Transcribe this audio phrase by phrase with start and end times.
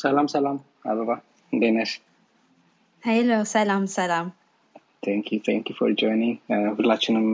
[0.00, 1.10] ሰላም ሰላም አበባ
[1.52, 1.90] እንዴት ነሽ?
[3.02, 4.26] ሄሎ ሰላም ሰላም
[5.04, 5.38] ቴንክ ዩ
[5.78, 6.36] ፎር ጆይኒንግ
[6.78, 7.26] ሁላችንም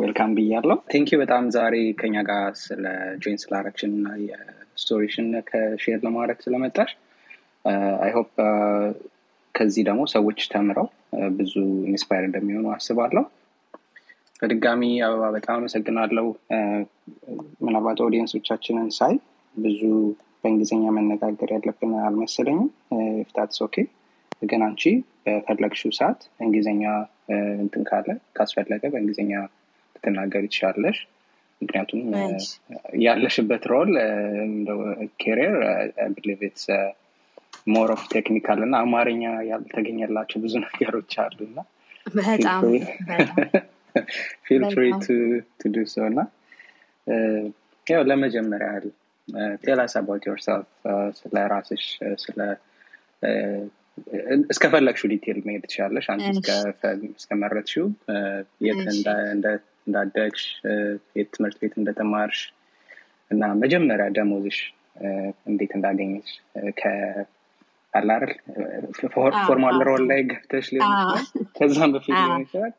[0.00, 2.84] ዌልካም ብያለሁ። ቴንክ ዩ በጣም ዛሬ ከኛ ጋር ስለ
[3.22, 6.90] ጆይን ስላረግሽን እና የስቶሪሽን ከሼር ለማድረግ ስለመጣሽ
[8.00, 8.32] አይ ሆፕ
[9.54, 10.88] ከዚህ ደግሞ ሰዎች ተምረው
[11.36, 11.54] ብዙ
[11.92, 13.24] ኢንስፓየር እንደሚሆኑ አስባለሁ።
[14.42, 16.80] በድጋሚ አበባ በጣም አመሰግናለሁ። uh,
[17.66, 19.14] ምናልባት ኦዲየንሶቻችንን ሳይ
[19.54, 19.80] ብዙ
[20.44, 22.68] በእንግሊዝኛ መነጋገር ያለብን አልመሰለኝም።
[23.28, 23.76] ፍታትስ ኦኬ
[24.42, 24.82] ግን አንቺ
[25.26, 26.82] በፈለግሽው ሰዓት እንግሊዝኛ
[27.62, 29.32] እንትን ካለ ካስፈለገ በእንግሊዝኛ
[29.94, 30.98] ልትናገር ትችላለሽ።
[31.60, 32.00] ምክንያቱም
[33.04, 33.92] ያለሽበት ሮል
[35.22, 35.56] ኬሪየር
[36.16, 36.64] ብሊቭ ኢትስ
[37.66, 41.58] ሞር ኦፍ ቴክኒካል እና አማርኛ ያልተገኘላቸው ብዙ ነገሮች አሉ እና
[44.46, 44.84] ፊል ፍሪ
[45.60, 46.20] ቱ ዱ ሶ እና
[47.86, 48.86] ያው ለመጀመሪያ ያህል
[49.62, 50.68] ቴል አስ አባውት ዮርሰልፍ
[51.18, 52.38] ስለ ራስሽ uh, ስለ
[53.22, 53.62] uh,
[54.52, 56.24] እስከፈለግሽው ዲቴል መሄድ ትችላለሽ አንቺ
[57.14, 58.80] እስከመረጥሽው uh, የት
[59.86, 60.44] እንዳደግሽ
[61.16, 62.40] የት ትምህርት ቤት እንደተማርሽ
[63.30, 64.58] እና መጀመሪያ ደሞዝሽ
[65.46, 66.28] እንዴት እንዳገኘች
[66.80, 68.32] ከአላርል
[69.46, 71.24] ፎርማል ሮል ላይ ገብተሽ ሊሆን ይችላል።
[71.56, 72.74] ከዛም በፊት ሊሆን ይችላል።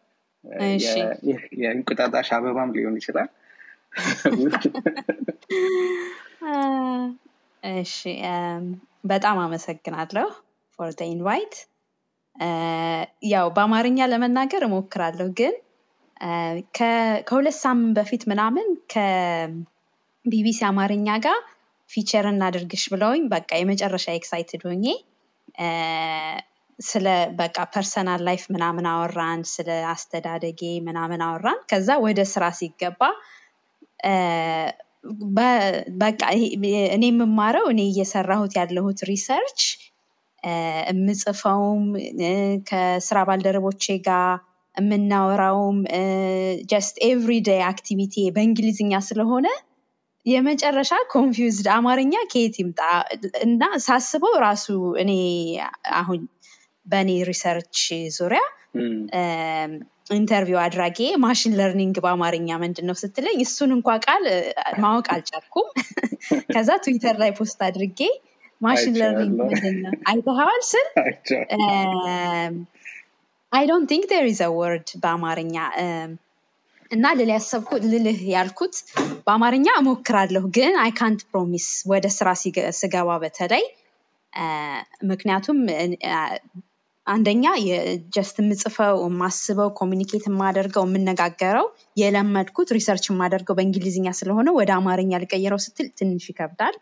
[1.61, 3.29] የእንቁጣጣሽ አበባም ሊሆን ይችላል።
[7.63, 7.95] እሺ
[9.11, 10.27] በጣም አመሰግናለሁ
[10.79, 11.55] ፎር ኢንቫይት
[13.31, 15.53] ያው በአማርኛ ለመናገር እሞክራለሁ ግን
[17.27, 21.39] ከሁለት ሳምንት በፊት ምናምን ከቢቢሲ አማርኛ ጋር
[21.89, 24.85] ፊቸር እናድርግሽ ብለውኝ በቃ የመጨረሻ ኤክሳይትድ ሆኜ
[26.79, 33.01] ስለ በቃ ፐርሰናል ላይፍ ምናምን አወራን ስለ አስተዳደጌ ምናምን አወራን። ከዛ ወደ ስራ ሲገባ
[36.01, 36.21] በቃ
[36.95, 39.61] እኔ የምማረው እኔ እየሰራሁት ያለሁት ሪሰርች
[40.89, 41.85] የምጽፈውም
[42.69, 44.27] ከስራ ባልደረቦቼ ጋር
[44.75, 45.77] የምናወራውም
[46.71, 49.47] ጀስት ኤቭሪዴይ አክቲቪቲ በእንግሊዝኛ ስለሆነ
[50.25, 52.79] የመጨረሻ ኮንፊውዝድ አማርኛ ከየት ይምጣ?
[53.45, 54.65] እና ሳስበው ራሱ
[55.03, 55.11] እኔ
[55.99, 56.21] አሁን
[56.85, 57.77] በእኔ ሪሰርች
[58.17, 58.41] ዙሪያ
[60.07, 64.25] ኢንተርቪው አድራጌ ማሽን ለርኒንግ በአማርኛ ምንድን ነው ስትለኝ እሱን እንኳ ቃል
[64.83, 65.67] ማወቅ አልቻልኩም።
[66.53, 67.99] ከዛ ትዊተር ላይ ፖስት አድርጌ
[68.61, 70.87] ማሽን ለርኒንግ ምንድን ነው አይተኸዋል ስል
[73.51, 75.55] አይ ዶንት ቲንክ ዴር ኢዝ ወርድ በአማርኛ
[76.91, 77.31] እና ልል
[77.85, 78.75] ልልህ ያልኩት
[79.25, 82.29] በአማርኛ እሞክራለሁ ግን አይ ካንት ፕሮሚስ ወደ ስራ
[82.79, 83.65] ስገባ በተለይ
[85.09, 85.59] ምክንያቱም
[87.07, 87.45] አንደኛ
[88.15, 91.67] ጀስት የምጽፈው የማስበው ኮሚኒኬት የማደርገው የምነጋገረው
[92.01, 96.77] የለመድኩት ሪሰርች የማደርገው በእንግሊዝኛ ስለሆነ ወደ አማርኛ ልቀይረው ስትል ትንሽ ይከብዳል።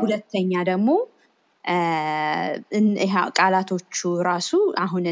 [0.00, 0.88] ሁለተኛ ደግሞ
[3.38, 3.98] ቃላቶቹ
[4.28, 4.50] ራሱ
[4.84, 5.04] አሁን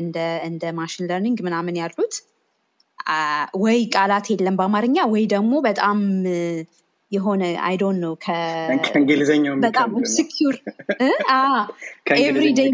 [0.47, 2.15] እንደ ማሽን ለርኒንግ ምናምን ያሉት
[3.61, 5.99] ወይ ቃላት የለም በአማርኛ ወይ ደግሞ በጣም
[7.13, 10.01] የሆነ አይ ዶንት ኖ ከእንግሊዝኛው በጣም ነው።
[12.07, 12.69] ከእንግሊዝኛ ኤቭሪዴይ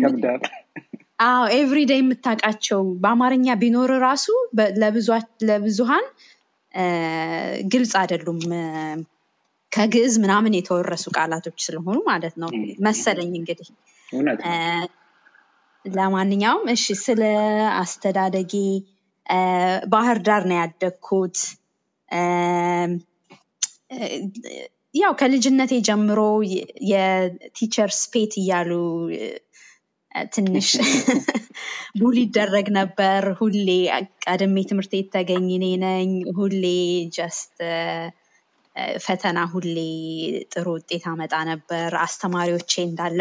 [1.18, 4.26] አዎ ኤቭሪዴይ የምታውቃቸው በአማርኛ ቢኖር ራሱ
[4.56, 6.06] በ- ለብዙ- ለብዙሃን
[6.74, 6.84] እ፣
[7.72, 8.40] ግልጽ አይደሉም።
[9.72, 12.50] ከግዕዝ ምናምን የተወረሱ ቃላቶች ስለሆኑ ማለት ነው
[12.84, 13.68] መሰለኝ እንግዲህ።
[15.84, 17.22] ለማንኛውም እሺ ስለ
[17.78, 18.52] አስተዳደጌ
[19.88, 21.38] ባህር ዳር ነው ያደግኩት።
[24.94, 26.20] ያው ከልጅነቴ ጀምሮ
[26.50, 28.70] የ- የቲቸርስ ፔት እያሉ
[30.32, 30.68] ትንሽ
[32.00, 33.68] ቡሊ ይደረግ ነበር። ሁሌ
[34.24, 36.64] ቀድሜ ትምህርት ቤት ተገኝ እኔ ነኝ። ሁሌ
[37.16, 37.54] ጀስት
[39.04, 39.76] ፈተና ሁሌ
[40.52, 43.18] ጥሩ ውጤት አመጣ ነበር። አስተማሪዎቼ እንዳለ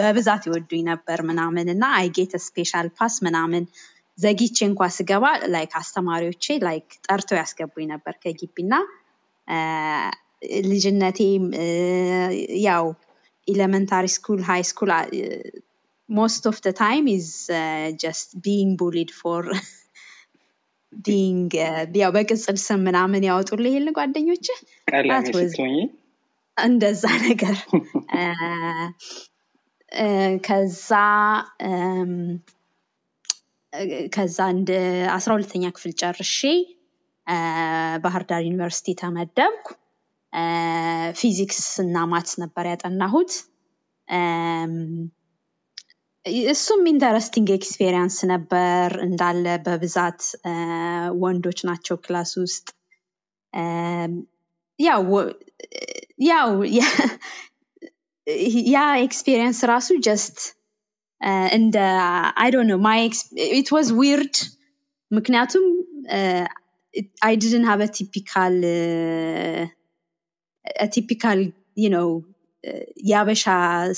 [0.00, 3.64] በብዛት ይወዱኝ ነበር ምናምን እና አይጌት ስፔሻል ፓስ ምናምን
[4.18, 8.74] ዘግይቼ እንኳ ስገባ ላይክ አስተማሪዎቼ ላይክ ጠርተው ያስገቡኝ ነበር ከግቢ እና
[9.48, 9.58] አ፣
[10.68, 11.66] ልጅነቴም እ፣
[12.64, 12.84] ያው
[13.48, 14.90] ኤሌመንታሪ ስኩል ሃይ ስኩል
[16.08, 19.44] most of the time is uh, just being bullied for
[21.06, 24.46] ቢንግ uh, ያው በቅጽል ስም ምናምን ያወጡልህ የለ ጓደኞች
[26.56, 27.56] እንደዛ ነገር።
[30.46, 30.88] ከዛ
[34.12, 34.70] ከዛ እንደ
[35.16, 36.40] አስራ ሁለተኛ ክፍል ጨርሼ
[38.04, 39.66] ባህር ዳር ዩኒቨርሲቲ ተመደብኩ።
[41.14, 43.32] ፊዚክስ እና ማትስ ነበር ያጠናሁት።
[46.52, 50.20] እሱም ኢንተረስቲንግ ኤክስፔሪንስ ነበር። እንዳለ በብዛት
[51.22, 52.66] ወንዶች ናቸው ክላስ ውስጥ
[54.78, 56.50] ያው
[58.70, 60.38] ያ ኤክስፔሪየንስ ራሱ ጀስት
[61.52, 61.76] እንደ
[62.42, 63.00] አይ ዶንት ኖ ማይ
[63.58, 64.36] ኢት ዋዝ ዊርድ
[65.10, 65.66] ምክንያቱም
[67.26, 68.56] አይ ዲድን ሃቭ ቲፒካል
[70.94, 71.40] ቲፒካል
[71.88, 72.08] ነው
[73.08, 73.44] የአበሻ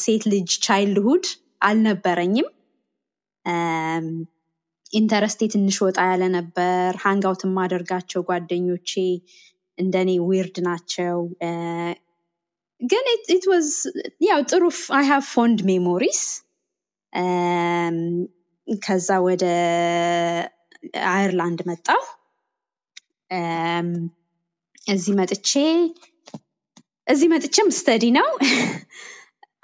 [0.03, 1.25] ሴት ልጅ ቻይልድሁድ
[1.61, 2.49] አልነበረኝም።
[4.93, 8.91] ኢንተረስቴ ትንሽ ወጣ ያለ ነበር። ሃንጋውት የማደርጋቸው ጓደኞቼ
[9.79, 11.19] እንደኔ ዊርድ ናቸው።
[12.81, 13.69] ግን ኢት ዋዝ
[14.27, 14.63] ያው ጥሩ
[14.99, 16.23] አይ ሃቭ ፎንድ ሜሞሪስ።
[18.83, 19.45] ከዛ ወደ
[21.11, 22.03] አየርላንድ መጣሁ።
[24.87, 25.51] እዚህ መጥቼ
[27.07, 28.29] እዚህ መጥቼም ስተዲ ነው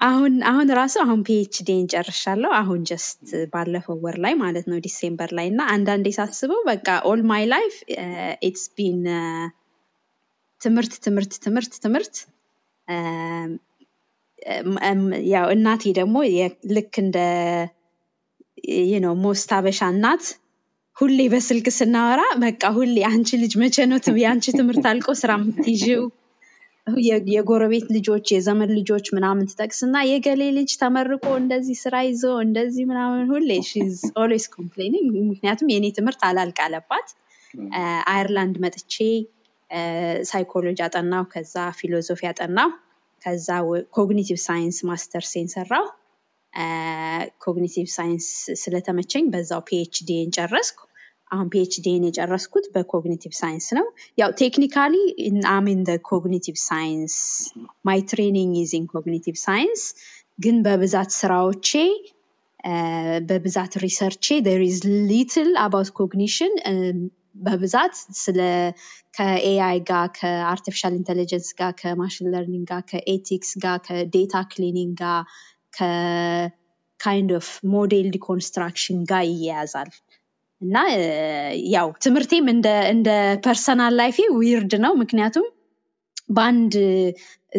[0.01, 3.21] አሁን አሁን ራሱ አሁን ፒኤችዲን ጨርሻለሁ። አሁን ጀስት
[3.53, 7.75] ባለፈው ወር ላይ ማለት ነው ዲሴምበር ላይ እና አንዳንዴ ሳስበው በቃ ኦል ማይ ላይፍ
[8.47, 8.99] ኢትስ ቢን
[10.61, 12.15] ትምህርት ትምህርት ትምህርት ትምህርት
[15.31, 16.17] ያው እናቴ ደግሞ
[16.75, 17.17] ልክ እንደ
[19.03, 20.23] ነው ሞስት አበሻ እናት
[20.97, 26.03] ሁሌ በስልክ ስናወራ በቃ ሁሌ አንቺ ልጅ መቼ ነው የአንቺ ትምህርት አልቆ ስራ የምትይዥው
[27.31, 33.49] የጎረቤት ልጆች የዘመን ልጆች ምናምን ትጠቅስና የገሌ ልጅ ተመርቆ እንደዚህ ስራ ይዞ እንደዚህ ምናምን ሁሌ
[34.21, 37.09] ኦልዌስ ኮምፕሌኒንግ ምክንያቱም የእኔ ትምህርት አላልቅ አለባት
[38.11, 38.95] አየርላንድ መጥቼ
[40.29, 42.69] ሳይኮሎጂ አጠናው ከዛ ፊሎዞፊ አጠናው
[43.23, 43.49] ከዛ
[43.97, 45.85] ኮግኒቲቭ ሳይንስ ማስተርሴን ሰራው
[47.45, 48.27] ኮግኒቲቭ ሳይንስ
[48.61, 50.79] ስለተመቸኝ በዛው ፒኤችዲን ጨረስኩ
[51.31, 53.85] አሁን ፒኤችዲን የጨረስኩት በኮግኒቲቭ ሳይንስ ነው።
[54.17, 54.95] ያው ቴክኒካሊ
[55.53, 57.15] አሚን ኮግኒቲቭ ሳይንስ
[57.89, 59.83] ማይ ትሬኒንግ ኢዝ ኮግኒቲቭ ሳይንስ
[60.39, 61.69] ግን በብዛት ስራዎቼ
[63.29, 64.79] በብዛት ሪሰርቼ ር ኢዝ
[65.09, 66.53] ሊትል አባውት ኮግኒሽን
[67.45, 68.39] በብዛት ስለ
[69.17, 75.21] ከኤአይ ጋር ከአርቲፊሻል ኢንቴሊጀንስ ጋር ከማሽን ለርኒንግ ጋር ከኤቲክስ ጋር ከዴታ ክሊኒንግ ጋር
[75.77, 79.91] ከካይንድ ኦፍ ሞዴል ዲኮንስትራክሽን ጋር ይያያዛል
[80.61, 80.75] እና
[81.75, 82.45] ያው ትምህርቴም
[82.93, 83.07] እንደ
[83.45, 85.47] ፐርሰናል ላይፌ ዊርድ ነው ምክንያቱም
[86.37, 86.73] በአንድ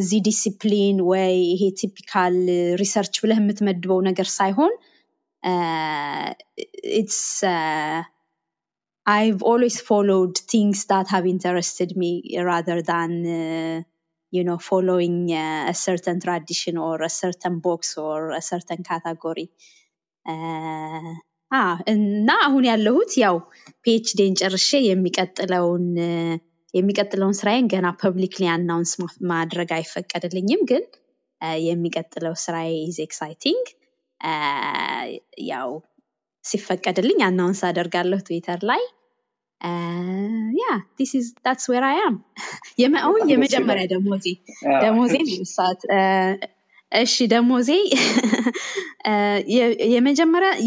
[0.01, 2.37] እዚህ ዲሲፕሊን ወይ ይሄ ቲፒካል
[2.83, 4.75] ሪሰርች ብለህ የምትመድበው ነገር ሳይሆን
[7.01, 7.21] ኢትስ
[11.11, 12.11] have interested me
[12.43, 13.83] rather than, uh,
[14.33, 19.47] you know, following uh, a certain tradition or a certain box or a certain category.
[21.93, 23.37] እና አሁን ያለሁት ያው
[23.85, 25.87] ፒኤችዲን ጨርሼ የሚቀጥለውን
[26.75, 28.93] የሚቀጥለውን ስራዬን ገና ፐብሊክሊ አናውንስ
[29.31, 30.83] ማድረግ አይፈቀድልኝም። ግን
[31.65, 33.67] የሚቀጥለው ስራዬ ኢዝ ኤክሳይቲንግ
[35.49, 35.71] ያው
[36.45, 38.83] ሲፈቀድልኝ አናውንስ አደርጋለሁ ትዊተር ላይ።
[40.59, 40.65] ያ
[40.99, 42.17] ዲስ ኢዝ ዳትስ ዌር አይ አም
[43.33, 44.27] የመጀመሪያ ደሞዜ
[44.85, 45.15] ደሞዜ
[45.53, 45.81] ሰዓት
[46.93, 47.71] እሺ ደሞዜ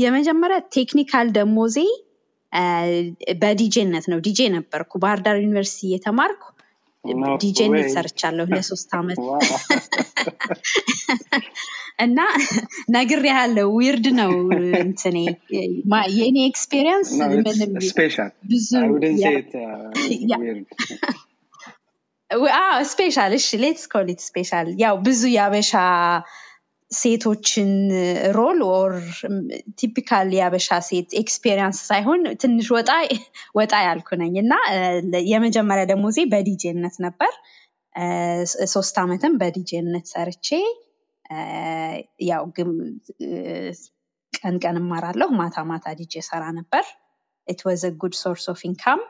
[0.02, 1.78] የመጀመሪያ ቴክኒካል ደሞዜ
[3.42, 6.42] በዲጄነት ነው። ዲጄ ነበርኩ። ባህር ዳር ዩኒቨርሲቲ እየተማርኩ
[7.42, 9.20] ዲጄነት ሰርቻለሁ ለሶስት አመት።
[12.00, 12.20] እና
[12.90, 14.32] ነግር ያለው ዊርድ ነው
[14.82, 15.18] እንትኔ።
[16.18, 17.10] የኔ ኤክስፔሪንስ
[22.92, 25.72] ስፔሻል። እሺ ሌትስ ኮሊት ስፔሻል። ያው ብዙ የአበሻ
[26.92, 27.70] ሴቶችን
[28.36, 28.94] ሮል ኦር
[29.80, 32.90] ቲፒካል የአበሻ ሴት ኤክስፔሪንስ ሳይሆን ትንሽ ወጣ
[33.60, 34.54] ወጣ ያልኩ ነኝ። እና
[35.32, 37.32] የመጀመሪያ ደሞዜ በዲጄነት ነበር።
[38.74, 40.48] ሶስት አመትም በዲጄነት ሰርቼ
[42.30, 42.70] ያው ግን
[44.34, 46.86] ቀን ቀን እማራለሁ። ማታ ማታ ዲጄ ሰራ ነበር።
[47.48, 49.02] ኢት ወዝ ጉድ ሶርስ ኦፍ ኢንካም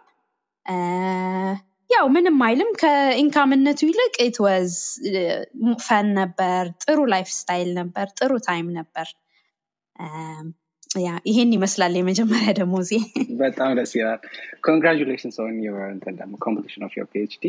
[1.92, 4.74] ያው ምንም አይልም። ከኢንካምነቱ ይልቅ ኢት ወዝ
[5.86, 9.08] ፈን ነበር ጥሩ ላይፍ ስታይል ነበር ጥሩ ታይም ነበር።
[11.02, 12.92] ያ ይሄን ይመስላል የመጀመሪያ ደሞዜ።
[13.42, 14.22] በጣም ደስ ይላል።
[14.64, 15.58] ኮንግራጁሌሽንስ ኦን
[16.22, 17.46] ደግሞ ኮምፕሊሽን ኦፍ ዮር ፒኤችዲ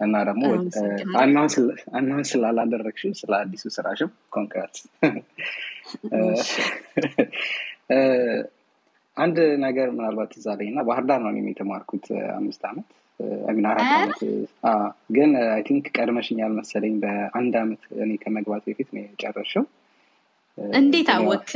[0.00, 0.42] እና ደግሞ
[1.94, 4.74] አናውን ስላላደረግሽው ስለ አዲሱ ስራሽም ኮንግራት
[9.16, 12.06] አንድ ነገር ምናልባት እዛ ላይ እና ባህር ዳር ነው የተማርኩት
[12.36, 12.88] አምስት ዓመት
[13.56, 14.20] ሚን አራት ዓመት
[15.16, 19.64] ግን አይ ቲንክ ቀድመሽኛል መሰለኝ በአንድ ዓመት እኔ ከመግባት በፊት ነው የጨረሽው
[20.76, 21.48] እንዴት አወክ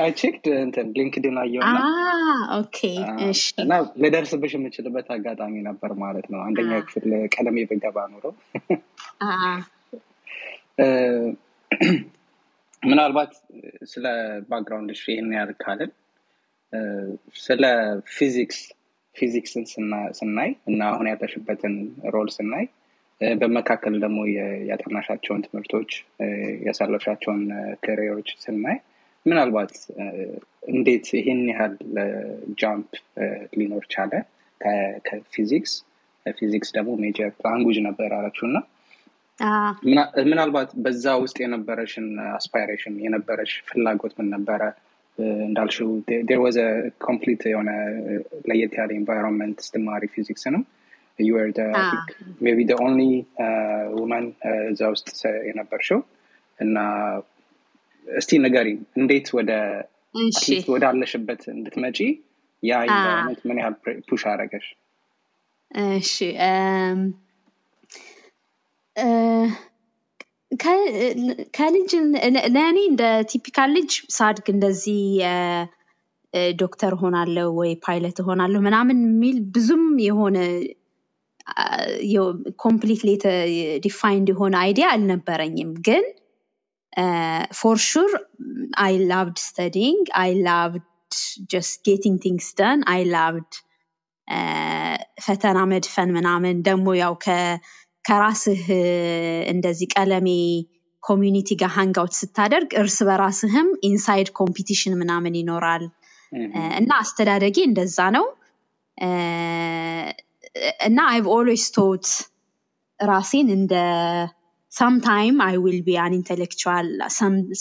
[0.00, 1.78] አይ ቼክድ እንትን ሊንክድን አየውና
[3.62, 3.72] እና
[4.02, 8.34] ልደርስብሽ የምችልበት አጋጣሚ ነበር ማለት ነው። አንደኛ ክፍል ቀለሜ ብገባ ኖረው
[12.82, 13.32] ምናልባት
[13.90, 14.06] ስለ
[14.48, 15.90] ባክግራውንድሽ ይህን ያህል ካልን
[17.42, 17.64] ስለ
[18.14, 18.60] ፊዚክስ
[19.16, 19.64] ፊዚክስን
[20.18, 21.74] ስናይ እና አሁን ያለሽበትን
[22.14, 22.64] ሮል ስናይ
[23.40, 24.20] በመካከል ደግሞ
[24.70, 25.90] ያጠናሻቸውን ትምህርቶች
[26.66, 27.42] ያሳለፍሻቸውን
[27.84, 28.78] ክሬሮች ስናይ
[29.26, 29.72] ምናልባት
[30.72, 31.74] እንዴት ይህን ያህል
[32.60, 32.92] ጃምፕ
[33.58, 34.12] ሊኖር ቻለ
[35.06, 35.72] ከፊዚክስ
[36.26, 38.58] ፊዚክስ ደግሞ ሜጀር ላንጉጅ ነበር አለችው እና
[40.26, 44.62] ምናልባት በዛ ውስጥ የነበረሽን አስፓይሬሽን የነበረሽ ፍላጎት ምን ነበረ
[45.45, 45.89] እንዳልሽው
[46.27, 46.57] ዴር ወዘ
[47.05, 47.69] ኮምፕሊት የሆነ
[48.49, 50.63] ለየት ያለ ኤንቫይሮንመንት ስትማሪ ፊዚክስ ነው
[51.19, 51.77] you were the Ah.
[51.77, 52.09] I think,
[52.41, 55.07] maybe the only uh, woman uh, እዛ ውስጥ
[55.47, 55.99] የነበርሽው
[56.59, 56.75] እና
[58.07, 58.67] እስቲ ንገሪ
[58.99, 59.51] እንዴት ወደ
[60.15, 61.97] እሺ አትሊስት ወዳለሽበት እንድትመጪ
[62.63, 62.85] ያ Ah.
[62.87, 63.75] ኢንቫይሮንመንት ምን ያህል
[64.07, 64.67] ፑሽ አረገሽ
[65.95, 66.13] እሺ
[66.45, 67.01] እም፣
[68.95, 69.55] እ፣ ከ-
[71.56, 71.90] ከልጅ
[72.54, 75.00] ለእኔ እንደ ቲፒካል ልጅ ሳድግ እንደዚህ
[76.56, 80.36] ዶክተር ሆናለሁ ወይ ፓይለት ሆናለሁ ምናምን የሚል ብዙም የሆነ
[82.62, 83.10] ኮምፕሊትሊ
[83.84, 86.04] ዲፋይንድ የሆነ አይዲያ አልነበረኝም። ግን
[87.52, 88.12] ፎር ሹር
[88.84, 90.86] አይ ላቭድ ስተዲንግ አይ ላቭድ
[91.52, 93.52] ጀስት ጌቲንግ ቲንግስ ደን አይ ላቭድ
[95.24, 97.14] ፈተና መድፈን ምናምን ደግሞ ያው
[98.04, 98.62] ከራስህ
[99.52, 100.28] እንደዚህ ቀለሜ
[101.02, 105.84] ኮሚዩኒቲ ጋር ሀንጋውት ስታደርግ እርስ በራስህም ኢንሳይድ ኮምፒቲሽን ምናምን ይኖራል።
[106.78, 108.26] እና አስተዳደጊ እንደዛ ነው።
[110.86, 112.06] እና አይቭ ኦልዌስ ቶት
[113.00, 113.74] ራሴን እንደ
[114.72, 116.86] ሰምታይም አይ ዊል ቢ አን ኢንቴሌክቹዋል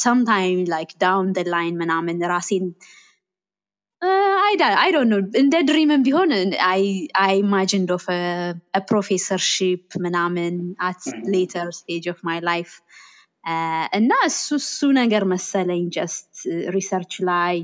[0.04, 2.66] ሰምታይም ላይክ ዳውን ላይን ምናምን ራሴን
[4.51, 6.31] I, don't- I don't know እንደ ድሪምም ቢሆን
[6.77, 6.81] I,
[7.29, 8.21] I imagined of a,
[8.79, 10.55] a professorship ምናምን
[10.89, 11.25] at Mhm.
[11.35, 12.75] later stage of my life
[13.45, 16.31] uh, እና እሱ እሱ ነገር መሰለኝ ጀስት
[16.77, 17.57] ሪሰርች ላይ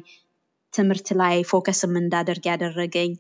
[0.75, 3.12] ትምህርት ላይ ፎከስም እንዳደርግ ያደረገኝ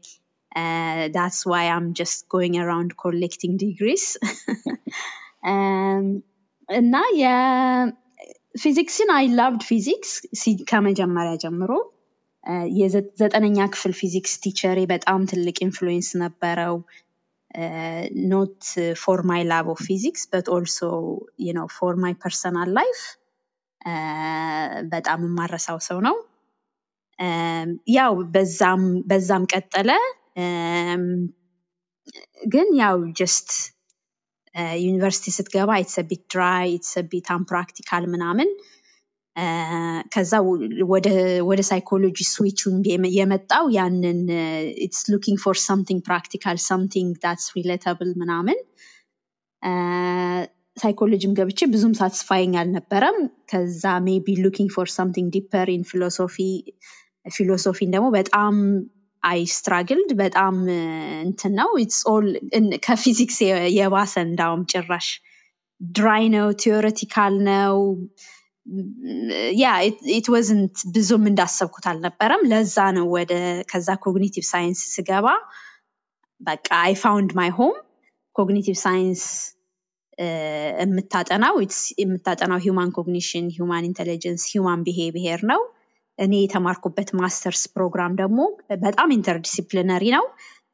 [0.60, 4.04] uh, that's why I'm just going around collecting degrees
[5.52, 6.04] um,
[6.68, 10.12] እና የፊዚክስን አይ ላቭድ ፊዚክስ
[10.70, 11.90] ከመጀመሪያ ጀምሮ uh,
[12.77, 16.75] የዘጠነኛ ክፍል ፊዚክስ ቲቸሬ በጣም ትልቅ ኢንፍሉዌንስ ነበረው።
[18.31, 18.61] ኖት
[19.01, 20.79] ፎር ማይ ላቭ ኦፍ ፊዚክስ በት ኦልሶ
[21.57, 22.99] ነው ፎር ማይ ፐርሰናል ላይፍ
[24.91, 26.15] በጣም የማረሳው ሰው ነው።
[27.95, 28.13] ያው
[29.09, 29.91] በዛም ቀጠለ።
[32.47, 33.49] ግን ያው ጀስት
[34.81, 38.49] ዩኒቨርሲቲ ስትገባ ኢትስ ቢት ድራይ ኢትስ ቢት አንፕራክቲካል ምናምን
[40.13, 40.31] ከዛ
[41.47, 42.77] ወደ ሳይኮሎጂ ስዊቹን
[43.17, 44.21] የመጣው ያንን
[44.85, 48.59] ኢትስ ሉኪንግ ፎር ሰምቲንግ ፕራክቲካል ሰምቲንግ ዳትስ ሪሌተብል ምናምን።
[50.77, 53.17] ሳይኮሎጂም ገብቼ ብዙም ሳትስፋይኝ አልነበረም።
[53.51, 56.37] ከዛ ሜቢ ሉኪንግ ፎር ሰምቲንግ ዲፐር ኢን ፊሎሶፊ
[57.25, 58.55] ፊሎሶፊን ደግሞ በጣም
[59.23, 60.55] አይ ስትራግልድ በጣም
[61.25, 61.69] እንትን ነው።
[62.85, 63.37] ከፊዚክስ
[63.77, 65.07] የባሰ እንዳውም ጭራሽ።
[65.81, 67.75] ድራይ ነው ቲዮሬቲካል ነው
[69.59, 69.67] ያ
[70.13, 73.33] ኢት ወዝንት ብዙም እንዳሰብኩት አልነበረም። ለዛ ነው ወደ
[73.71, 75.27] ከዛ ኮግኒቲቭ ሳይንስ ስገባ
[76.41, 77.75] በቃ አይ ፋውንድ ማይ ሆም
[78.35, 79.23] ኮግኒቲቭ ሳይንስ
[80.81, 81.55] የምታጠናው
[82.01, 85.61] የምታጠናው ሂውማን ኮግኒሽን ሂውማን ኢንቴሊጀንስ ሂውማን ቢሄቪየር ነው።
[86.19, 88.39] እኔ የተማርኩበት ማስተርስ ፕሮግራም ደግሞ
[88.83, 90.25] በጣም ኢንተርዲሲፕሊነሪ ነው።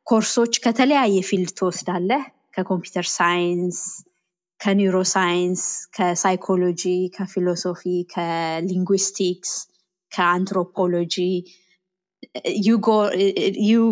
[0.07, 2.23] ኮርሶች ከተለያየ ፊልድ ትወስዳለህ።
[2.55, 3.77] ከኮምፒውተር ሳይንስ
[4.62, 5.62] ከኒውሮ ሳይንስ
[5.96, 6.82] ከሳይኮሎጂ
[7.16, 7.82] ከፊሎሶፊ
[8.14, 9.52] ከሊንጉስቲክስ
[10.16, 11.16] ከአንትሮፖሎጂ
[12.68, 12.96] you go
[13.70, 13.82] you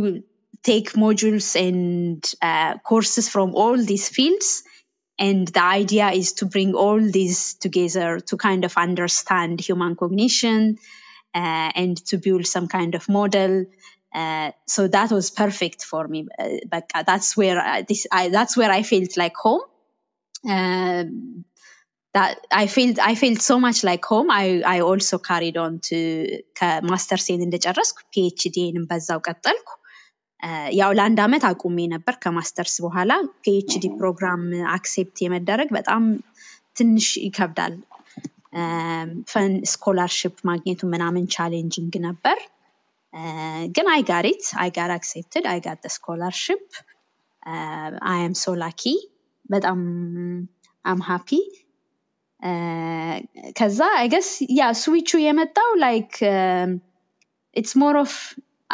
[0.62, 4.48] take modules and uh, courses from all these fields
[5.18, 10.76] and the idea is to bring all these together to kind of understand human cognition
[11.34, 13.64] uh, and to build some kind of model
[14.14, 18.56] uh, so that was perfect for me uh, but that's where I, this I, that's
[18.56, 19.62] where i felt like home
[20.43, 21.45] Um,
[22.15, 24.29] that I felt I felt so much like home.
[24.31, 25.97] I I also carried on to
[26.59, 29.69] ከማስተርሴን እንደጨረስኩ ፒኤችዲንም በዛው ቀጠልኩ።
[30.39, 33.11] Uh, ያው ለአንድ አመት አቁሜ ነበር ከማስተርስ በኋላ
[33.43, 34.43] ፒኤችዲ ፕሮግራም
[34.75, 36.03] አክሴፕት የመደረግ በጣም
[36.75, 37.75] ትንሽ ይከብዳል።
[39.31, 42.39] ፈን ስኮላርሽፕ ማግኘቱ ምናምን ቻሌንጂንግ ነበር።
[43.13, 46.61] Uh, ግን አይ ጋሪት አይ ጋር አክሴፕትድ አይ ጋት ስኮላርሽፕ
[48.11, 48.83] አይ ሶ ላኪ
[49.52, 49.80] በጣም
[50.92, 51.30] አም ሃፒ
[53.58, 54.28] ከዛ አይ ገስ
[54.60, 56.12] ያ ስዊቹ የመጣው ላይክ
[57.58, 58.12] it's more of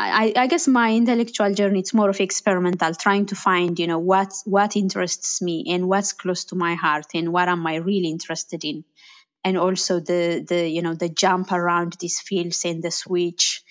[0.04, 3.88] I, I I guess my intellectual journey it's more of experimental trying to find you
[3.90, 7.76] know what what interests me and what's close to my heart and what am I
[7.88, 8.78] really interested in
[9.44, 13.62] and also the the you know the jump around these fields and the switch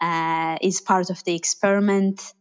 [0.00, 2.32] uh, is part of the experiment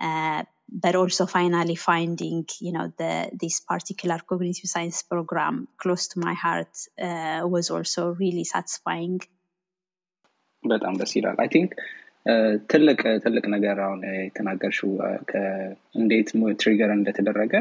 [0.00, 0.42] uh,
[0.84, 3.12] but also finally finding you know the
[3.42, 6.74] this particular cognitive science program close to my heart
[7.08, 9.16] uh, was also really satisfying
[10.64, 11.70] በጣም ደስ ይላል አይ ቲንክ
[12.72, 14.90] ትልቅ ትልቅ ነገር አሁን የተናገርሽው
[16.00, 16.28] እንዴት
[16.62, 17.54] ትሪገር እንደተደረገ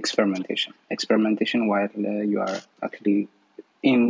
[0.00, 2.54] ኤክስፐሪሜንቴሽን ኤክስፐሪሜንቴሽን ዋይል ዩ አር
[2.86, 3.08] አክቹሊ
[3.90, 4.02] ኢን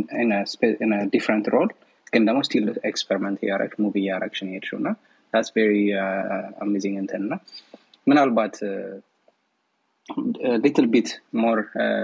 [1.15, 1.69] ዲፍረንት ሮል
[2.13, 4.89] ግን ደግሞ ስቲል ኤክስፐሪመንት እያረግ ሙቪ እያረግሽ ነው የሄድሽው እና
[5.33, 5.73] ታስ ቬሪ
[6.65, 7.33] አሜዚንግ እንትን እና
[8.06, 8.56] ምናልባት
[10.64, 11.08] ሊትል ቢት
[11.42, 11.58] ሞር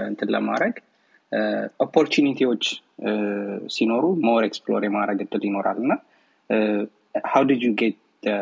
[0.09, 0.75] እንትን ለማድረግ
[1.79, 2.63] ኦፖርቹኒቲዎች
[3.67, 5.93] ሲኖሩ ሞር ኤክስፕሎር የማድረግ እድል ይኖራል። እና
[7.49, 8.35] did you get the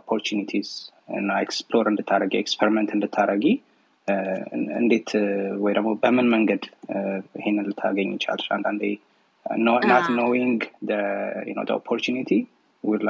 [0.00, 0.70] opportunities
[1.18, 3.44] እና ኤክስፕሎር እንድታረጊ ኤክስፐሪመንት እንድታረጊ
[4.80, 5.10] እንዴት
[5.64, 6.62] ወይ ደግሞ በምን መንገድ
[7.40, 8.48] ይሄንን ልታገኝ ይቻልሽ?
[8.56, 8.82] አንዳንዴ
[10.10, 11.00] knowing the
[11.48, 12.38] you know the opportunity
[12.84, 13.06] will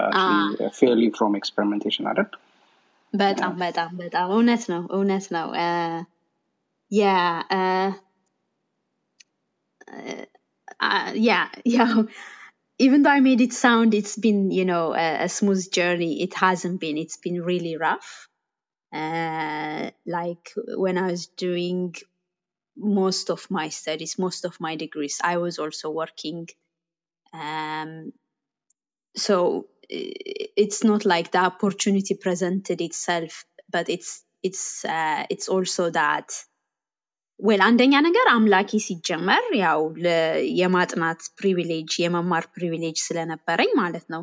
[3.21, 5.47] በጣም በጣም በጣም እውነት ነው እውነት ነው
[7.01, 7.11] ያ
[11.27, 11.33] ያ
[11.77, 11.91] ያው
[12.85, 16.33] even though I made it sound it's been, you know, a, a smooth journey, it
[16.33, 16.97] hasn't been.
[16.97, 18.27] It's been really rough.
[18.91, 20.51] Uh, like
[20.83, 21.95] when I was doing
[22.77, 26.47] most of my studies, most of my degrees, I was also working.
[27.33, 28.13] Um,
[29.15, 29.67] so
[30.63, 34.11] it's not like the opportunity presented itself, but it's
[34.43, 36.29] it's uh, it's also that
[37.39, 39.79] ዌል አንደኛ ነገር አምላኪ ሲጀመር ያው
[40.59, 44.21] የማጥናት ፕሪቪሌጅ የመማር ፕሪቪሌጅ ስለነበረኝ ማለት ነው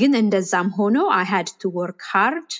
[0.00, 2.52] ግን እንደዛም ሆኖ አይ ሃድ ቱ ወርክ ሃርድ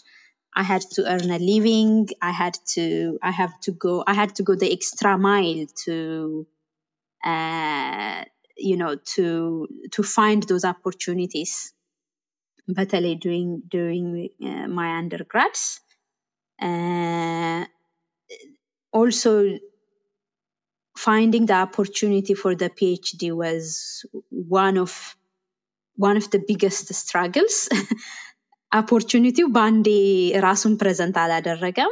[0.53, 2.09] I had to earn a living.
[2.21, 3.19] I had to.
[3.23, 4.05] I have to go.
[4.07, 6.47] I had to go the extra mile to,
[7.25, 8.25] uh,
[8.57, 11.55] you know, to to find those opportunities.
[12.69, 14.07] Better during during
[14.43, 15.81] uh, my undergrads.
[16.59, 17.65] Uh,
[18.95, 19.59] also,
[20.97, 24.93] finding the opportunity for the PhD was one of
[25.99, 27.57] one of the biggest struggles.
[28.73, 29.89] ኦፖርቹኒቲው በአንዴ
[30.45, 31.91] ራሱን ፕሬዘንት አላደረገም።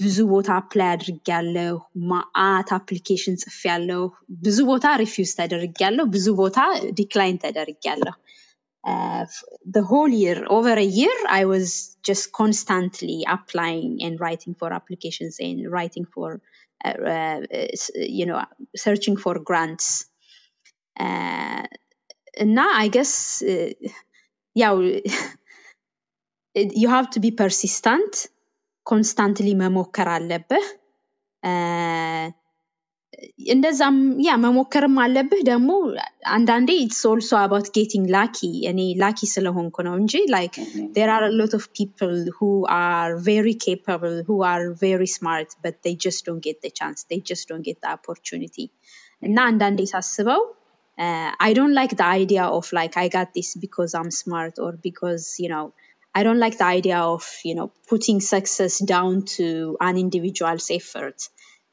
[0.00, 1.72] ብዙ ቦታ አፕላይ አድርጊያለሁ።
[2.10, 4.02] ማአት አፕሊኬሽን ጽፌያለሁ።
[4.44, 6.58] ብዙ ቦታ ሪፊውዝ ተደርጊያለሁ። ብዙ ቦታ
[7.00, 8.14] ዲክላይን ተደርጊያለሁ።
[9.76, 15.36] the whole year, over a year, I was just constantly applying and writing for applications
[15.40, 16.40] and writing for
[16.84, 17.40] uh, uh,
[17.94, 18.44] you know,
[18.76, 20.06] searching for grants.
[21.00, 21.64] Uh,
[22.40, 23.12] እና I guess
[24.56, 24.74] ያው
[26.82, 28.14] you have to be persistent,
[28.86, 30.66] constantly መሞከር አለብህ።
[33.52, 35.70] እንደዛም ያ መሞከርም አለብህ ደግሞ
[36.36, 38.38] አንዳንዴ ኢትስ ኦልሶ አባውት ጌቲንግ ላኪ
[38.70, 40.56] እኔ ላኪ ስለሆንኩ ነው እንጂ ላይክ
[40.96, 45.96] ዴር አር ሎት ኦፍ ፒፕል ሁ አር ቬሪ ኬፓብል ሁ አር ቬሪ ስማርት በት ዴይ
[46.04, 48.56] ጀስት ዶንት ጌት ቻንስ ዴይ ጀስት ዶንት ጌት ኦፖርቹኒቲ
[49.22, 50.42] እና አንዳንዴ ሳስበው
[51.48, 55.24] I don't like the idea of like I got this because I'm smart or because
[55.42, 55.66] you know
[56.14, 59.46] I don't like the idea of you know putting success down to
[59.88, 61.18] an individual's effort.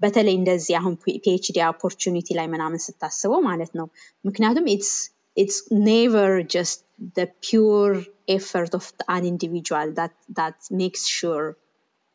[0.03, 3.87] በተለይ እንደዚህ አሁን ፒኤችዲ ኦፖርቹኒቲ ላይ ምናምን ስታስበው ማለት ነው
[4.29, 4.93] ምክንያቱም ኢትስ
[5.35, 6.83] it's never just
[7.17, 11.57] the pure effort of an individual that that makes sure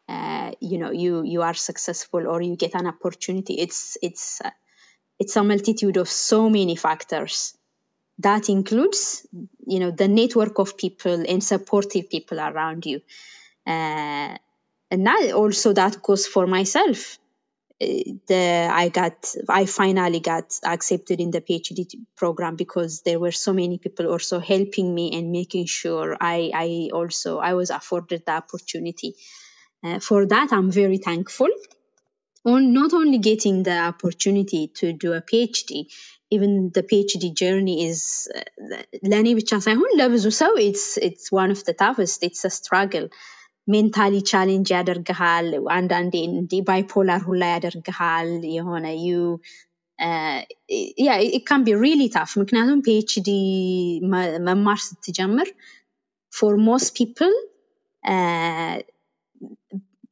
[0.09, 4.51] uh, you know you you are successful or you get an opportunity it's it's uh,
[5.19, 7.55] it's a multitude of so many factors
[8.19, 9.27] that includes
[9.67, 13.01] you know the network of people and supportive people around you
[13.67, 14.35] uh,
[14.91, 17.19] and that also that goes for myself
[17.81, 23.55] the I got I finally got accepted in the PhD program because there were so
[23.55, 28.33] many people also helping me and making sure I I also I was afforded the
[28.33, 29.15] opportunity.
[29.83, 31.49] Uh, for that, I'm very thankful.
[32.45, 35.87] On not only getting the opportunity to do a PhD,
[36.31, 38.01] even the PhD journey is
[39.11, 42.19] ለእኔ ብቻ ሳይሆን ለብዙ ሰው it's it's one of the toughest.
[42.29, 43.07] It's a struggle.
[43.73, 45.49] ሜንታሊ ቻሌንጅ ያደርግሃል
[45.79, 49.11] አንዳንዴ እንዲህ ባይፖላር ሁላ ያደርግሃል የሆነ ዩ
[51.07, 51.17] ያ
[51.49, 53.31] ካን ቢ ሪሊ ታፍ ምክንያቱም ፒኤችዲ
[54.49, 55.51] መማር ስትጀምር
[56.33, 57.35] ፎር ሞስት ፒፕል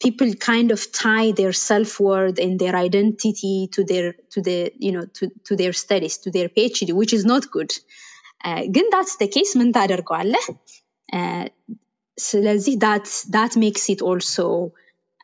[0.04, 5.04] people kind of tie their self-worth and their identity to their to the you know
[5.16, 7.72] to, to their studies to their phd which is not good
[8.76, 10.44] ግን that's the case ምን ታደርገዋለህ
[12.18, 14.46] ስለዚህ that that makes it also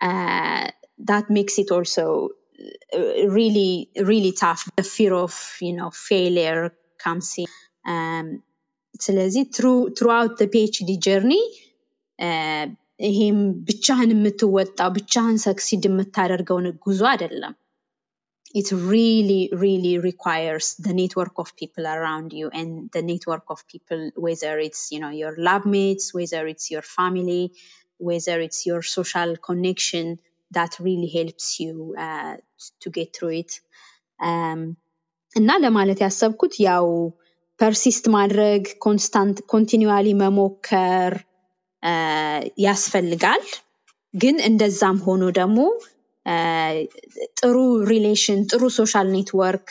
[0.00, 0.64] uh,
[1.10, 2.04] that makes it also
[3.38, 3.70] really
[4.10, 5.34] really tough the fear of
[5.66, 6.62] you know failure
[7.04, 7.48] comes in
[7.84, 8.26] um,
[9.04, 11.44] ስለዚህ through throughout the PhD journey
[12.18, 12.66] uh,
[13.06, 13.38] ይሄም
[13.68, 17.54] ብቻህን የምትወጣው ብቻህን ሰክሲድ የምታደርገውን ጉዞ አይደለም።
[18.54, 24.10] it really really requires the network of people around you and the network of people
[24.16, 27.52] whether it's you know your lab mates whether it's your family
[27.98, 30.18] whether it's your social connection
[30.50, 32.36] that really helps you uh,
[32.80, 33.52] to get through it
[34.20, 34.62] um,
[35.38, 36.86] እና ለማለት ያሰብኩት ያው
[37.60, 41.12] ፐርሲስት ማድረግ ኮንስታንት ኮንቲኒዋሊ መሞከር
[42.66, 43.44] ያስፈልጋል
[44.14, 45.58] ግን እንደዛም ሆኖ ደግሞ
[47.39, 47.55] ጥሩ
[47.91, 49.67] ሪሌሽን ጥሩ ሶሻል ኔትወርክ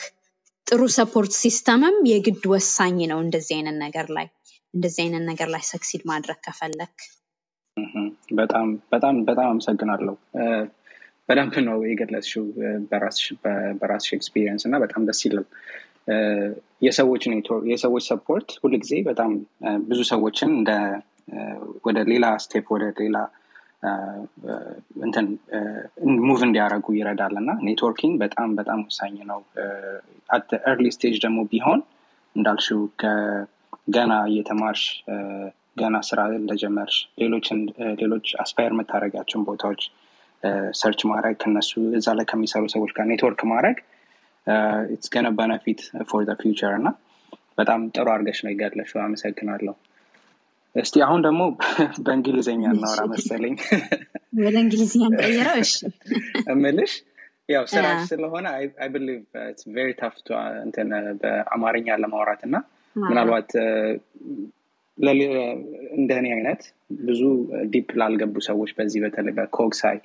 [0.67, 4.27] ጥሩ ሰፖርት ሲስተምም የግድ ወሳኝ ነው። እንደዚህ አይነት ነገር ላይ
[4.73, 6.95] እንደዚህ አይነት ነገር ላይ ሰክሲድ ማድረግ ከፈለክ።
[8.39, 10.15] በጣም በጣም በጣም አመሰግናለሁ።
[11.29, 12.45] በደንብ ነው የገለጽሽው
[13.81, 15.47] በራስሽ ኤክስፒሪየንስ እና በጣም ደስ ይላል።
[16.81, 19.31] የሰዎች ኔትወርክ የሰዎች ሰፖርት ሁል ጊዜ በጣም
[19.89, 20.51] ብዙ ሰዎችን
[21.85, 23.17] ወደ ሌላ ስቴፕ ወደ ሌላ
[25.03, 25.25] እንትን
[26.21, 29.39] ሙቭ እንዲያደረጉ ይረዳል። እና ኔትወርኪንግ በጣም በጣም ወሳኝ ነው።
[30.29, 31.79] አት ኤርሊ ስቴጅ ደግሞ ቢሆን
[32.35, 32.81] እንዳልሽው
[33.95, 34.83] ገና እየተማርሽ
[35.79, 36.97] ገና ስራ እንደጀመርሽ
[38.01, 39.81] ሌሎች አስፓየር የምታደረጋቸውን ቦታዎች
[40.79, 43.77] ሰርች ማድረግ ከነሱ እዛ ላይ ከሚሰሩ ሰዎች ጋር ኔትወርክ ማድረግ
[44.93, 46.89] ኢትስ ገነ በነፊት ፎር ፊውቸር እና
[47.57, 49.73] በጣም ጥሩ አድርገሽ ነው ይገለሽው አመሰግናለሁ
[50.75, 51.41] እስቲ አሁን ደግሞ
[52.05, 53.55] በእንግሊዝኛ እናወራ መሰለኝ።
[54.43, 55.55] ወደ እንግሊዝኛ እንቀይረው?
[55.63, 55.73] እሺ።
[56.53, 56.91] እምልሽ?
[57.49, 58.47] ያው ስራሽ ስለሆነ
[58.79, 59.21] አይ ብሊቭ
[59.75, 60.15] ቬሪ ታፍ
[60.65, 60.89] እንትን
[61.21, 62.55] በአማርኛ ለማውራት እና
[62.95, 63.49] ምናልባት
[65.97, 66.61] እንደ እኔ አይነት
[67.01, 67.21] ብዙ
[67.73, 69.97] ዲፕ ላልገቡ ሰዎች በዚህ በተለይ በኮግሳይ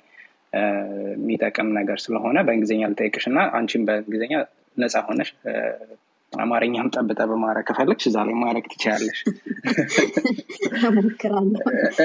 [1.15, 4.33] የሚጠቅም ነገር ስለሆነ በእንግሊዝኛ ልጠይቅሽ እና አንቺም በእንግሊዝኛ
[4.77, 5.29] ነፃ ሆነሽ
[6.33, 9.19] አማርኛም ጠብጠ በማድረግ ከፈለግሽ እዛ ላይ ማድረግ ትችላለሽ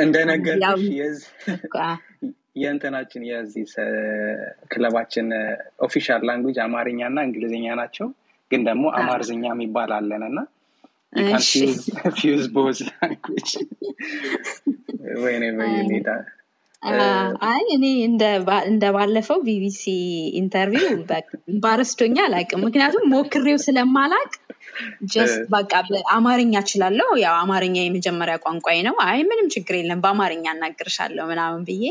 [0.02, 0.84] እንደነገርሽ
[2.60, 3.66] የእንትናችን የዚህ
[4.72, 5.26] ክለባችን
[5.86, 8.08] ኦፊሻል ላንጉጅ አማርኛ እና እንግሊዝኛ ናቸው።
[8.50, 10.38] ግን ደግሞ አማርዝኛ የሚባል አለን እና
[12.18, 13.50] ፊውዝ ቦዝ ላንጉጅ
[15.90, 16.26] need that.
[17.46, 17.84] አይ እኔ
[18.68, 19.82] እንደ ባለፈው ቢቢሲ
[20.40, 20.86] ኢንተርቪው
[21.64, 24.30] ባረስቶኛ አላቅም ምክንያቱም ሞክሬው ስለማላቅ
[25.12, 25.72] ጀስት በቃ
[26.14, 31.84] አማርኛ እችላለሁ። ያው አማርኛ የመጀመሪያ ቋንቋዬ ነው። አይ ምንም ችግር የለም። በአማርኛ እናገርሻለሁ ምናምን ብዬ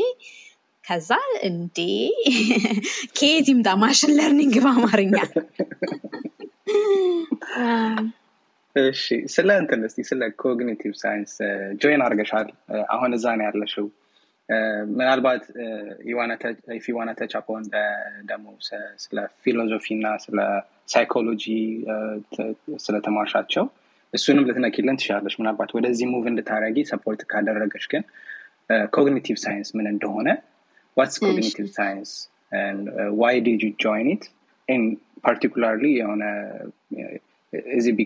[0.84, 1.10] ከዛ
[1.48, 1.78] እንዴ
[3.18, 3.68] ከየት ይምጣ?
[3.82, 5.16] ማሽን ለርኒንግ በአማርኛ
[8.76, 11.32] እሺ ስለ እንትን ስለ ኮግኒቲቭ ሳይንስ
[11.80, 12.48] ጆይን አርገሻል
[12.94, 13.86] አሁን እዛ ነው ያለሽው
[14.98, 15.42] ምናልባት
[16.98, 17.64] ዋና ተች አፖን
[18.30, 18.46] ደግሞ
[19.04, 20.38] ስለ ፊሎዞፊ እና ስለ
[20.94, 21.44] ሳይኮሎጂ
[22.84, 23.66] ስለተማርሻቸው
[24.12, 28.04] እሱንም ልትነኪልን ትችላለች ምናልባት ወደዚህ ሙቭ እንድታረጊ ሰፖርት ካደረገች ግን
[28.96, 30.28] ኮግኒቲቭ ሳይንስ ምን እንደሆነ
[30.96, 32.10] ዋትስ ኮግኒቲቭ ሳይንስ
[33.22, 34.24] ዋይ ዲድ ዩ ጆይን ኢት
[35.26, 36.24] ፓርቲኩላርሊ የሆነ
[37.52, 37.96] it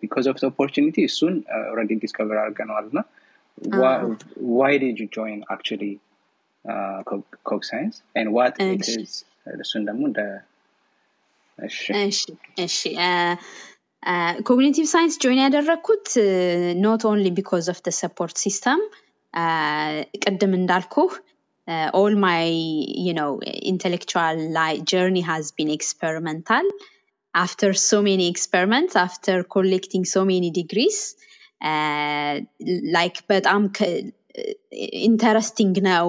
[0.00, 1.08] because of the opportunity?
[1.08, 3.00] soon uh, already discover አድርገነዋል እና
[3.56, 6.00] why um, why did you join actually
[6.64, 7.02] uh,
[7.44, 10.28] Cog Science and what and it she, is uh, the Sundamunda
[12.64, 12.82] እሺ
[14.48, 16.06] ኮግኒቲቭ ሳይንስ ጆይን ያደረግኩት
[16.84, 18.80] ኖት ኦንሊ ቢኮዝ ኦፍ ደ ሰፖርት ሲስተም
[20.22, 21.12] ቅድም እንዳልኩህ
[22.00, 22.46] ኦል ማይ
[23.06, 23.24] ዩ ኖ
[23.72, 26.68] ኢንቴሌክቹዋል ላይ ጀርኒ ሃዝ ቢን ኤክስፐሪመንታል
[27.34, 31.29] አፍተር ሶ ሜኒ ኤክስፐሪመንት አፍተር ኮሌክቲንግ ሶ ሜኒ ዲግሪስ uh,
[32.96, 33.62] like በጣም
[35.08, 36.08] ኢንተረስቲንግ ነው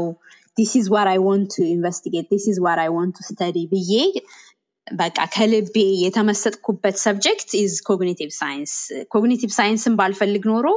[0.59, 2.27] this is what I want to investigate.
[2.33, 3.93] This is what I want to study ብዬ
[4.87, 8.73] በቃ ከልቤ የተመሰጥኩበት ሰብጀክት ኢዝ ኮግኒቲቭ ሳይንስ
[9.15, 10.67] ኮግኒቲቭ ሳይንስን ባልፈልግ ኖሮ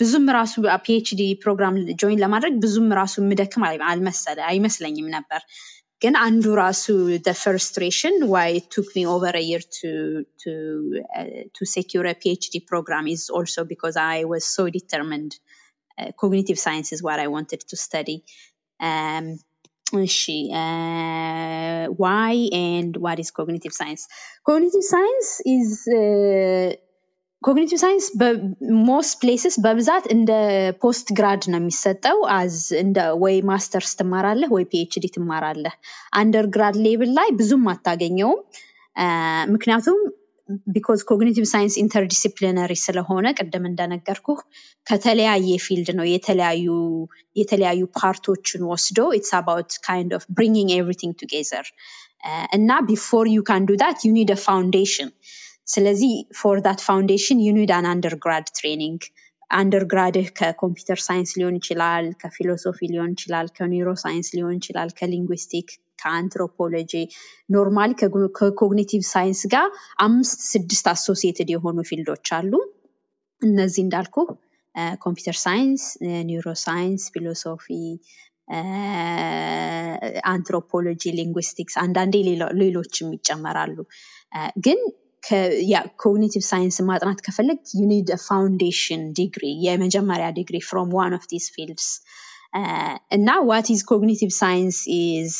[0.00, 0.52] ብዙም ራሱ
[0.84, 5.40] ፒኤችዲ ፕሮግራም ጆይን ለማድረግ ብዙም ራሱ የምደክም አልመሰለ አይመስለኝም ነበር
[6.03, 6.83] ግን አንዱ ራሱ
[7.27, 9.91] the frustration why it took me over a year to
[10.43, 10.51] to
[11.19, 15.33] uh, to secure a PhD program is also because I was so determined.
[16.01, 18.17] Uh, cognitive science is what I wanted to study.
[18.89, 19.25] Um,
[20.17, 20.37] she
[27.44, 30.30] ኮግኒቲቭ ሳይንስ በሞስት ፕሌስስ በብዛት እንደ
[30.82, 35.74] ፖስት ግራድ ነው የሚሰጠው አዝ እንደ ወይ ማስተርስ ትማራለህ ወይ ፒኤችዲ ትማራለህ።
[36.20, 38.40] አንደር ግራድ ሌብል ላይ ብዙም አታገኘውም።
[39.54, 39.98] ምክንያቱም
[40.68, 44.40] ቢኮዝ ኮግኒቲቭ ሳይንስ ኢንተርዲሲፕሊነሪ ስለሆነ ቅድም እንደነገርኩህ
[44.86, 46.66] ከተለያየ ፊልድ ነው የተለያዩ
[47.36, 51.68] የተለያዩ ፓርቶችን ወስዶ ኢትስ አባውት ካይንድ ኦፍ ብሪንጊንግ ኤቭሪቲንግ ቱጌዘር
[52.56, 55.10] እና ቢፎር ዩ ካን ዱ ዩ ኒድ ፋውንዴሽን
[55.66, 59.02] ስለዚህ ፎር ዳት ፋውንዴሽን ዩ ኒድ አን አንደርግራድ ትሬኒንግ
[59.50, 66.92] አንደርግራድህ ከኮምፒውተር ሳይንስ ሊሆን ይችላል፣ ከፊሎሶፊ ሊሆን ይችላል፣ ከኒውሮ ሳይንስ ሊሆን ይችላል፣ ከሊንጉስቲክ ከአንትሮፖሎጂ
[67.48, 67.90] ኖርማሊ
[68.38, 69.68] ከኮግኒቲቭ ሳይንስ ጋር
[70.06, 72.52] አምስት ስድስት አሶሲየትድ የሆኑ ፊልዶች አሉ።
[73.42, 74.16] እነዚህ እንዳልኩ
[75.04, 75.82] ኮምፒውተር ሳይንስ፣
[76.28, 77.66] ኒውሮ ሳይንስ፣ ፊሎሶፊ፣
[80.30, 82.14] አንትሮፖሎጂ፣ ሊንጉስቲክስ አንዳንዴ
[82.60, 83.76] ሌሎችም ይጨመራሉ።
[84.64, 84.80] ግን
[86.03, 91.87] ኮግኒቲቭ ሳይንስ ማጥናት ከፈለግ ዩኒድ ፋውንዴሽን ዲግሪ የመጀመሪያ ዲግሪ ፍሮም ዋን ኦፍ ዲስ ፊልድስ
[93.11, 95.33] እና ዋት ኢዝ ኮግኒቲቭ ሳይንስ ኢዝ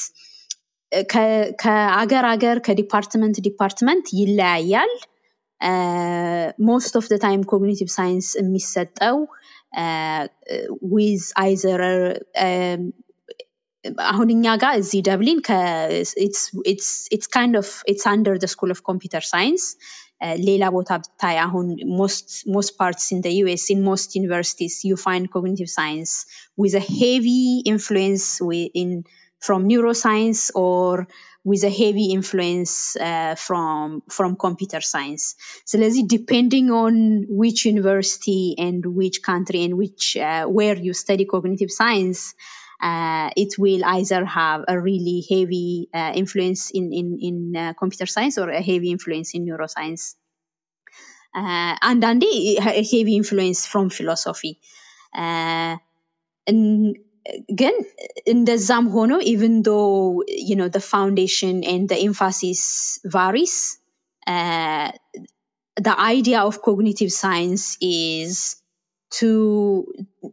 [1.61, 4.93] ከአገር አገር ከዲፓርትመንት ዲፓርትመንት ይለያያል።
[6.67, 9.17] ሞስት ኦፍ ታይም ኮግኒቲቭ ሳይንስ የሚሰጠው
[10.93, 11.81] ዊዝ አይዘር
[14.11, 15.39] አሁን እኛ ጋር እዚህ ደብሊን
[16.71, 16.89] ኢትስ
[17.35, 19.65] ካይንድ ኦፍ ኢትስ አንደር ደ ስኩል ኦፍ ኮምፒውተር ሳይንስ
[20.47, 21.67] ሌላ ቦታ ብታይ አሁን
[22.55, 26.11] ሞስት ፓርትስ ኢን ዩኤስ ኢን ሞስት ዩኒቨርሲቲስ ዩ ፋይንድ ኮግኒቲቭ ሳይንስ
[26.63, 27.27] ዊዝ ሄቪ
[27.73, 28.25] ኢንፍሉዌንስ
[29.41, 31.07] from neuroscience or
[31.45, 32.73] with a heavy influence
[33.09, 35.35] uh, from from computer science.
[35.65, 40.93] So let's see, depending on which university and which country and which uh, where you
[40.93, 42.19] study cognitive science,
[42.83, 48.49] uh, it will either have a really heavy influence in in, in computer science or
[48.49, 50.15] a heavy influence in neuroscience.
[51.33, 54.53] and and a heavy influence from philosophy.
[57.61, 57.75] ግን
[58.33, 59.71] እንደዛም ሆኖ ኢቨን ዶ
[60.49, 62.61] you know the foundation and the emphasis
[63.15, 63.55] varies
[64.33, 64.89] uh,
[65.87, 68.31] the idea of cognitive science is
[69.18, 69.86] to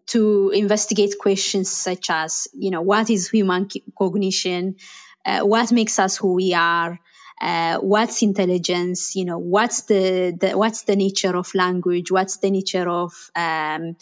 [0.08, 3.68] to investigate questions such as you know what is human
[3.98, 4.76] cognition
[5.26, 7.00] uh, what makes us who we are
[7.42, 12.50] uh, what's intelligence you know what's the, the what's the nature of language what's the
[12.50, 13.96] nature of um,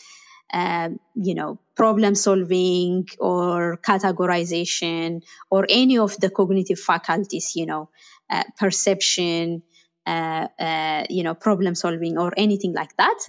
[0.51, 7.89] uh, you know, problem solving or categorization or any of the cognitive faculties, you know,
[8.31, 9.61] uh, perception,
[10.07, 10.47] uh,
[11.07, 13.19] you know, problem solving or anything like that.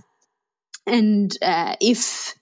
[0.90, 1.36] And
[1.80, 2.34] if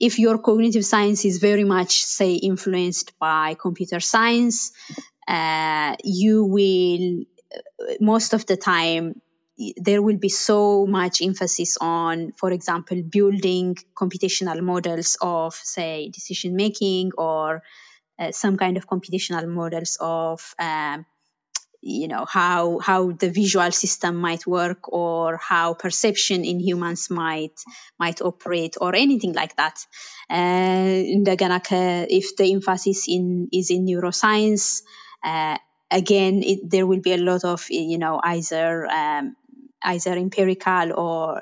[0.00, 4.72] if your cognitive science is very much, say, influenced by computer science,
[6.04, 7.24] you will
[8.00, 9.20] most of the time
[9.76, 16.56] there will be so much emphasis on, for example, building computational models of, say, decision
[16.56, 17.62] making or
[18.18, 21.06] uh, some kind of computational models of, um,
[21.83, 27.57] you know, how how the visual system might work or how perception in humans might
[27.97, 29.77] might operate or anything like that.
[31.17, 31.55] እንደገና
[32.19, 34.65] if the emphasis in is in neuroscience.
[35.23, 35.57] Uh,
[35.91, 39.35] again, it, there will be a lot of, you know, either um,
[39.83, 41.41] either empirical or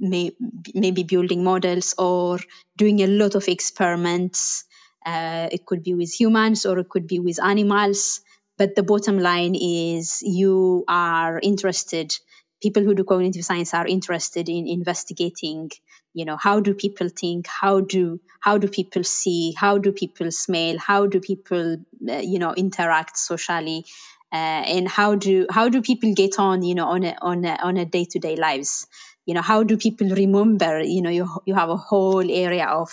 [0.00, 0.32] may,
[0.74, 2.38] maybe building models or
[2.76, 4.64] doing a lot of experiments.
[5.04, 8.20] Uh, it could be with humans or it could be with animals.
[8.59, 12.15] But the bottom line is you are interested,
[12.61, 15.71] people who do cognitive science are interested in investigating,
[16.13, 17.47] you know, how do people think?
[17.47, 19.53] How do, how do people see?
[19.57, 20.77] How do people smell?
[20.77, 23.85] How do people, uh, you know, interact socially?
[24.31, 24.35] uh,
[24.75, 27.77] and how do how do people get on you know on a on a, on
[27.77, 28.87] a day-to-day lives
[29.25, 32.89] you know how do people remember you know you, you have a whole area of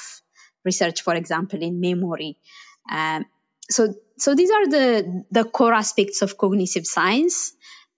[0.64, 2.38] research for example in memory
[2.90, 3.26] um,
[3.68, 7.52] so so these are the the core aspects of cognitive science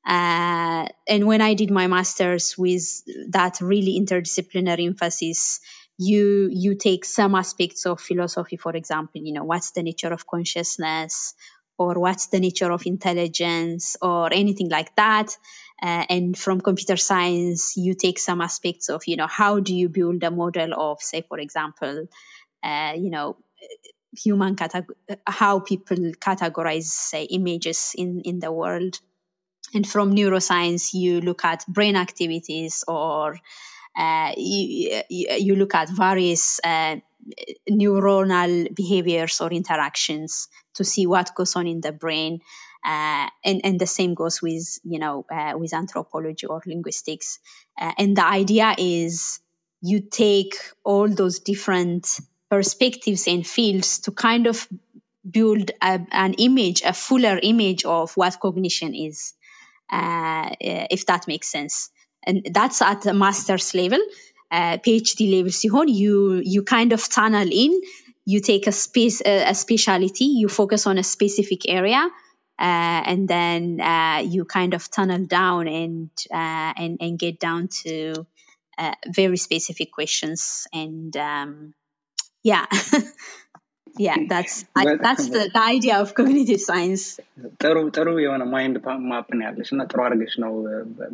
[0.06, 5.60] uh, and when i did my masters with that really interdisciplinary emphasis
[5.98, 10.26] you you take some aspects of philosophy for example you know what's the nature of
[10.26, 11.34] consciousness
[11.78, 15.36] or what's the nature of intelligence or anything like that.
[15.80, 19.88] Uh, and from computer science, you take some aspects of, you know, how do you
[19.88, 22.06] build a model of, say, for example,
[22.64, 23.36] uh, you know,
[24.22, 24.94] human categ-
[25.26, 28.98] how people categorize, say, images in, in the world.
[29.74, 33.38] And from neuroscience, you look at brain activities or
[33.96, 36.60] uh, you, you, look at various
[37.70, 42.40] neuronal behaviors or interactions to see what goes on in the brain.
[42.84, 47.40] Uh, and, and the same goes with, you know, uh, with anthropology or linguistics.
[47.78, 49.40] Uh, and the idea is
[49.80, 50.54] you take
[50.84, 54.68] all those different perspectives and fields to kind of
[55.28, 59.34] build a, an image, a fuller image of what cognition is,
[59.90, 61.90] uh, if that makes sense.
[62.24, 64.00] And that's at the master's level,
[64.50, 65.50] uh, PhD level.
[65.52, 67.80] Sihon, you you kind of tunnel in.
[68.24, 70.26] You take a space, a, a speciality.
[70.26, 72.08] You focus on a specific area.
[72.58, 77.68] Uh, and then uh, you kind of tunnel down and uh, and and get down
[77.68, 78.26] to
[78.76, 81.74] uh, very specific questions and um,
[82.47, 82.65] yeah
[84.05, 87.03] yeah that's I, that's the, the idea of cognitive science
[87.63, 88.77] ጥሩ ጥሩ የሆነ ማይንድ
[89.11, 90.53] ማፕ ነው ያለሽ እና ጥሩ አድርገሽ ነው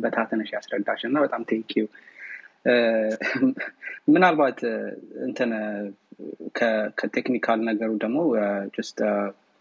[0.04, 1.84] በታተነሽ ያስረዳሽ እና በጣም ቴንኪዩ
[4.14, 4.58] ምናልባት
[5.28, 5.52] እንትን
[7.00, 8.18] ከቴክኒካል ነገሩ ደግሞ
[8.76, 8.98] ጀስት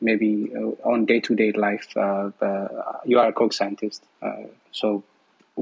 [0.07, 0.29] maybe
[0.91, 1.87] on day-to-day life
[3.09, 4.01] you are a cog scientist
[4.79, 4.87] so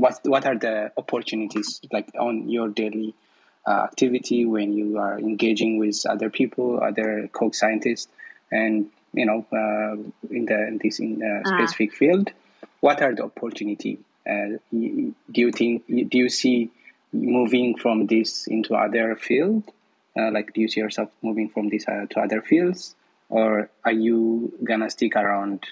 [0.04, 3.28] what what are the opportunities like on your daily uh,
[3.67, 8.09] activity when you are engaging with other people, other cog scientists,
[8.51, 9.95] and you know uh,
[10.31, 11.97] in the in this in, uh, specific ah.
[11.97, 12.31] field?
[12.81, 13.99] What are the opportunity?
[14.25, 15.87] do you think?
[15.87, 16.71] Do you see
[17.13, 19.65] moving from this into other field?
[20.15, 22.95] like, do you see yourself moving from this to other fields,
[23.29, 25.65] or are you gonna stick around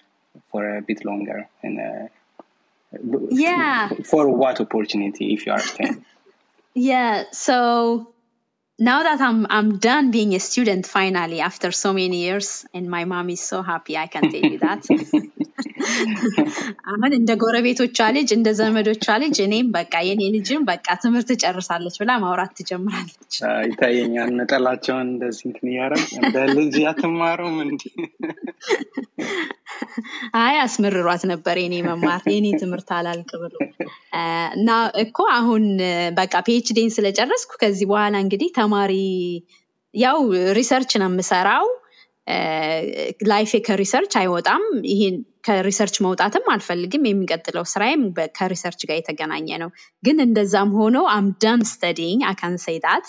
[0.51, 1.49] for a bit longer?
[1.63, 2.09] And
[3.31, 6.05] yeah, for what opportunity if you are staying?
[6.75, 8.15] Yeah, so
[8.81, 13.05] now that I'm I'm done being a student finally after so many years, and my
[13.05, 14.87] mom is so happy, I can tell you that.
[16.91, 22.17] አሁን እንደ ጎረቤቶቿ ልጅ እንደ ዘመዶቿ ልጅ እኔም በቃ የኔ ልጅም በቃ ትምህርት ጨርሳለች ብላ
[22.25, 23.37] ማውራት ትጀምራለች።
[23.69, 25.71] ይታየኛል ነጠላቸውን እንደዚህ እንትን
[26.21, 27.83] እንደ ልጅ አትማሩም እንዲ
[30.43, 33.55] አይ አስመርሯት ነበር የኔ መማር የኔ ትምህርት አላልቅ ብሎ
[34.57, 34.71] እና
[35.03, 35.65] እኮ አሁን
[36.19, 38.95] በቃ ፒኤችዲን ስለጨረስኩ ከዚህ በኋላ እንግዲህ ተማሪ
[39.95, 40.19] ያው
[40.59, 41.67] ሪሰርች ነው የምሰራው።
[43.31, 48.03] ላይፌ ከሪሰርች አይወጣም። ይሄን ከሪሰርች መውጣትም አልፈልግም። የሚቀጥለው ስራዬም
[48.39, 49.71] ከሪሰርች ጋር የተገናኘ ነው።
[50.03, 53.07] ግን እንደዛም ሆኖ አምደን ስተዲንግ አካን ሰይጣት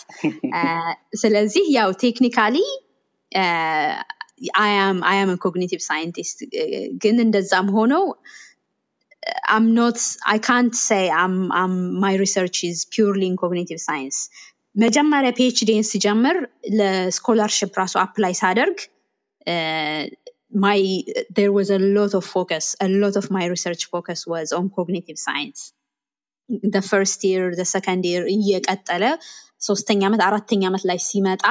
[1.24, 2.58] ስለዚህ ያው ቴክኒካሊ
[4.62, 6.40] አያም ኮግኒቲቭ ሳይንቲስት
[7.04, 8.06] ግን እንደዛም ሆነው
[9.48, 14.18] I'm not, I can't say I'm, I'm, my research is purely in cognitive science.
[14.85, 16.37] መጀመሪያ ፒኤችዲን ሲጀምር
[16.79, 18.79] ለስኮላርሽፕ ራሱ አፕላይ ሳደርግ
[20.65, 20.81] my
[21.39, 25.19] there was a lot of focus a lot of my research focus was on cognitive
[25.27, 25.61] science
[26.77, 29.05] the first year the second year እየቀጠለ
[29.69, 31.45] ሶስተኛ ዓመት አራተኛ ዓመት ላይ ሲመጣ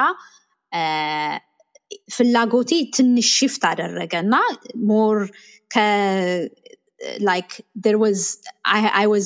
[2.16, 4.36] ፍላጎቴ ትንሽ ሽፍት አደረገ እና
[4.92, 5.18] ሞር
[7.30, 7.52] like
[7.84, 8.18] there was
[8.76, 9.24] I, I was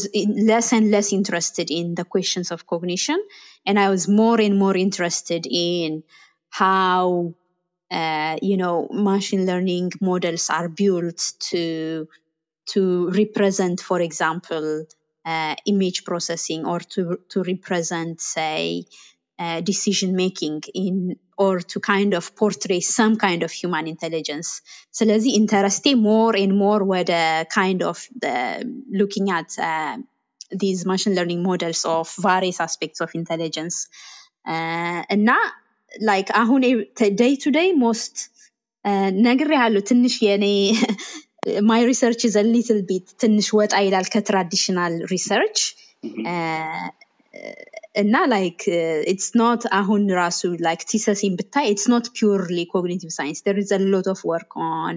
[0.51, 3.21] less and less interested in the questions of cognition
[3.67, 6.03] and i was more and more interested in
[6.49, 7.35] how
[7.91, 12.09] uh, you know machine learning models are built to
[12.67, 14.87] to represent for example
[15.25, 18.85] uh, image processing or to to represent say
[19.39, 24.51] uh, decision making in or to kind of portray some kind of human intelligence.
[24.99, 27.13] ስለዚህ ኢንተረስቴ more and more ወደ
[27.61, 28.37] kind of the,
[29.01, 29.97] looking at uh,
[30.63, 33.77] these machine learning models of various aspects of intelligence
[35.17, 35.31] እና
[36.11, 36.61] like አሁን
[37.23, 38.17] day to day most
[39.27, 40.47] ነግር ያሉ ትንሽ የኔ
[41.71, 45.59] my research is a little bit ትንሽ ወጣ ይላል ከትራዲሽናል ሪሰርች
[48.03, 48.61] እና ላይክ
[49.13, 53.83] ኢትስ ኖት አሁን ራሱ ላይክ ቲሰሲን ብታይ ኢትስ ኖት ፒውርሊ ኮግኒቲቭ ሳይንስ there is a
[53.95, 54.95] lot of work on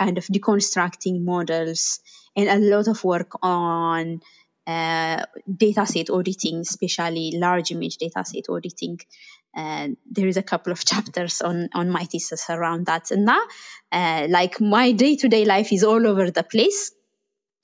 [0.00, 1.82] kind of deconstructing models
[2.38, 4.04] and a lot of work on
[4.67, 8.99] uh, data set auditing, especially large image data set auditing.
[9.55, 13.11] Uh, there is a couple of chapters on, on my thesis around that.
[13.11, 13.41] And now,
[13.91, 16.91] uh, like my day to day life is all over the place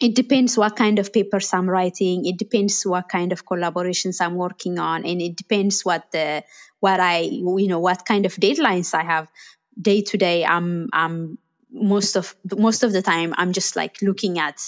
[0.02, 2.26] it depends what kind of papers I'm writing.
[2.26, 6.44] It depends what kind of collaborations I'm working on, and it depends what the
[6.80, 9.32] what I you know what kind of deadlines I have.
[9.80, 11.38] Day to day, I'm I'm
[11.72, 14.60] most of most of the time I'm just like looking at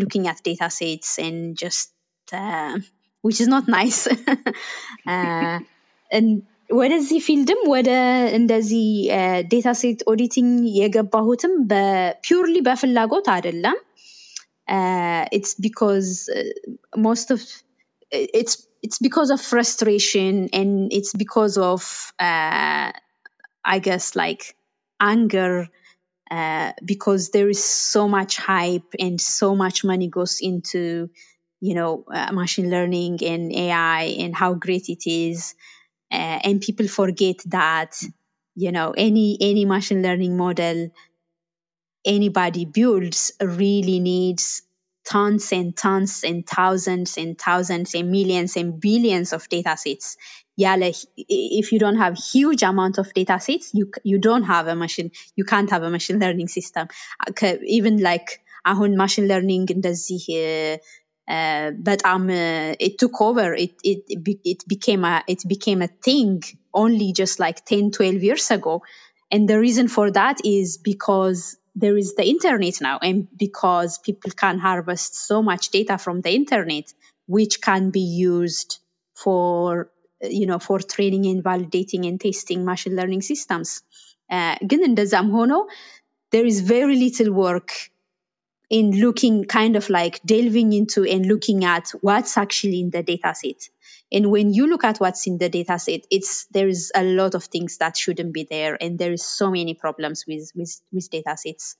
[0.00, 1.90] looking at data sets and just
[2.32, 2.74] uh,
[3.24, 4.00] which is not nice.
[5.14, 5.58] uh,
[6.10, 6.28] and
[6.78, 7.90] ወደዚህ ፊልድም ወደ
[8.36, 8.84] እንደዚህ
[9.52, 13.76] ዴታ ሴት ኦዲቲንግ የገባሁትም በፒውርሊ በፍላጎት አይደለም
[14.68, 16.52] uh, it's because uh,
[16.96, 17.40] most of
[18.10, 21.82] it's it's because of frustration and it's because of
[22.18, 22.88] uh,
[23.64, 24.42] I guess like
[25.00, 25.52] anger
[26.31, 31.09] uh, because there is so much hype and so much money goes into
[31.59, 35.55] you know uh, machine learning and AI and how great it is
[36.11, 38.01] uh, and people forget that
[38.55, 40.89] you know any any machine learning model
[42.05, 44.61] anybody builds really needs
[45.08, 50.16] tons and tons and thousands and thousands and millions and billions of data sets.
[50.56, 54.68] Yeah, like if you don't have huge amount of data sets, you you don't have
[54.68, 56.88] a machine, you can't have a machine learning system.
[57.78, 58.40] Even like
[58.72, 60.22] አሁን ማሽን ለርኒንግ እንደዚህ
[61.88, 62.22] በጣም
[62.86, 64.00] it took over it, it,
[64.52, 66.32] it became a it became a thing
[66.82, 68.74] only just like 10 12 years ago
[69.32, 71.42] and the reason for that is because
[71.82, 76.32] there is the internet now and because people can harvest so much data from the
[76.40, 76.86] internet
[77.36, 78.70] which can be used
[79.22, 79.90] for
[80.38, 83.70] you know for training and validating and testing machine learning systems
[84.70, 85.52] ግን እንደዛም ሆኖ
[86.32, 87.70] there is very little work
[88.69, 93.33] in looking kind of like delving into and looking at what's actually in the data
[93.33, 93.69] set
[94.11, 97.35] and when you look at what's in the data set it's there is a lot
[97.35, 101.09] of things that shouldn't be there and there is so many problems with with, with
[101.09, 101.75] data sets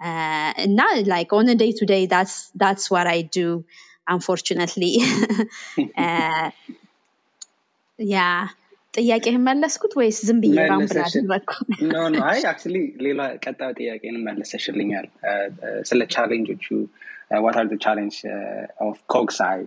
[0.00, 3.64] uh, and now like on a day to day that's that's what i do
[4.08, 4.98] unfortunately.
[5.96, 6.50] Uh,
[7.98, 8.48] yeah
[8.94, 10.56] ጥያቄህን መለስኩት ወይስ ዝም ብዬ
[11.92, 15.06] ኖ ኖ አይ አክቹዋሊ ሌላ ቀጣዩ ጥያቄን መለሰሽልኛል።
[15.90, 16.66] ስለ ቻሌንጆቹ
[17.46, 18.16] ዋት አር ቻሌንጅ
[18.88, 19.62] ኦፍ ኮግሳይ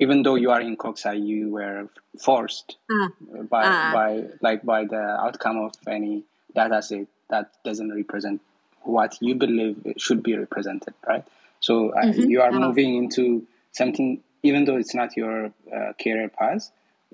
[0.00, 1.78] even though you are in Cog Sci, you were
[2.18, 3.08] forced uh,
[3.52, 4.10] by uh, by
[4.40, 6.12] like by the outcome of any
[6.54, 8.40] data set that doesn't represent
[8.84, 11.24] what you believe should be represented, right?
[11.62, 12.30] So uh, mm-hmm.
[12.30, 13.24] you are moving into
[13.72, 16.70] something even though it's not your uh, career path,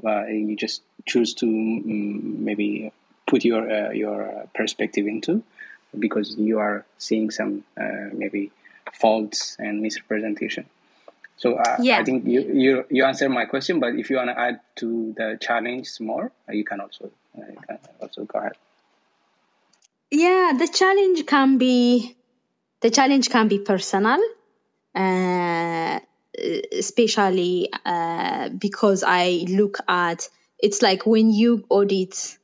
[0.06, 2.92] uh, you just choose to um, maybe
[3.26, 5.42] put your uh, your perspective into
[5.98, 7.64] because you are seeing some
[8.12, 8.50] maybe
[8.92, 10.66] faults and misrepresentation.
[11.36, 11.98] So yeah.
[11.98, 15.14] I think you, you you answered my question, but if you want to add to
[15.16, 18.56] the challenge more, you can also you can also go ahead.
[20.10, 22.16] Yeah, the challenge can be
[22.80, 24.20] the challenge can be personal
[26.72, 30.28] especially uh, because I look at
[30.58, 32.38] it's like when you audit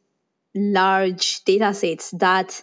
[0.55, 2.63] large data sets that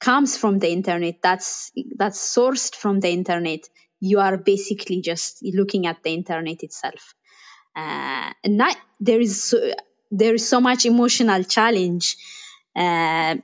[0.00, 3.68] comes from the internet that's that's sourced from the internet
[4.04, 7.14] you are basically just looking at the internet itself.
[7.74, 9.72] Uh, and that, there is so,
[10.10, 12.16] there is so much emotional challenge
[12.76, 13.36] uh,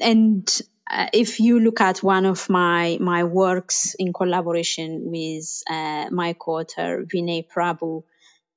[0.00, 0.60] and
[0.90, 6.34] uh, if you look at one of my my works in collaboration with uh, my
[6.38, 8.04] co-author Vinay Prabhu,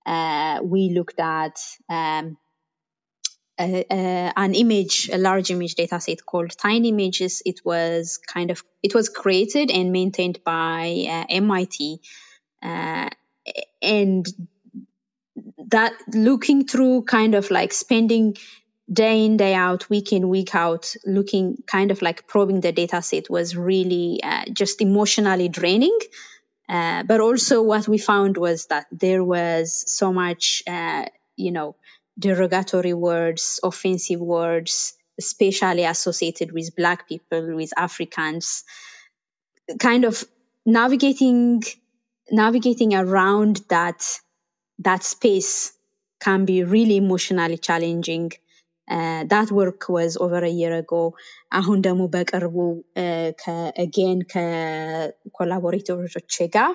[0.05, 1.59] uh, we looked at
[1.89, 2.37] um,
[3.59, 7.41] a, a, an image, a large image data set called Tiny Images.
[7.45, 11.99] It was kind of it was created and maintained by MIT,
[13.81, 14.25] and
[15.67, 18.35] that looking through kind of like spending
[18.91, 23.01] day in day out week in week out looking kind of like probing the data
[23.01, 25.97] set was really uh, just emotionally draining.
[26.67, 31.75] Uh, but also what we found was that there was so much uh, you know
[32.19, 38.63] derogatory words offensive words especially associated with black people with africans
[39.79, 40.23] kind of
[40.65, 41.63] navigating
[42.29, 44.03] navigating around that
[44.79, 45.73] that space
[46.19, 48.31] can be really emotionally challenging
[48.90, 51.02] uh, that work was over a year ago
[51.58, 52.56] አሁን ደግሞ በቅርቡ
[53.86, 56.72] again ከኮላቦሬተሮች ጋር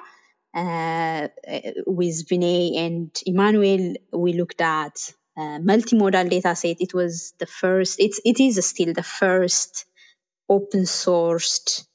[2.00, 3.84] with Vinay and Emmanuel
[4.24, 4.98] we looked at
[5.38, 9.86] uh, multimodal data set it was the first it's it is still the first
[10.50, 11.86] open sourced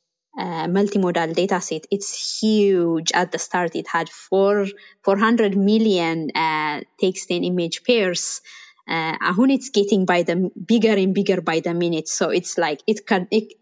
[0.43, 4.67] uh, multimodal data set it's huge at the start it had four
[5.05, 8.41] 400 million uh, text and image pairs
[8.88, 12.08] uh, ahun it's getting by the bigger and bigger by the minute.
[12.08, 13.54] So it's like it can it,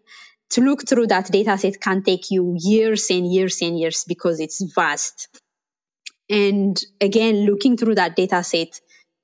[0.50, 4.40] to look through that data set can take you years and years and years because
[4.40, 5.28] it's vast.
[6.28, 8.80] And again looking through that data set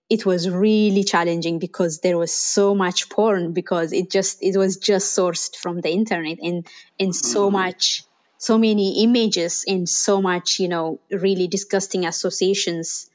[0.08, 4.76] it was really challenging because there was so much porn because it just it was
[4.76, 6.66] just sourced from the internet and
[7.00, 8.04] and so much
[8.38, 13.10] so many images and so much you know really disgusting associations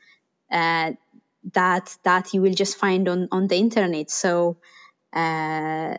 [0.51, 0.91] uh,
[1.53, 4.09] that that you will just find on on the internet.
[4.11, 4.57] So
[5.13, 5.97] uh,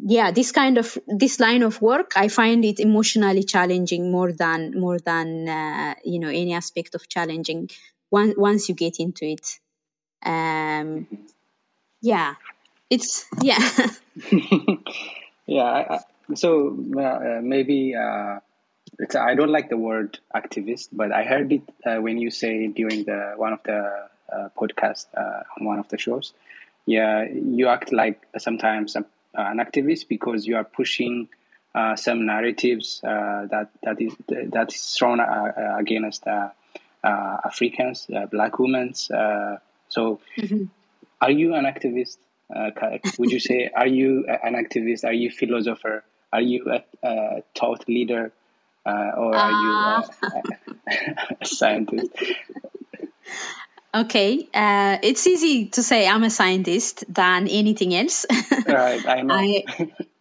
[0.00, 4.78] yeah this kind of this line of work i find it emotionally challenging more than
[4.78, 7.68] more than uh, you know any aspect of challenging
[8.10, 9.58] once once you get into it.
[10.24, 11.06] Um
[12.00, 12.34] yeah
[12.90, 13.58] it's yeah.
[15.46, 15.98] Yeah I,
[16.34, 18.40] so uh, maybe uh,
[18.98, 22.66] it's i don't like the word activist but i heard it uh, when you say
[22.66, 24.08] during the one of the
[24.56, 26.32] podcast uh, on one of the shows
[26.86, 29.04] yeah you act like sometimes a,
[29.34, 31.28] an activist because you are pushing
[31.74, 36.24] uh, some narratives that that is that is thrown against
[37.04, 38.94] Africans, black women.
[38.94, 40.64] so, mm-hmm.
[41.20, 42.16] are you an activist?
[43.18, 45.04] would you say are you an activist?
[45.04, 46.02] Are you a philosopher?
[46.32, 48.32] Are you a, a thought leader?
[48.88, 50.92] uh, or are you uh,
[51.40, 52.10] a scientist?
[53.94, 58.26] Okay, uh, it's easy to say I'm a scientist than anything else.
[58.66, 59.34] right, I know.
[59.34, 59.64] I,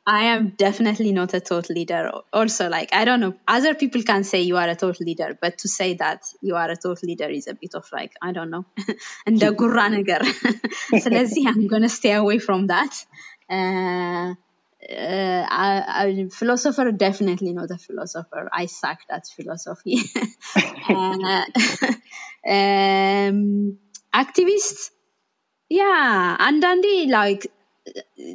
[0.06, 2.12] I, am definitely not a thought leader.
[2.32, 5.58] Also, like, I don't know, other people can say you are a thought leader, but
[5.60, 8.52] to say that you are a thought leader is a bit of like, I don't
[8.52, 8.66] know,
[9.26, 10.24] and the gurranagar.
[11.02, 13.06] so let's see, I'm going to stay away from that.
[13.50, 14.36] Uh,
[14.90, 18.48] uh, a, philosopher definitely not a philosopher.
[18.54, 20.00] I suck at philosophy.
[20.90, 21.44] uh,
[22.57, 23.39] um,
[24.23, 24.79] activist,
[25.71, 26.87] yeah, አንዳንዴ
[27.19, 27.45] like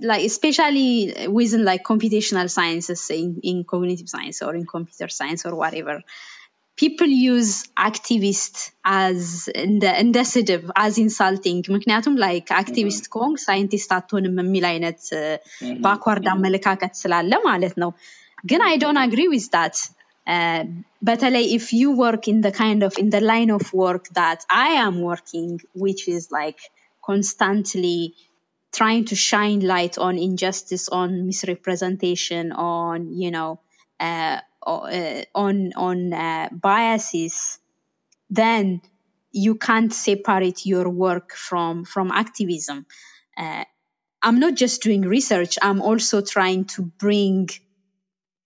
[0.09, 0.89] like especially
[1.37, 5.95] within like computational sciences in, in cognitive science or in computer science or whatever
[6.77, 7.51] people use
[7.89, 8.55] activist
[8.99, 9.19] as
[9.65, 15.01] እንደ እንደ ስድብ as insulting ምክንያቱም like activist ከሆንክ ሳይንቲስት አትሆንም የሚል አይነት
[15.85, 17.91] ባክዋርድ አመለካከት ስላለ ማለት ነው
[18.51, 19.75] ግን i don't agree with that
[20.26, 24.08] Um, but Batale, if you work in the kind of in the line of work
[24.10, 26.60] that I am working, which is like
[27.04, 28.14] constantly
[28.72, 33.60] trying to shine light on injustice, on misrepresentation, on you know,
[33.98, 37.58] uh, uh on on uh, biases,
[38.30, 38.80] then
[39.32, 42.86] you can't separate your work from from activism.
[43.36, 43.64] Uh,
[44.22, 47.48] I'm not just doing research; I'm also trying to bring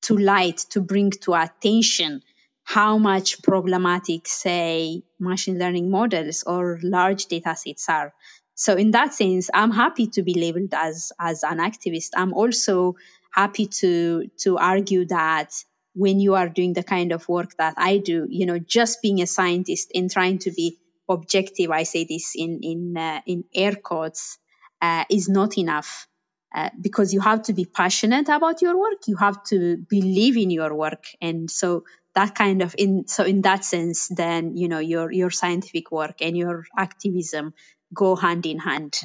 [0.07, 2.23] to light, to bring to attention
[2.65, 8.13] how much problematic, say, machine learning models or large data sets are.
[8.55, 12.11] So in that sense i'm happy to be labeled as as an activist.
[12.17, 12.97] I'm also
[13.31, 15.53] happy to to argue that
[15.95, 19.21] when you are doing the kind of work that i do you know just being
[19.23, 20.79] a scientist and trying to be
[21.09, 24.39] objective i say this in in uh, in air quotes
[24.83, 26.09] uh, is not enough
[26.55, 30.51] uh, because you have to be passionate about your work you have to believe in
[30.51, 31.85] your work and so
[32.15, 36.17] that kind of in so in that sense then you know your your scientific work
[36.23, 37.53] and your activism
[37.93, 39.01] go hand in hand.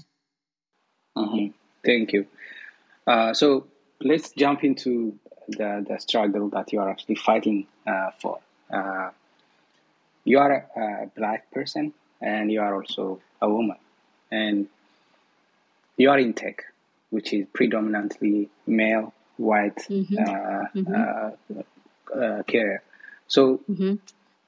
[1.17, 1.47] Mm-hmm.
[1.85, 2.27] Thank you.
[3.05, 3.67] Uh, so
[4.01, 5.17] let's jump into
[5.47, 8.39] the, the struggle that you are actually fighting uh, for.
[8.71, 9.09] Uh,
[10.23, 13.77] you are a, a, black person and you are also a woman,
[14.31, 14.67] and
[15.97, 16.63] you are in tech,
[17.11, 20.17] which is predominantly male, white mm-hmm.
[20.17, 20.95] Uh, mm-hmm.
[20.95, 22.83] Uh, uh care.
[23.27, 23.95] So, mm-hmm.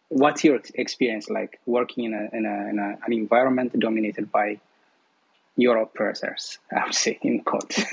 [0.09, 4.59] what's your experience like working in, a, in, a, in a, an environment dominated by
[5.55, 6.57] your oppressors?
[6.75, 7.75] I would say in court.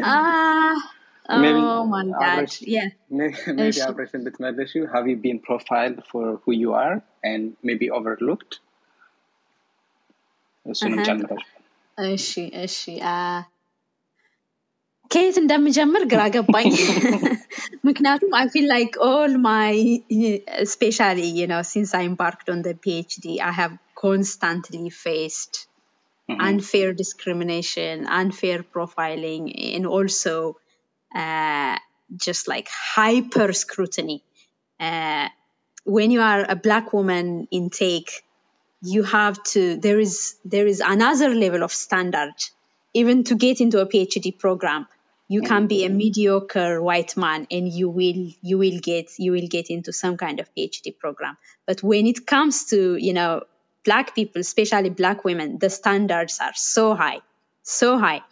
[0.00, 0.74] Ah.
[1.28, 2.88] maybe oh my gosh, yeah.
[3.10, 3.94] Maybe, maybe uh,
[4.58, 4.86] issue.
[4.86, 8.60] have you been profiled for who you are and maybe overlooked?
[10.73, 11.45] እሱንም ጨምረሽ
[11.97, 12.29] እሺ
[12.65, 12.79] እሺ
[15.13, 16.69] ከየት እንደምጀምር ግራ ገባኝ
[17.87, 19.73] ምክንያቱም i feel like all my
[20.65, 23.73] especially you know since i embarked on the phd i have
[24.05, 25.55] constantly faced
[26.29, 26.39] mm-hmm.
[26.47, 30.33] unfair discrimination unfair profiling and also
[31.23, 31.75] uh,
[32.25, 34.19] just like hyper scrutiny
[34.79, 35.27] uh,
[35.95, 38.11] when you are a black woman in take
[38.82, 42.34] you have to there is there is another level of standard.
[42.94, 44.86] Even to get into a phd program
[45.28, 49.46] you can be a mediocre white man and you will you will get you will
[49.46, 51.36] get into some kind of phd program.
[51.66, 53.42] But when it comes to you know
[53.84, 57.20] black people especially black women the standards are so high
[57.62, 58.22] so high.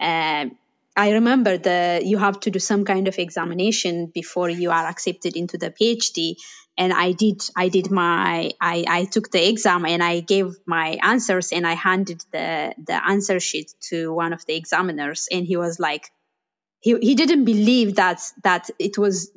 [0.00, 0.56] Um,
[0.96, 5.36] i remember the you have to do some kind of examination before you are accepted
[5.36, 6.36] into the phd
[6.76, 10.98] and i did i did my i i took the exam and i gave my
[11.02, 15.28] answers and i handed the the answer sheet to one of the examiners.
[15.30, 16.10] And he was like
[16.80, 19.30] he, he didn't believe that that it was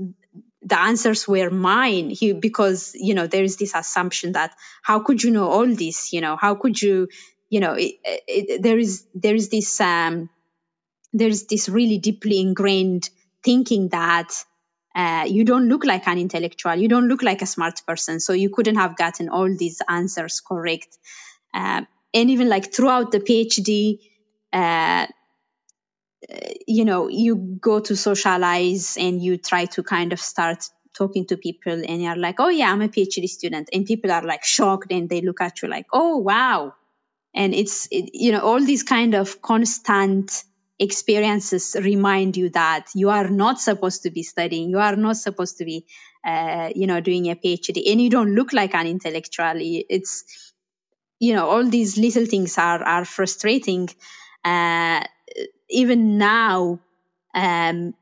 [0.62, 2.10] the answers were mine.
[2.10, 6.12] He because you know there is this assumption that how could you know all this?
[6.14, 7.08] You know how could you
[7.50, 10.30] you know it, it, there is there is this um
[11.14, 13.10] there is this really deeply ingrained
[13.44, 14.34] thinking that
[14.98, 16.76] uh, you don't look like an intellectual.
[16.76, 18.20] You don't look like a smart person.
[18.20, 20.98] So you couldn't have gotten all these answers correct.
[21.54, 21.84] Uh,
[22.14, 24.00] and even like throughout the phd
[24.54, 25.06] uh,
[26.68, 31.38] you know you go to socialize and you try to kind of start talking to
[31.38, 33.70] people and you're like oh yeah i'm a phd student.
[33.72, 36.74] And people are like shocked and they look at you like oh wow.
[37.36, 40.44] And it's it, you know all these kind of constant
[40.80, 45.58] experiences remind you that you are not supposed to be studying you are not supposed
[45.58, 45.86] to be
[46.26, 50.54] uh, you know doing a phd and you don't look like an intellectual it's
[51.20, 53.90] you know all these little things are are frustrating
[54.46, 55.04] uh,
[55.70, 56.80] even now
[57.34, 57.94] um,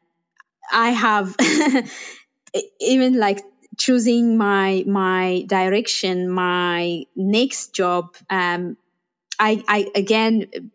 [0.72, 1.36] I have
[2.80, 3.44] even like
[3.78, 8.16] choosing my my direction, my next job.
[8.30, 8.78] Um,
[9.40, 10.72] I, I again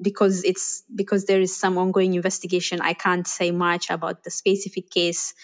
[0.00, 2.80] because it's because there is some ongoing investigation.
[2.80, 5.34] I can't say much about the specific case,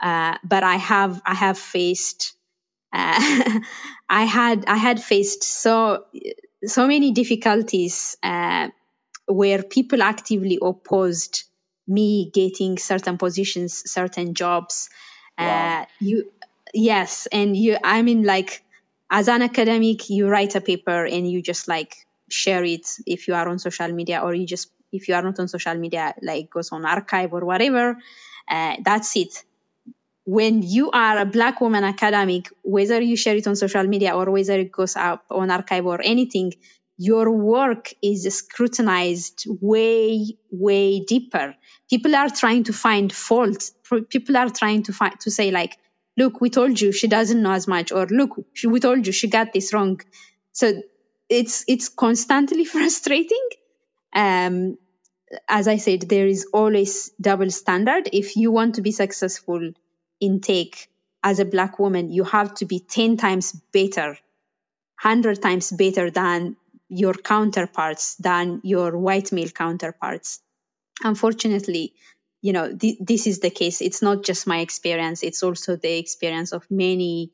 [0.00, 2.34] uh, but I have I have faced.
[2.92, 3.60] Uh,
[4.08, 6.04] I had I had faced so
[6.64, 8.68] so many difficulties uh,
[9.26, 11.44] where people actively opposed
[11.86, 14.90] me getting certain positions, certain jobs.
[15.38, 15.82] Wow.
[15.82, 16.32] Uh, you,
[16.74, 17.78] yes, and you.
[17.82, 18.62] I mean, like
[19.10, 21.96] as an academic, you write a paper and you just like
[22.32, 25.38] share it if you are on social media, or you just if you are not
[25.38, 27.96] on social media, like goes on arXiv or whatever.
[28.48, 29.44] Uh, that's it.
[30.24, 34.30] When you are a black woman academic, whether you share it on social media or
[34.30, 36.52] whether it goes up on arXiv or anything,
[36.98, 41.54] your work is scrutinized way, way deeper.
[41.88, 43.72] People are trying to find faults.
[44.10, 45.78] People are trying to find to say like,
[46.16, 49.28] look, we told you she doesn't know as much, or look, we told you she
[49.28, 50.00] got this wrong.
[50.52, 50.82] So
[51.30, 53.48] it's it's constantly frustrating.
[54.14, 54.78] Um,
[55.48, 58.10] as I said, there is always double standard.
[58.12, 59.72] If you want to be successful
[60.20, 60.88] in tech
[61.22, 64.18] as a black woman, you have to be ten times better,
[64.98, 66.56] hundred times better than
[66.88, 70.40] your counterparts than your white male counterparts.
[71.04, 71.94] Unfortunately,
[72.42, 73.80] you know, th- this is the case.
[73.82, 77.32] It's not just my experience, it's also the experience of many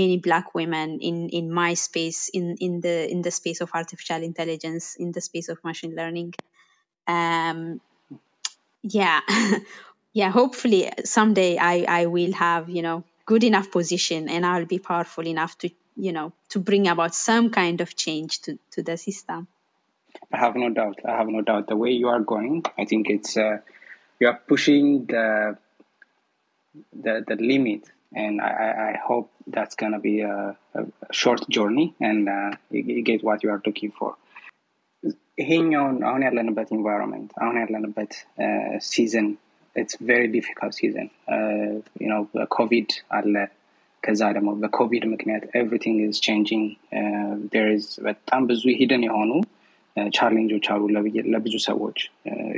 [0.00, 4.22] many black women in in my space in in the in the space of artificial
[4.30, 6.34] intelligence in the space of machine learning.
[7.16, 7.80] Um
[8.82, 9.20] yeah
[10.12, 14.78] yeah hopefully someday i i will have you know good enough position and i'll be
[14.78, 18.96] powerful enough to you know to bring about some kind of change to to the
[18.96, 19.48] system.
[20.32, 20.98] I have no doubt.
[21.04, 21.68] I have no doubt.
[21.68, 23.58] The way you are going i think it's uh,
[24.20, 25.56] you are pushing the
[26.92, 27.82] the the limit
[28.15, 28.51] and I,
[28.91, 30.35] I hope that's gonna be a,
[30.75, 34.11] a short journey and uh, you, you get what you are looking for
[35.41, 38.11] ይሄኛውን አሁን ያለንበት ኢንቫይሮንመንት አሁን ያለንበት
[38.89, 39.27] ሲዝን
[39.75, 41.07] ኢትስ ቬሪ ዲፊካልት ሲዝን
[42.11, 42.21] ነው
[42.55, 43.35] ኮቪድ አለ
[44.03, 46.65] ከዛ ደግሞ በኮቪድ ምክንያት ኤቭሪቲንግ ኢዝ ቼንጂንግ
[47.53, 47.67] ዴር
[48.07, 49.31] በጣም ብዙ ሂደን የሆኑ
[50.17, 50.83] ቻሌንጆች አሉ
[51.33, 51.99] ለብዙ ሰዎች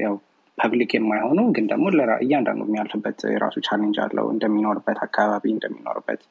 [0.06, 0.16] ያው
[0.61, 1.87] ፐብሊክ የማይሆኑ ግን ደግሞ
[2.21, 6.23] እያንዳንዱ የሚያልፍበት የራሱ ቻሌንጅ አለው። እንደሚኖርበት አካባቢ እንደሚኖርበት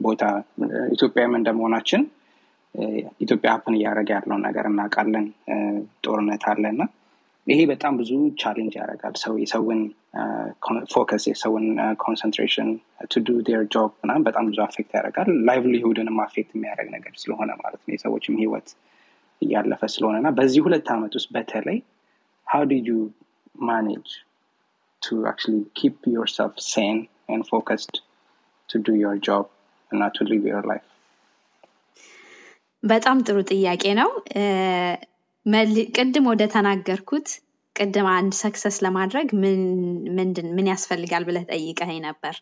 [0.00, 0.22] ቦታ።
[0.94, 2.02] ኢትዮጵያም እንደመሆናችን
[3.20, 5.24] ኢትዮጵያ ሀፕን እያደረገ ያለውን ነገር እናውቃለን።
[6.04, 6.82] ጦርነት አለ እና
[7.46, 8.10] ይሄ በጣም ብዙ
[8.40, 9.80] ቻሌንጅ ያደርጋል። ሰው የሰውን
[10.92, 11.66] ፎከስ የሰውን
[12.02, 12.68] ኮንሰንትሬሽን
[13.12, 17.80] ቱ ዱ ር ጆብ ምናምን በጣም ብዙ አፌክት ያደርጋል። ላይቭሊሁድንም አፌክት የሚያደርግ ነገር ስለሆነ ማለት
[17.82, 18.68] ነው። የሰዎችም ህይወት
[19.42, 21.78] እያለፈ ስለሆነ እና በዚህ ሁለት ዓመት ውስጥ በተለይ
[22.46, 23.00] did you
[23.54, 24.10] manage
[25.02, 28.00] to actually keep yourself sane and focused
[28.68, 29.48] to do your job
[29.90, 30.86] and not to live your life?
[32.82, 34.10] በጣም ጥሩ ጥያቄ ነው።
[35.96, 37.28] ቅድም ወደ ተናገርኩት
[37.76, 39.60] ቅድም አንድ ሰክሰስ ለማድረግ ምን
[40.16, 42.34] ምንድን ምን ያስፈልጋል ብለህ ጠይቀኝ ነበር።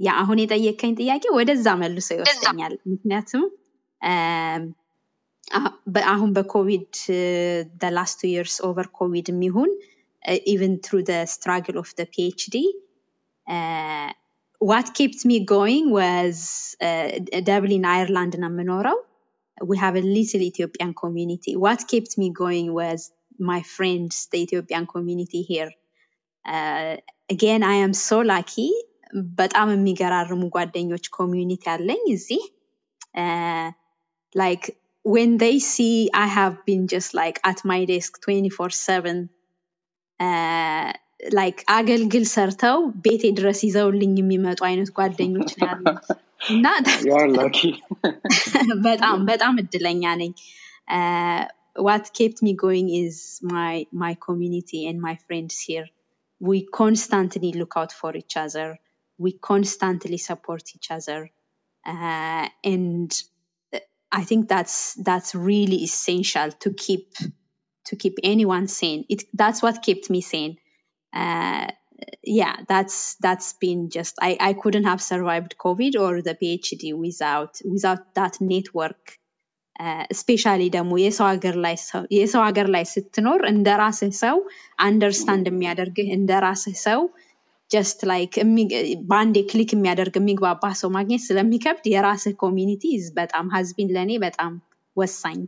[0.00, 3.44] ያ አሁን የጠየቀኝ ጥያቄ ወደዛ መልሶ ይወስደኛል። ምክንያቱም
[6.12, 6.92] አሁን በኮቪድ
[7.96, 8.30] ላስት ቱ
[8.68, 9.70] ኦቨር ኮቪድ የሚሆን
[10.26, 12.64] uh, even through the struggle of the PhD.
[13.48, 14.12] Uh,
[14.58, 17.10] what kept me going was uh,
[17.42, 18.94] Dublin, Ireland, and Menorah.
[19.62, 21.56] We have a little Ethiopian community.
[21.56, 25.70] What kept me going was my friends, the Ethiopian community here.
[26.44, 26.96] Uh,
[27.28, 28.70] again, I am so lucky
[29.40, 32.44] በጣም የሚገራርሙ ጓደኞች ኮሚዩኒቲ አለኝ እዚህ
[34.42, 34.64] like
[35.14, 39.28] when they see I have been just like at my desk 24 7
[41.36, 46.06] ላይክ አገልግል ሰርተው ቤቴ ድረስ ይዘውልኝ የሚመጡ አይነት ጓደኞች ነው ያሉት
[46.54, 46.66] እና
[48.88, 50.32] በጣም በጣም እድለኛ ነኝ
[51.86, 53.18] ዋት ኬፕት ሚ ጎይንግ ኢዝ
[54.02, 55.86] ማይ ኮሚኒቲ ኤንድ ማይ ፍሬንድስ ሂር
[56.40, 58.70] ዊ ኮንስታንትሊ ሉክ አውት ፎር ኢች አዘር
[59.20, 61.22] ዊ ኮንስታንትሊ ሰፖርት ኢች አዘር
[62.72, 63.12] ኤንድ
[64.12, 64.74] I think that's
[65.06, 67.06] that's really essential to keep
[67.85, 70.53] to keep anyone sane it that's what kept me sane
[71.13, 71.67] uh,
[72.23, 77.53] yeah that's that's been just I, I couldn't have survived covid or the phd without
[77.75, 79.03] without that network
[80.19, 81.75] ስፔሻሊ ደግሞ የሰው ሀገር ላይ
[82.15, 84.37] የሰው ሀገር ላይ ስትኖር እንደ ራስህ ሰው
[84.87, 87.01] አንደርስታንድ የሚያደርግህ እንደ ራስህ ሰው
[87.71, 88.33] ጀስት ላይክ
[89.09, 92.83] በአንድ ክሊክ የሚያደርግ የሚግባባ ሰው ማግኘት ስለሚከብድ የራስህ ኮሚኒቲ
[93.19, 94.53] በጣም ሀዝቢን ለእኔ በጣም
[94.97, 95.39] ወሳኝ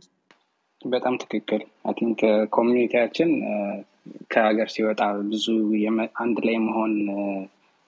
[0.81, 1.61] በጣም ትክክል።
[1.97, 2.19] ቲንክ
[2.49, 3.29] ኮሚኒቲያችን
[4.31, 5.45] ከሀገር ሲወጣ ብዙ
[6.21, 6.93] አንድ ላይ መሆን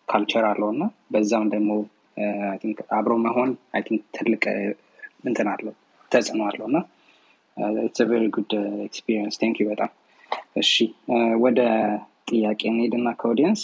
[0.07, 0.83] ካልቸር አለው እና
[1.13, 1.71] በዛም ደግሞ
[2.97, 4.43] አብሮ መሆን ቲንክ ትልቅ
[5.25, 5.73] እንትን አለው
[6.11, 6.77] ተጽዕኖ አለው እና
[7.79, 8.51] ኢትስ ቨሪ ጉድ
[8.87, 9.91] ኤክስፒሪየንስ ቴንክ በጣም።
[10.55, 10.73] እሺ
[11.43, 11.59] ወደ
[12.29, 13.63] ጥያቄ እንሄድና ከኦዲየንስ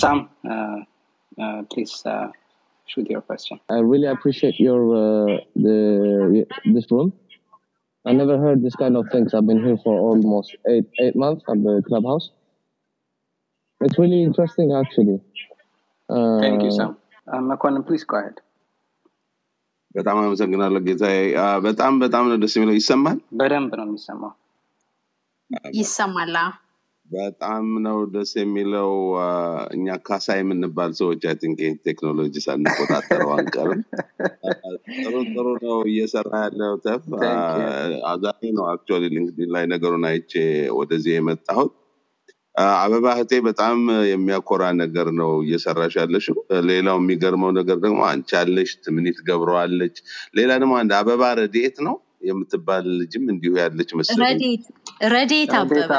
[0.00, 0.18] ሳም
[1.70, 1.92] ፕሊዝ
[2.87, 3.59] shoot your question.
[3.69, 5.77] I really appreciate your uh, the
[6.65, 7.13] this room.
[8.05, 9.33] I never heard this kind of things.
[9.33, 12.31] I've been here for almost eight eight months at the clubhouse.
[13.81, 15.19] It's really interesting, actually.
[16.09, 16.97] Uh, Thank you, Sam.
[17.27, 18.37] Uh, Makonnen, please go ahead.
[19.95, 21.17] በጣም አመሰግናለሁ ጌታዬ።
[21.59, 23.17] በጣም በጣም ነው ደስ የሚለው። ይሰማል?
[23.39, 24.31] በደንብ ነው የሚሰማው።
[25.79, 26.31] ይሰማል።
[27.10, 28.90] በጣም ነው ደስ የሚለው።
[29.74, 33.80] እኛ ካሳ የምንባል ሰዎች አይ ቲንክ ቴክኖሎጂ ሳንቆጣጠረው አንቀርም።
[34.98, 37.04] ጥሩ ጥሩ ነው እየሰራ ያለው ተፍ
[38.24, 40.32] ዛሬ ነው አክቹዋሊ ሊንክዲን ላይ ነገሩን አይቼ
[40.78, 41.72] ወደዚህ የመጣሁት።
[42.76, 43.76] አበባ እህቴ በጣም
[44.10, 46.36] የሚያኮራ ነገር ነው እየሰራሽ ያለሽው።
[46.68, 49.96] ሌላው የሚገርመው ነገር ደግሞ አንቺ አለሽ፣ ትምኒት ገብረዋለች።
[50.34, 54.40] ሌላ ደግሞ አንድ አበባ ረድኤት ነው የምትባል ልጅም እንዲሁ ያለች መሰለኝ።
[55.12, 55.92] ረዴት አበበ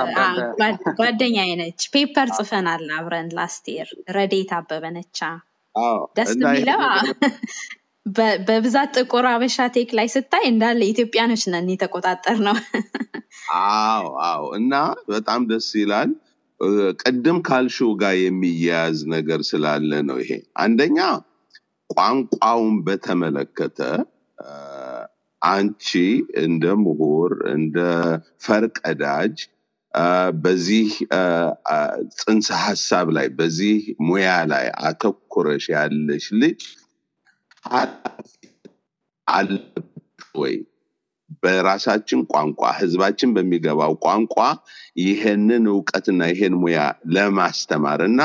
[0.99, 5.19] ጓደኛዬ ነች። ፔፐር ጽፈናል አብረን ላስቴር። ረዴት አበበ ነቻ።
[6.17, 6.79] ደስ የሚለው
[8.47, 12.55] በብዛት ጥቁር አበሻ ቴክ ላይ ስታይ እንዳለ ኢትዮጵያኖች ነን የተቆጣጠር ነው።
[13.57, 14.73] አዎ አዎ። እና
[15.09, 16.11] በጣም ደስ ይላል።
[17.01, 20.31] ቅድም ካልሽው ጋር የሚያያዝ ነገር ስላለ ነው ይሄ።
[20.63, 20.97] አንደኛ
[21.89, 23.79] ቋንቋውን በተመለከተ
[25.41, 25.87] አንቺ
[26.43, 27.77] እንደ ምሁር እንደ
[28.45, 29.35] ፈርቀዳጅ
[30.41, 30.89] በዚህ
[32.19, 33.77] ጽንሰ ሀሳብ ላይ በዚህ
[34.07, 36.59] ሙያ ላይ አተኩረሽ ያለሽ ልጅ
[39.27, 39.89] አለብሽ
[40.35, 40.55] ወይ?
[41.43, 44.35] በራሳችን ቋንቋ ህዝባችን በሚገባው ቋንቋ
[45.01, 46.79] ይህንን እውቀትና ይህን ሙያ
[47.15, 48.21] ለማስተማር እና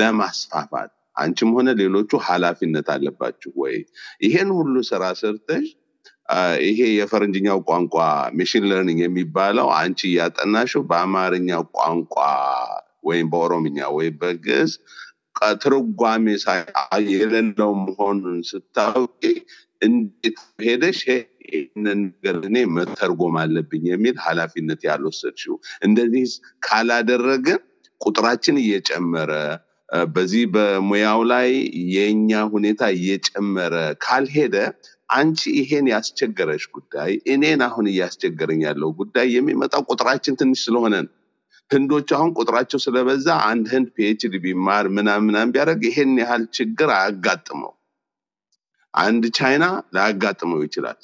[0.00, 3.76] ለማስፋፋት አንቺም ሆነ ሌሎቹ ኃላፊነት አለባችሁ ወይ?
[4.24, 5.66] ይሄን ሁሉ ስራ ሰርተሽ
[6.64, 7.94] ይሄ የፈረንጅኛው ቋንቋ
[8.36, 12.14] ሚሽን ለርኒንግ የሚባለው አንቺ እያጠናሽው በአማርኛ ቋንቋ
[13.04, 14.72] ወይም በኦሮምኛ ወይም በግዕዝ
[15.62, 16.24] ትርጓሜ
[17.12, 19.22] የሌለው መሆኑን ስታውቂ
[19.82, 20.98] እንዴት ሄደሽ
[21.48, 25.54] ይህንን ነገር እኔ መተርጎም አለብኝ የሚል ኃላፊነት ያልወሰድሽው።
[25.86, 26.26] እንደዚህ
[26.66, 27.60] ካላደረግን
[28.00, 29.32] ቁጥራችን እየጨመረ
[30.10, 31.48] በዚህ በሙያው ላይ
[31.94, 34.56] የኛ ሁኔታ እየጨመረ ካልሄደ
[35.10, 41.12] አንቺ ይሄን ያስቸገረሽ ጉዳይ እኔን አሁን እያስቸገረኝ ያለው ጉዳይ የሚመጣው ቁጥራችን ትንሽ ስለሆነ ነው።
[41.70, 47.72] ህንዶች አሁን ቁጥራቸው ስለበዛ አንድ ህንድ ፒኤችዲ ቢማር ምናምን ምናምን ቢያደርግ ይሄን ያህል ችግር አያጋጥመው።
[48.94, 50.96] አንድ ቻይና ላያጋጥመው ይችላል።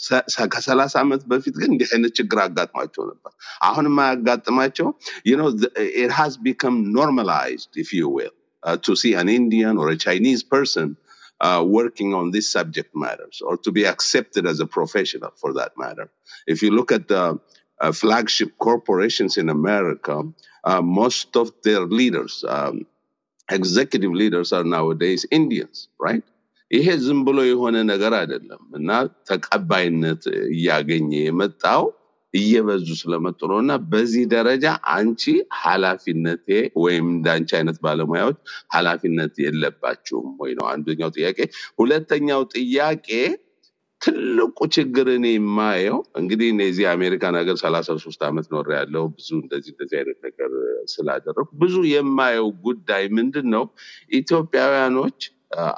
[0.54, 3.32] ከሰላሳ ዓመት በፊት ግን እንዲህ አይነት ችግር አጋጥሟቸው ነበር።
[3.68, 4.88] አሁን የማያጋጥማቸው
[6.48, 10.88] become normalized if you will uh, to see an Indian or a Chinese person
[11.39, 15.71] uh, working on this subject matters or to be accepted as a professional for that
[15.77, 16.09] matter.
[16.47, 17.39] If you look at the
[17.81, 20.23] uh, flagship corporations in America,
[20.63, 22.85] uh, most of their leaders, um,
[23.49, 26.23] executive leaders are nowadays Indians, right?
[26.71, 28.89] ይሄ ዝም ብሎ የሆነ ነገር አይደለም እና
[29.29, 31.83] ተቀባይነት እያገኘ የመጣው
[32.36, 35.24] እየበዙ ስለመጡ ነው እና በዚህ ደረጃ አንቺ
[35.60, 36.46] ኃላፊነቴ
[36.82, 38.38] ወይም እንዳንቺ አይነት ባለሙያዎች
[38.74, 41.38] ኃላፊነት የለባችሁም ወይ ነው አንደኛው ጥያቄ።
[41.78, 43.08] ሁለተኛው ጥያቄ
[44.00, 49.72] ትልቁ ችግር እኔ የማየው እንግዲህ እዚህ አሜሪካን ሀገር ሰላሳ ሶስት ዓመት ኖር ያለው ብዙ እንደዚህ
[49.74, 50.50] እንደዚህ አይነት ነገር
[50.92, 53.64] ስላደረጉ ብዙ የማየው ጉዳይ ምንድን ነው
[54.20, 55.20] ኢትዮጵያውያኖች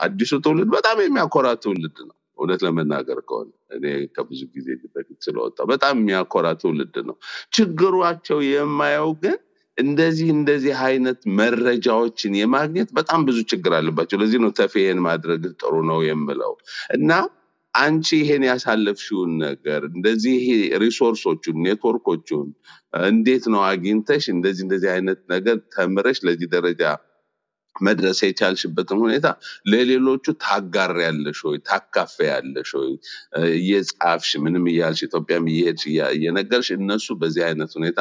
[0.04, 3.84] አዲሱ ትውልድ በጣም የሚያኮራ ትውልድ ነው። እውነት ለመናገር ከሆነ እኔ
[4.16, 7.16] ከብዙ ጊዜ በፊት ስለወጣው በጣም የሚያኮራ ትውልድ ነው።
[7.52, 9.36] ችግሯቸው የማየው ግን
[9.78, 15.74] እንደዚህ እንደዚህ አይነት መረጃዎችን የማግኘት በጣም ብዙ ችግር አለባቸው። ለዚህ ነው ተፌ ይሄን ማድረግ ጥሩ
[15.90, 16.54] ነው የምለው
[16.96, 17.10] እና
[17.74, 20.40] አንቺ ይሄን ያሳለፍሽውን ነገር እንደዚህ
[20.82, 22.48] ሪሶርሶቹን ኔትወርኮቹን
[23.08, 26.82] እንዴት ነው አግኝተሽ እንደዚህ እንደዚህ አይነት ነገር ተምረሽ ለዚህ ደረጃ
[27.80, 29.26] መድረስ የቻልሽበትን ሁኔታ
[29.70, 32.90] ለሌሎቹ ታጋር ያለሽ ወይ ታካፈ ያለሽ ወይ
[33.58, 38.00] እየጻፍሽ ምንም እያልሽ ኢትዮጵያም እየሄድሽ እየነገርሽ እነሱ በዚህ አይነት ሁኔታ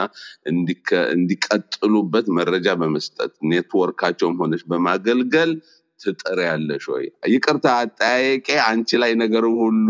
[1.16, 5.52] እንዲቀጥሉበት መረጃ በመስጠት ኔትወርካቸውም ሆነች በማገልገል
[6.00, 7.06] ትጥር ያለሽ ወይ?
[7.32, 9.88] ይቅርታ አጠያየቄ አንቺ ላይ ነገርን ሁሉ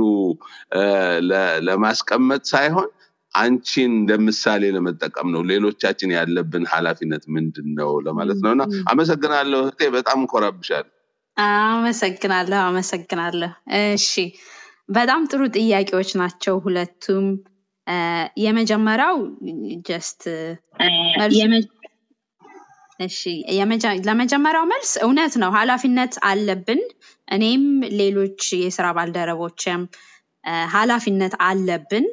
[1.68, 2.90] ለማስቀመጥ ሳይሆን
[3.38, 9.82] አንቺን እንደ ምሳሌ ለመጠቀም ነው። ሌሎቻችን ያለብን ኃላፊነት ምንድን ነው ለማለት ነው እና አመሰግናለሁ እህቴ፣
[9.96, 10.92] በጣም እኮራብሻለሁ።
[11.38, 13.52] አመሰግናለሁ፣ አመሰግናለሁ።
[13.94, 14.12] እሺ፣
[14.92, 17.26] በጣም ጥሩ ጥያቄዎች ናቸው ሁለቱም።
[18.44, 19.16] የመጀመሪያው
[19.88, 20.22] ጀስት
[23.00, 23.20] እሺ
[23.58, 26.82] የመጀ- ለመጀመሪያው መልስ እውነት ነው፣ ኃላፊነት አለብን።
[27.28, 27.64] እኔም
[28.00, 29.82] ሌሎች የስራ ባልደረቦችም
[30.74, 32.06] ኃላፊነት አለብን።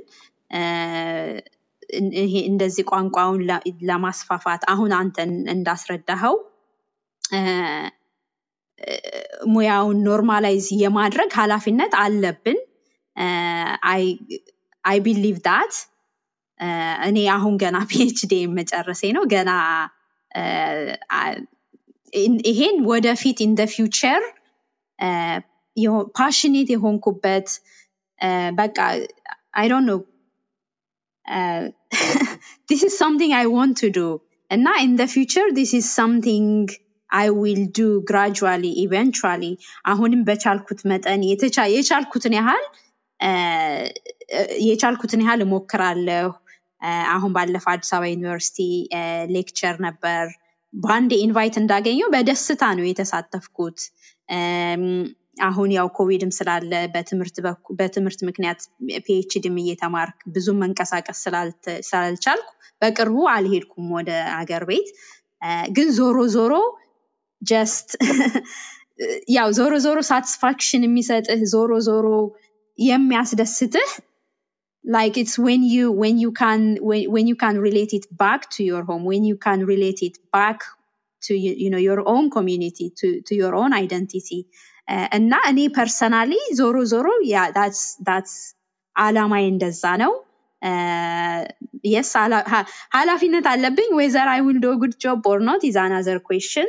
[2.16, 3.40] ይሄ እንደዚህ ቋንቋውን
[3.90, 5.16] ለማስፋፋት አሁን አንተ
[5.55, 6.36] እንዳስረዳኸው
[9.53, 12.59] ሙያውን ኖርማላይዝ የማድረግ ኃላፊነት አለብን።
[14.84, 15.74] አይ ቢሊቭ ዳት
[17.09, 19.51] እኔ አሁን ገና ፒኤችዲ መጨረሴ ነው ገና
[22.49, 24.22] ይሄን ወደፊት ኢን ፊውቸር
[26.18, 27.49] ፓሽኔት የሆንኩበት
[28.59, 28.78] በቃ
[29.55, 29.95] አይ ዶንት ኖ
[32.68, 34.09] this is something I want to do.
[34.51, 36.68] And now in the future, this is something
[37.11, 39.53] I will do gradually, eventually.
[39.87, 41.20] አሁንም በቻልኩት መጠን
[41.72, 42.64] የቻልኩትን ያህል
[43.20, 43.31] እ፣
[44.68, 46.29] የቻልኩትን ያህል እሞክራለሁ።
[47.12, 48.59] አሁን ባለፈው አዲስ አበባ ዩኒቨርሲቲ
[49.35, 50.25] ሌክቸር ነበር።
[50.72, 53.79] በአንዴ ኢንቫይት እንዳገኘው በደስታ ነው የተሳተፍኩት።
[54.29, 54.85] እም፣
[55.49, 56.72] አሁን ያው ኮቪድም ስላለ
[57.78, 58.61] በትምህርት ምክንያት
[59.07, 61.20] ፒኤችዲም እየተማርክ ብዙ መንቀሳቀስ
[61.89, 62.49] ስላልቻልኩ
[62.82, 64.89] በቅርቡ አልሄድኩም ወደ ሀገር ቤት።
[65.76, 66.53] ግን ዞሮ ዞሮ
[67.43, 67.89] ጀስት
[69.37, 72.07] ያው ዞሮ ዞሮ ሳቲስፋክሽን የሚሰጥህ ዞሮ ዞሮ
[72.78, 73.91] የሚያስደስትህ
[77.66, 80.59] relate it back to your home when you can relate it back
[81.22, 84.74] to you, you know your own community to to your own identity uh,
[85.18, 87.07] እና እኔ ፐርሰናሊ ዞሮ ዞሮ
[88.07, 88.35] ዳትስ
[88.97, 90.12] አላማዬ እንደዛ ነው።
[91.93, 92.11] የስ
[92.97, 96.68] ሀላፊነት አለብኝ ወይዘር አይ ዊል ዶ ጉድ ጆብ ኦር ኖት ኢዝ አናዘር ኩዌሽን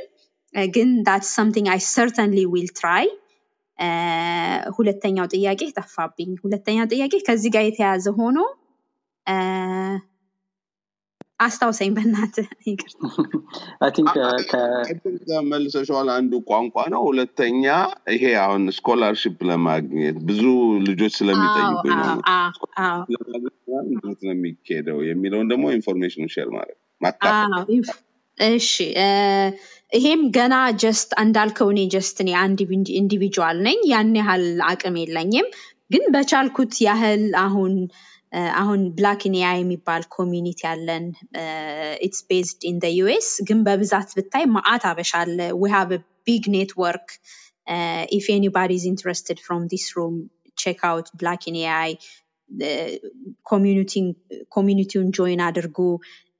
[0.72, 3.08] ግን ዳትስ ሰምቲንግ አይ ሰርተንሊ ዊል ትራይ
[4.78, 8.38] ሁለተኛው ጥያቄ ጠፋብኝ። ሁለተኛው ጥያቄ ከዚህ ጋር የተያዘ ሆኖ
[11.40, 13.02] አስታውሰኝ በእናትህ ይቅርታ።
[13.96, 14.14] ቲንክ
[15.50, 17.64] መልሰሸዋል። አንዱ ቋንቋ ነው። ሁለተኛ
[18.14, 20.44] ይሄ አሁን ስኮላርሽፕ ለማግኘት ብዙ
[20.88, 22.50] ልጆች አዎ ስለሚጠይቁኝ ነው። አዎ
[22.84, 23.58] አዎ አዎ። ለማግኘት
[23.88, 26.50] እንዴት ነው የሚካሄደው የሚለውን ደግሞ ኢንፎርሜሽን ሼር
[27.74, 28.00] ይፍ-
[28.38, 28.72] እሺ
[29.92, 32.60] ይሄም ገና ጀስት እንዳልከው እኔ ጀስት እኔ አንድ
[32.96, 35.48] ኢንዲቪጁዋል ነኝ። ያን ያህል አቅም የለኝም።
[35.92, 37.74] ግን በቻልኩት ያህል አሁን
[38.61, 41.07] አሁን ብላክ ኢን ኤአይ የሚባል ኮሚኒቲ አለን
[42.07, 45.91] ኢትስ ቤዝድ ኢን ደ ዩኤስ ግን በብዛት ብታይ ማአት አበሻ አለ ዊ ሃቭ
[46.27, 47.09] ቢግ ኔትወርክ
[48.17, 50.15] ኢፍ ኤኒባዲ ኢዝ ኢንትረስትድ ፍሮም ዲስ ሩም
[50.59, 51.93] ቼክ አውት ብላክ ኢን ኤአይ
[54.55, 55.79] ኮሚኒቲውን ጆይን አድርጉ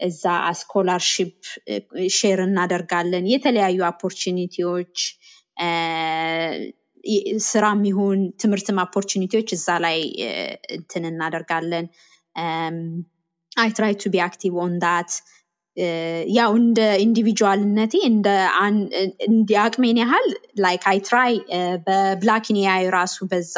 [0.01, 0.23] እዛ
[0.61, 1.35] ስኮላርሽፕ
[2.17, 4.97] ሼር እናደርጋለን የተለያዩ ኦፖርቹኒቲዎች
[7.48, 9.98] ስራም ይሁን ትምህርትም ኦፖርቹኒቲዎች እዛ ላይ
[10.78, 11.88] እንትን እናደርጋለን።
[13.58, 15.12] አይ ትራይ ቱ ቢ አክቲቭ ኦን ዳት
[16.36, 18.28] ያው እንደ ኢንዲቪጁዋልነቴ እንደ
[19.28, 20.28] እንደ አቅሜን ያህል
[20.64, 21.34] ላይክ አይ ትራይ
[21.88, 23.56] በብላክ ኢን ኤአይ ራሱ በዛ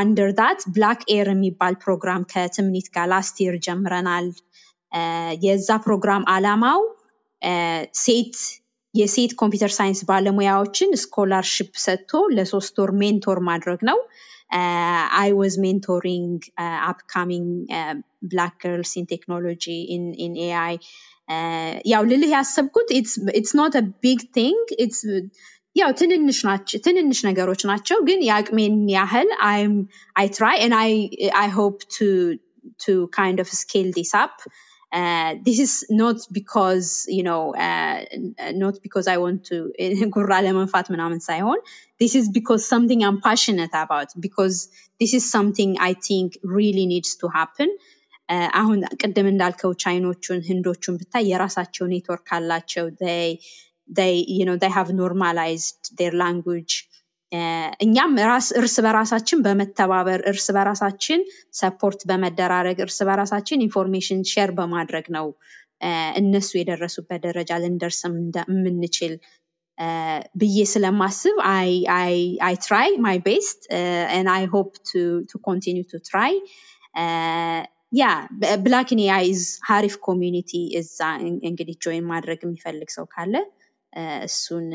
[0.00, 3.36] አንደር ዳት ብላክ ኤር የሚባል ፕሮግራም ከትምኒት ጋር ላስት
[3.66, 4.28] ጀምረናል።
[5.44, 6.80] የዛ ፕሮግራም አላማው
[7.98, 8.36] ሴት
[8.93, 13.99] የሴት ኮምፒውተር ሳይንስ ባለሙያዎችን ስኮላርሽፕ ሰጥቶ ለሶስት ወር ሜንቶር ማድረግ ነው
[15.19, 16.41] አይ ዋዝ ሜንቶሪንግ
[16.89, 17.47] አፕካሚንግ
[18.29, 19.65] ብላክ ገርልስ ኢን ቴክኖሎጂ
[20.25, 20.75] ኢን ኤአይ
[21.91, 22.89] ያው ልልህ ያሰብኩት
[23.33, 25.01] ኢትስ ኖት ቢግ ቲንግ ኢትስ
[25.75, 29.29] ያው ትንንሽ ናቸው ትንንሽ ነገሮች ናቸው ግን የአቅሜን ያህል
[30.15, 30.57] አይ ትራይ
[31.39, 31.77] አይ ሆፕ
[32.79, 32.85] ቱ
[33.15, 34.35] ካይንድ ኦፍ ስኬል ዲስ አፕ
[34.91, 38.03] uh, this is not because you know uh,
[38.51, 39.57] not because i want to
[40.15, 41.59] ጉራ ለመንፋት ምናምን ሳይሆን
[42.01, 44.57] this is because something i'm passionate about because
[45.01, 47.69] this is something i think really needs to happen
[48.33, 53.25] uh, አሁን ቅድም እንዳልከው ቻይኖቹን ህንዶቹን ብታይ የራሳቸው ኔትወርክ አላቸው they
[53.99, 56.86] they you know they have normalized their language uh,
[57.84, 58.12] እኛም
[58.58, 61.20] እርስ በራሳችን በመተባበር እርስ በራሳችን
[61.60, 65.26] ሰፖርት በመደራረግ እርስ በራሳችን ኢንፎርሜሽን ሼር በማድረግ ነው
[66.20, 69.12] እነሱ የደረሱበት ደረጃ ልንደርስ የምንችል
[70.40, 73.60] ብዬ ስለማስብ አይ ትራይ ማይ ቤስት
[74.32, 74.70] አይ ሆፕ
[75.30, 76.34] ቱ ኮንቲኒ ቱ ትራይ
[77.92, 78.06] ያ
[78.64, 79.28] ብላክ ኢን ኤአይ
[79.68, 80.50] ሀሪፍ ኮሚዩኒቲ
[80.80, 80.98] እዛ
[81.50, 83.34] እንግዲህ ጆይን ማድረግ የሚፈልግ ሰው ካለ
[84.26, 84.66] እሱን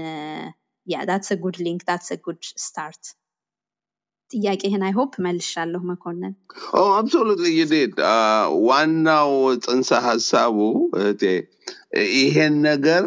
[0.87, 3.03] ያ ዳትስ ጉድ ሊንክ ዳትስ ጉድ ስታርት
[4.31, 6.33] ጥያቄህን አይ ሆፕ መልሻለሁ መኮንን.
[6.97, 7.93] አብሶሉትሊ ይዴድ
[8.67, 9.31] ዋናው
[9.65, 10.57] ጽንሰ ሀሳቡ
[12.17, 13.03] ይሄን ነገር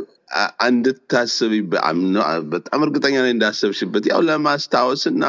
[0.67, 1.53] እንድታስብ
[2.53, 5.25] በጣም እርግጠኛ ነኝ እንዳሰብሽበት። ያው ለማስታወስ እና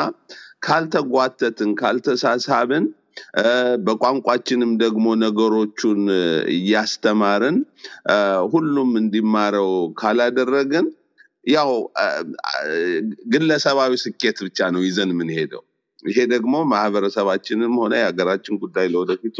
[0.68, 2.86] ካልተጓተትን ካልተሳሳብን
[3.86, 6.02] በቋንቋችንም ደግሞ ነገሮቹን
[6.56, 7.58] እያስተማርን
[8.54, 9.72] ሁሉም እንዲማረው
[10.02, 10.88] ካላደረግን
[11.48, 11.72] ያው
[13.34, 15.64] ግለሰባዊ ስኬት ብቻ ነው ይዘን የምንሄደው።
[16.04, 19.38] ይሄ ደግሞ ማህበረሰባችንም ሆነ የሀገራችን ጉዳይ ለወደፊቱ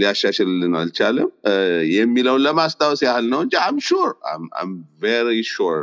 [0.00, 1.28] ሊያሻሽልልን አልቻለም
[1.96, 4.10] የሚለውን ለማስታወስ ያህል ነው እንጂ አም ሹር
[4.60, 4.72] አም
[5.04, 5.78] ቬሪ ሹር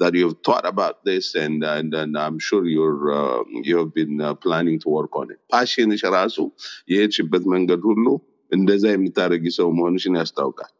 [0.00, 4.20] that you've thought about this and and, and I'm sure you're uh, you have been
[4.20, 5.40] uh, planning to work on it.
[5.54, 6.36] ፓሽንሽ ራሱ
[6.92, 8.06] የሄድሽበት መንገድ ሁሉ
[8.52, 10.72] እንደዛ የምታደርጊ ሰው መሆንሽን ያስታውቃል።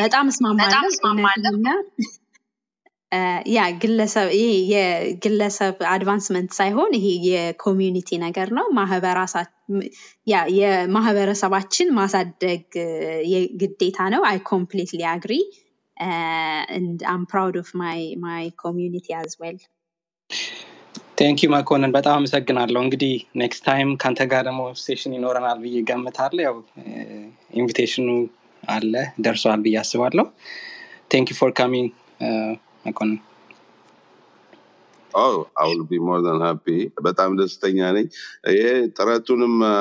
[0.00, 0.80] በጣም እስማማለሁ
[3.48, 8.66] ያ ግለሰብ ይሄ የግለሰብ አድቫንስመንት ሳይሆን ይሄ የኮሚዩኒቲ ነገር ነው።
[10.26, 12.90] ያ የማህበረሰባችን ማሳደግ እ፣
[13.32, 15.34] የግዴታ ነው። አይ ኮምፕሊትሊ አግሪ
[15.96, 19.58] and I'm proud of my my community as well.
[21.18, 26.42] ቴንክ ዩ መኮንን በጣም አመሰግናለሁ። እንግዲህ ኔክስት ታይም ከአንተ ጋር ደግሞ ሴሽን ይኖረናል ብዬ ገምታለሁ።
[26.46, 26.56] ያው
[27.54, 28.08] ኢንቪቴሽኑ
[28.62, 30.26] አለ ደርሷል ብዬ አስባለሁ።
[31.10, 31.90] ቴንክ ዩ ፎር ካሚንግ
[32.86, 33.18] መኮንን።
[35.14, 36.78] Oh, I will be more than happy.
[37.02, 38.06] በጣም ደስተኛ ነኝ።
[38.54, 38.64] ይሄ
[38.96, 39.76] ጥረቱንም አ፣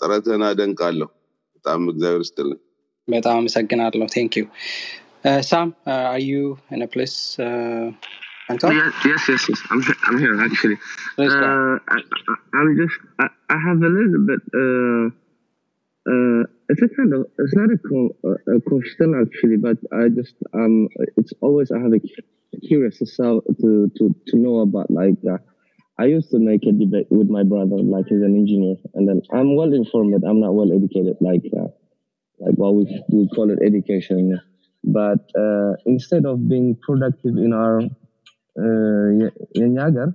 [0.00, 1.08] ጥረትህን አደንቃለሁ።
[1.56, 2.58] በጣም እግዚአብሔር ይስጥልን።
[3.08, 4.44] በጣም አመሰግናለሁ። ቴንክ ዩ
[5.50, 6.34] ሳም አር ዩ
[6.74, 7.14] ኢን ፕሌስ
[8.48, 9.60] አንቷል Yes, yes, yes, yes.
[9.70, 10.78] I'm he- I'm here actually.
[11.16, 11.98] ፕሌስ Uh, I,
[12.32, 14.42] I- I'm just I, I have a little bit.
[14.62, 15.04] Uh,
[16.06, 20.09] uh, it's a kind of it's not a, co- a a question actually, but I
[20.09, 22.27] just um it's always I have a cu-
[22.67, 25.17] curious to sell, to to to know about like.
[25.29, 25.37] Uh,
[25.99, 29.21] I used to make a debate with my brother, like he's an engineer, and then
[29.31, 30.15] I'm well informed.
[30.23, 31.67] I'm not well educated, like uh,
[32.39, 34.39] like what we we call it education.
[34.83, 37.77] But uh, instead of being productive in our
[38.63, 40.09] uh, የ- የኛ ሀገር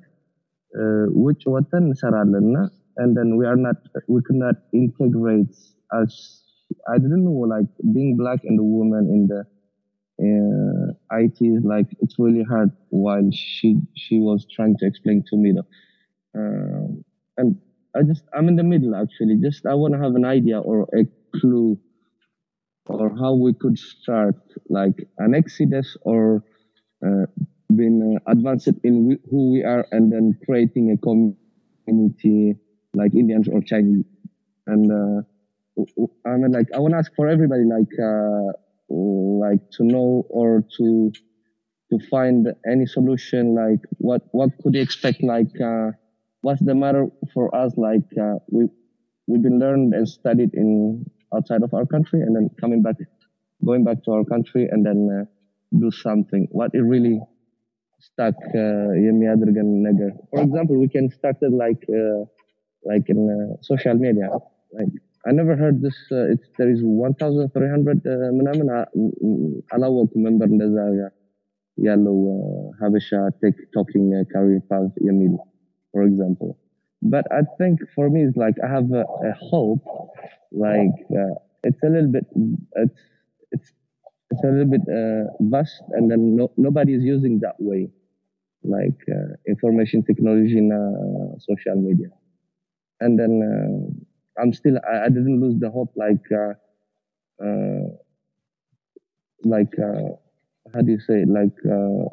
[0.80, 2.56] uh, ውጭ ወጥተን እንሰራለን እና
[3.02, 3.78] and then we are not
[4.14, 5.54] we could not integrate
[6.00, 6.12] as
[6.89, 9.45] I didn't know like being black and a woman in the
[10.21, 15.37] uh, IT is like it's really hard while she she was trying to explain to
[15.37, 15.67] me though.
[16.39, 17.03] Um,
[17.37, 17.59] and
[17.95, 20.87] I just I'm in the middle actually just I want to have an idea or
[20.97, 21.05] a
[21.39, 21.79] clue
[22.87, 24.35] or how we could start
[24.69, 26.43] like an exodus or
[27.05, 27.25] uh,
[27.75, 32.55] been uh, advanced in wh- who we are and then creating a community
[32.93, 34.05] like Indians or Chinese.
[34.67, 35.21] And uh,
[36.25, 38.51] I mean, like I want to ask for everybody, like uh,
[38.89, 41.11] like to know or to
[41.91, 43.55] to find any solution.
[43.55, 45.23] Like what what could you expect?
[45.23, 45.91] Like uh,
[46.41, 47.73] what's the matter for us?
[47.77, 48.67] Like uh, we
[49.27, 52.95] we've been learned and studied in outside of our country, and then coming back,
[53.65, 55.25] going back to our country, and then uh,
[55.79, 56.47] do something.
[56.51, 57.19] What it really
[57.99, 59.85] stuck Yemi uh, Adrigan
[60.31, 62.25] For example, we can start it like uh,
[62.83, 64.29] like in uh, social media,
[64.73, 64.87] like
[65.28, 70.22] I never heard this uh, it's there is 1300 uh, ምናምን አ- ም- ም- አላወኩም
[70.28, 70.76] ነበር እንደዛ
[71.78, 73.08] ያለው uh, ሀበሻ
[73.42, 75.34] ቴክ ቶኪንግ ካሪር ፓዝ የሚሉ
[75.94, 76.52] for example
[77.02, 79.84] but I think for me it's like I have a, a hope
[80.66, 81.34] like uh,
[81.68, 82.26] it's a little bit
[82.84, 83.02] it's
[83.54, 83.68] it's
[84.30, 87.82] it's a little bit uh, vast and then no, nobody is using that way
[88.76, 92.10] like uh, information technology and uh, social media
[93.04, 93.78] and then uh,
[94.39, 96.53] I'm still I, I didn't lose the hope like uh,
[97.43, 97.89] uh,
[99.43, 100.15] like uh,
[100.73, 101.29] how do you say it?
[101.29, 102.05] like uh,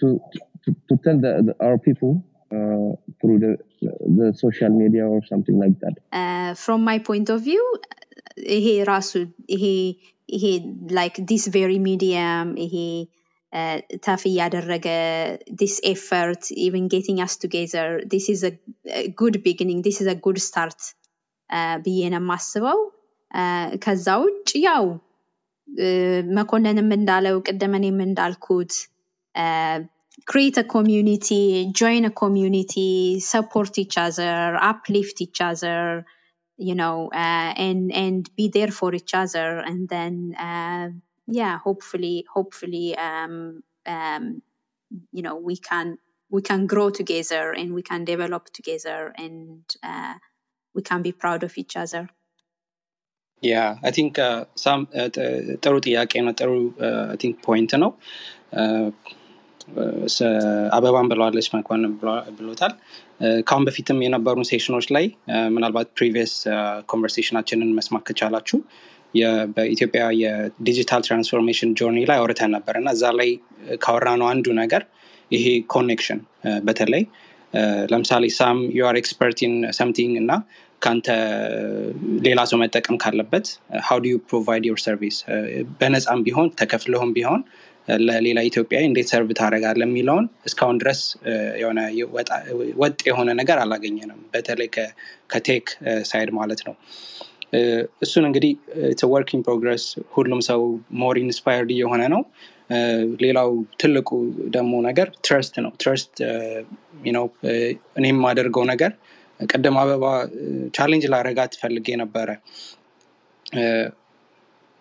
[0.00, 0.20] to,
[0.64, 5.58] to to tell the, the our people uh, through the the social media or something
[5.58, 5.94] like that.
[6.12, 7.80] Uh, from my point of view, uh,
[8.36, 13.10] he Rasu he he like this very medium he.
[13.56, 13.80] Uh,
[15.46, 19.80] this effort, even getting us together, this is a, a good beginning.
[19.80, 20.74] This is a good start
[21.85, 22.79] ብዬ ነው የማስበው
[23.31, 24.85] Uh, ከዛ ውጭ ያው
[25.87, 28.73] uh, መኮንንም እንዳለው ቅድም እኔም እንዳልኩት
[29.35, 29.77] uh,
[30.31, 31.43] create a community
[31.79, 34.33] join a community support each other
[34.69, 35.81] uplift each other
[36.67, 40.15] you know uh, and and be there for each other and then
[40.47, 40.85] uh,
[41.39, 43.35] yeah hopefully hopefully um,
[43.95, 44.41] um,
[45.17, 45.87] you know we can
[46.35, 50.15] we can grow together and we can develop together and uh,
[50.74, 52.04] we can be proud of each other
[53.96, 54.16] ቲንክ
[54.56, 54.80] ሳም
[55.64, 56.50] ጥሩ ጥያቄ ነው። ጥሩ
[57.22, 57.90] ቲንክ ፖይንት ነው።
[59.74, 60.24] Uh,
[60.72, 62.72] አበባን ብለዋለች መኮንን ብሏ- ብሎታል።
[63.20, 66.32] Uh, ከአሁን በፊትም የነበሩን ሴሽኖች ላይ uh, ምናልባት ፕሪቪየስ
[66.86, 68.58] ኮንቨርሴሽናችንን መስማት ከቻላችሁ
[69.54, 73.30] በኢትዮጵያ የዲጂታል ትራንስፎርሜሽን ጆርኒ ላይ አውርተን ነበር እና እዛ ላይ
[73.78, 74.82] ካወራነው አንዱ ነገር
[75.30, 75.44] ይሄ
[75.74, 76.20] ኮኔክሽን
[76.64, 77.04] በተለይ
[77.92, 80.32] ለምሳሌ ሳም ዩአር ኤክስፐርት ኢን ሰምቲንግ እና
[80.84, 81.08] ከአንተ
[82.26, 83.46] ሌላ ሰው መጠቀም ካለበት
[83.98, 85.18] ዱ ዩ ፕሮቫይድ ዮር ሰርቪስ
[85.80, 87.40] በነፃም ቢሆን ተከፍለውም ቢሆን
[88.00, 91.00] ለሌላ ኢትዮጵያዊ እንዴት ሰርቭ ታደረጋለ የሚለውን እስካሁን ድረስ
[91.60, 91.80] የሆነ
[92.82, 94.68] ወጥ የሆነ ነገር አላገኘንም። በተለይ
[95.32, 95.66] ከቴክ
[96.02, 96.74] ሳይድ ማለት ነው።
[98.02, 98.52] እሱን እንግዲህ
[99.32, 100.62] ኢን ፕሮግረስ ሁሉም ሰው
[101.02, 102.22] ሞር ኢንስፓየርድ እየሆነ ነው።
[103.20, 104.08] ሌላው ትልቁ
[104.50, 106.12] ደግሞ ነገር ትረስት ነው። ትረስት
[107.08, 107.26] ነው
[108.08, 108.92] የማደርገው ነገር
[109.40, 110.04] ቅድም አበባ
[110.76, 112.28] ቻሌንጅ ላረጋት ፈልጌ ነበረ።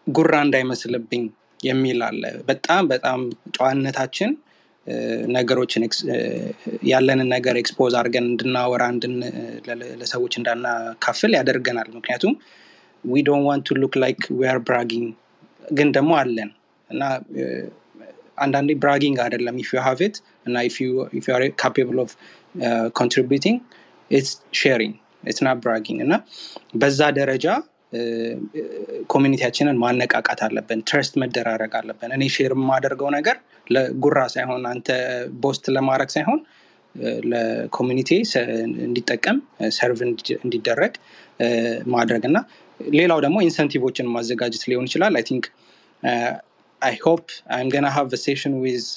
[0.08, 1.24] ጉራ እንዳይመስልብኝ
[1.68, 3.20] የሚል አለ። በጣም በጣም
[3.56, 4.32] ጨዋነታችን
[5.36, 5.84] ነገሮችን
[6.90, 8.84] ያለንን ነገር ኤክስፖዝ አድርገን እንድናወራ
[10.02, 12.34] ለሰዎች እንዳናካፍል ያደርገናል። ምክንያቱም
[13.04, 15.08] ዊ ዶንት ዋንት ቱ ሉክ ላይክ ዊአር ብራጊንግ
[15.72, 16.50] ግን ደግሞ አለን።
[16.90, 17.02] እና
[18.38, 20.16] አንዳንዴ ብራጊንግ አይደለም ኢፍ ዩ ሃቭ ኢት
[20.48, 20.90] እና ኢፍ ዩ
[21.36, 22.12] አር ካፔብል ኦፍ
[23.00, 23.58] ኮንትሪቢቲንግ
[24.14, 24.96] ኢትስ ሼሪንግ
[25.64, 26.16] ብራጊንግ እና
[26.76, 27.46] በዛ ደረጃ
[29.14, 33.38] ኮሚኒቲያችንን ማነቃቃት አለብን። ትረስት መደራረግ አለብን። እኔ ሼር የማደርገው ነገር
[33.68, 34.88] ለጉራ ሳይሆን አንተ
[35.44, 36.40] ቦስት ለማድረግ ሳይሆን
[37.32, 38.10] ለኮሚኒቲ
[38.86, 39.38] እንዲጠቀም
[39.78, 40.00] ሰርቭ
[40.40, 40.94] እንዲደረግ
[41.96, 42.38] ማድረግ እና
[42.80, 45.46] ሌላው ደግሞ ኢንሰንቲቮችን ማዘጋጀት ሊሆን ይችላል። አይ ቲንክ
[46.82, 48.88] አይ ሆፕ አይም ገና ሃቭ ሴሽን ዊዝ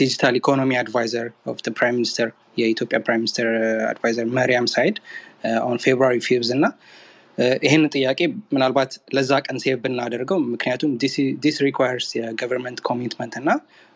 [0.00, 2.28] ዲጂታል ኢኮኖሚ አድቫይዘር ኦፍ ፕራይም ሚኒስተር
[2.60, 3.48] የኢትዮጵያ ፕራይም ሚኒስተር
[3.90, 4.96] አድቫይዘር መሪያም ሳይድ
[5.68, 6.66] ኦን ፌብሩዋሪ ፊቭዝ እና
[7.64, 8.20] ይህን ጥያቄ
[8.54, 10.90] ምናልባት ለዛ ቀን ሴቭ ብናደርገው ምክንያቱም
[11.44, 13.50] ዲስ ሪኳርስ የገቨርንመንት ኮሚትመንት እና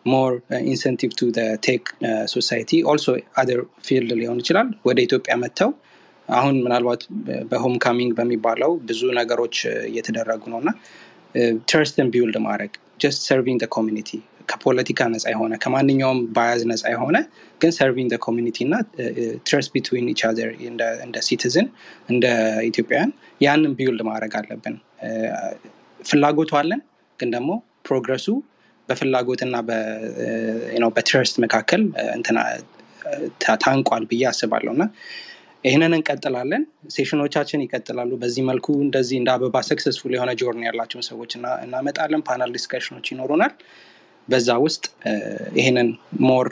[0.07, 0.33] ሞር
[0.71, 1.27] ኢንሰንቲቭ ቱ
[1.67, 1.85] ቴክ
[2.33, 3.07] ሶሳይቲ ኦልሶ
[3.37, 5.71] አደር ፊልድ ሊሆን ይችላል ወደ ኢትዮጵያ መጥተው
[6.29, 7.03] አሁን ምናልባት
[7.51, 9.57] በሆም ካሚንግ በሚባለው ብዙ ነገሮች
[9.89, 10.71] እየተደረጉ ነው እና
[11.69, 14.11] ትረስትን ቢውልድ ማድረግ ጀስት ሰርቪንግ ኮሚኒቲ
[14.49, 17.17] ከፖለቲካ ነፃ የሆነ ከማንኛውም ባያዝ ነፃ የሆነ
[17.61, 18.75] ግን ሰርቪንግ ኮሚኒቲ እና
[19.47, 20.51] ትረስት ቢትዊን ኢች አዘር
[21.03, 21.69] እንደ ሲቲዝን
[22.09, 22.25] እንደ
[22.69, 24.77] ኢትዮጵያውያን ያንን ቢውልድ ማድረግ አለብን።
[26.01, 26.81] ፍላጎቱ አለን
[27.19, 27.51] ግን ደግሞ
[27.89, 28.27] ፕሮግረሱ
[28.89, 29.57] በፍላጎትና
[30.97, 31.83] በትረስት መካከል
[33.63, 34.85] ታንቋል ብዬ አስባለሁ። እና
[35.65, 36.63] ይህንን እንቀጥላለን።
[36.95, 41.31] ሴሽኖቻችን ይቀጥላሉ። በዚህ መልኩ እንደዚህ እንደ አበባ ሰክሰስፉል የሆነ ጆርኒ ያላቸውን ሰዎች
[41.65, 43.53] እናመጣለን። ፓናል ዲስከሽኖች ይኖሩናል
[44.29, 44.85] በዛ ውስጥ
[45.59, 45.89] ይህንን
[46.29, 46.47] ሞር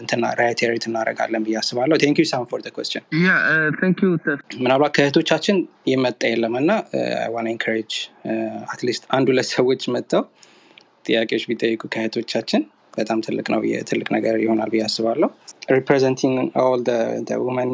[0.00, 3.02] እንትና ራይቴሬት እናደረጋለን ብዬ አስባለሁ። ቴንክ ዩ ሳም ፎር ኮስችን
[4.60, 5.56] ምናልባት ከእህቶቻችን
[5.90, 6.70] የመጣ የለም እና
[7.34, 7.92] ዋና ኢንካሬጅ
[8.70, 10.24] አትሊስት አንድ ሁለት ሰዎች መጥተው
[11.06, 12.62] ጥያቄዎች ቢጠይቁ ከእህቶቻችን
[12.96, 13.60] በጣም ትልቅ ነው
[13.90, 15.28] ትልቅ ነገር ይሆናል ብዬ አስባለሁ።
[15.72, 16.82] ሪፕሬዘንቲንግ ኦል
[17.44, 17.70] ውመን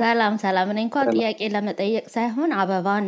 [0.00, 3.06] ሰላም ሰላም። እኔ እንኳን ጥያቄ ለመጠየቅ ሳይሆን አበባን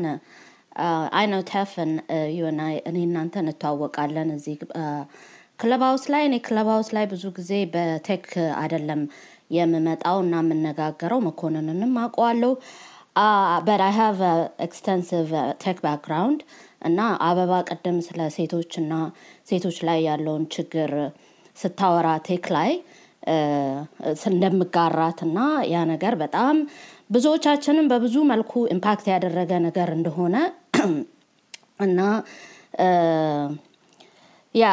[1.12, 1.90] አይ ነው ተፍን
[2.36, 4.56] ዩና እኔ እናንተ እንተዋወቃለን እዚህ
[5.60, 8.26] ክለብ ሀውስ ላይ። እኔ ክለብ ሀውስ ላይ ብዙ ጊዜ በቴክ
[8.60, 9.02] አይደለም
[9.56, 12.52] የምመጣው እና የምነጋገረው መኮንንንም አውቀዋለሁ።
[13.66, 14.20] በት አይ ሃቭ
[14.66, 15.30] ኤክስተንሲቭ
[15.62, 16.40] ቴክ ባክግራውንድ
[16.82, 18.92] እና አበባ ቅድም ስለ ሴቶች እና
[19.50, 20.90] ሴቶች ላይ ያለውን ችግር
[21.56, 22.70] ስታወራ ቴክ ላይ
[24.30, 25.38] እንደምጋራት እና
[25.72, 26.56] ያ ነገር በጣም
[27.10, 30.36] ብዙዎቻችንም በብዙ መልኩ ኢምፓክት ያደረገ ነገር እንደሆነ
[31.86, 32.00] እና
[34.54, 34.66] ያ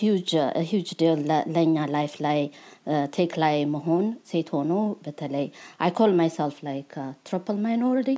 [0.00, 1.20] ሂውጅ ዲል
[1.54, 2.40] ለእኛ ላይፍ ላይ
[3.16, 4.72] ቴክ ላይ መሆን ሴት ሆኖ
[5.04, 5.46] በተለይ
[5.80, 6.92] አይ ኮል ማይሰልፍ ላይክ
[7.26, 8.10] ትሪፕል ማይኖሪቲ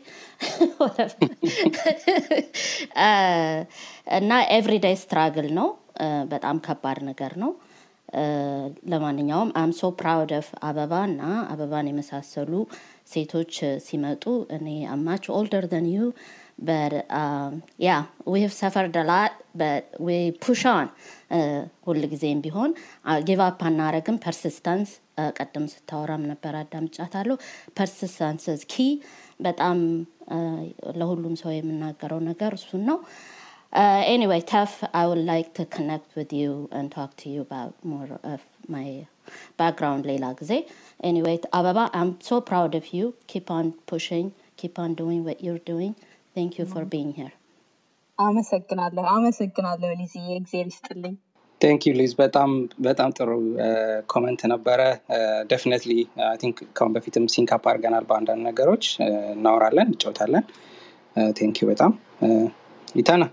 [4.19, 5.69] እና ኤቭሪዴይ ስትራግል ነው
[6.33, 7.53] በጣም ከባድ ነገር ነው.
[8.93, 11.23] ለማንኛውም አም ሶ ፕራውድ ኦፍ አበባ እና
[11.53, 12.53] አበባን የመሳሰሉ
[13.13, 13.55] ሴቶች
[13.87, 14.25] ሲመጡ
[14.57, 16.01] እኔ አማች ኦልደር ን ዩ
[16.59, 20.87] But um, yeah, we have suffered a lot, but we push on.
[21.31, 22.71] Uh, ሁል ጊዜም ቢሆን
[23.29, 24.91] ጊቭ አፕ አናረግም። ፐርሲስተንስ
[25.39, 27.37] ቀደም ስታወራም ነበር አዳምጫታለሁ።
[27.79, 28.85] ፐርሲስተንስ ኪ
[29.47, 29.79] በጣም
[30.37, 30.61] uh,
[31.01, 32.99] ለሁሉም ሰው የምናገረው ነገር እሱን ነው።
[33.73, 37.73] Uh, anyway, Tef, I would like to connect with you and talk to you about
[37.85, 38.85] more of my
[39.57, 40.59] background, Leila Gze.
[41.03, 43.15] Anyway, Abeba, I'm so proud of you.
[43.27, 45.97] Keep on pushing, keep on doing what you're doing.
[46.37, 47.33] Thank you for being here.
[48.19, 51.15] አመሰግናለሁ አመሰግናለሁ ሊዝዬ እግዜር ይስጥልኝ።
[51.61, 52.51] ቴንክ ዩ ሊዝ በጣም
[52.81, 53.31] በጣም ጥሩ
[54.07, 54.81] ኮመንት ነበረ።
[55.51, 55.93] ደፍነትሊ
[56.43, 58.85] ቲንክ ከሁን በፊትም ሲንካፕ አድርገናል በአንዳንድ ነገሮች።
[59.35, 60.45] እናወራለን እንጫወታለን።
[61.37, 61.95] ቴንክ ዩ በጣም።
[62.95, 63.25] ይታና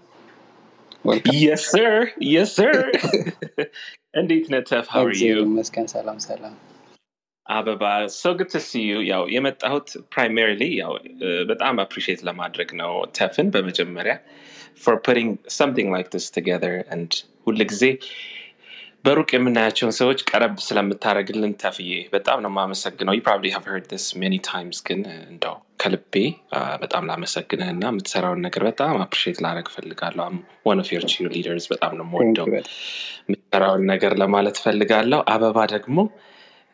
[1.43, 1.91] Yes, sir.
[2.19, 2.73] Yes, sir.
[4.19, 4.85] እንዴት ነህ ተፍ?
[4.87, 5.35] How are you?
[5.43, 6.53] ይመስገን። ሰላም ሰላም
[7.46, 7.82] አበባ
[8.20, 10.92] so good to see you ያው የመጣሁት primarily ያው
[11.50, 14.14] በጣም appreciate ለማድረግ ነው ተፍን በመጀመሪያ
[14.84, 15.28] for putting
[15.60, 17.10] something like this together and
[17.46, 17.84] ሁል ጊዜ
[19.04, 24.34] በሩቅ የምናያቸውን ሰዎች ቀረብ ስለምታደርግልን ተፍዬ በጣም ነው የማመሰግነው ዩ ፕሮባብሊ ሃቭ ሄርድ ዲስ ሜኒ
[24.48, 25.00] ታይምስ ግን
[25.30, 26.14] እንደው ከልቤ
[26.56, 30.26] አ፣ በጣም ላመሰግንህ እና የምትሰራውን ነገር በጣም አፕሪሼት ላደረግ ፈልጋለሁ
[30.68, 32.72] ወን ኦፍ ዮር ቺር ሊደርስ በጣም ነው ቴንክ የምወደው በጣም
[33.28, 35.98] የምትሰራውን ነገር ለማለት ፈልጋለሁ አበባ ደግሞ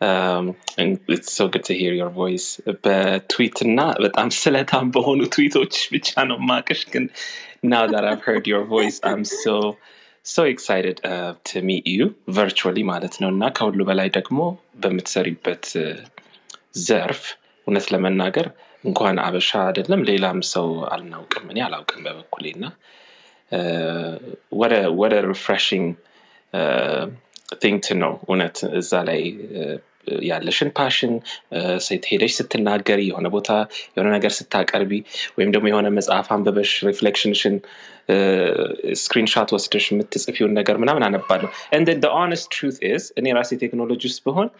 [0.01, 0.45] um,
[0.79, 2.47] and it's so good to hear your voice
[2.85, 7.07] በትዊት እና በጣም ስለታም በሆኑ ትዊቶች ብቻ ነው ማቅሽ ግን
[7.75, 9.57] now that I've heard your voice I'm so
[10.35, 12.05] so excited uh, to meet you
[12.41, 14.41] virtually ማለት ነው እና ከሁሉ በላይ ደግሞ
[14.83, 15.97] በምትሰሪበት uh,
[16.89, 17.23] ዘርፍ
[17.67, 18.47] እውነት ለመናገር
[18.89, 22.65] እንኳን አበሻ አይደለም ሌላም ሰው አልናውቅም እኔ አላውቅም በበኩሌ እና
[24.61, 27.26] ወደ ወደ ሪፍሬሽንግ ቲንግ
[27.82, 29.22] ቱ ነው እውነት እዛ ላይ
[30.24, 31.14] ያለሽን ፓሽን
[32.08, 33.68] ሄደሽ ስትናገሪ የሆነ ቦታ
[33.98, 34.92] የሆነ ነገር ስታቀርቢ
[35.38, 37.56] ወይም ደግሞ የሆነ መጽሐፍ አንብበሽ ሪፍሌክሽንሽን
[38.94, 44.24] ስክሪንሻት ወስደሽ የምትጽፊውን ነገር ምናምን አነባለሁ። And the honest truth is እኔ ራሴ ቴክኖሎጂ ውስጥ
[44.24, 44.52] ብሆን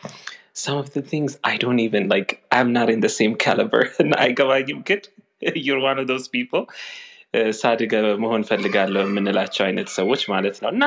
[0.68, 3.84] some of the things I don't even like I'm not in the same caliber
[5.82, 6.64] one of those people.
[6.64, 7.17] እ፣
[7.52, 10.84] ሳድገ መሆን ፈልጋለሁ የምንላቸው አይነት ሰዎች ማለት ነው። እና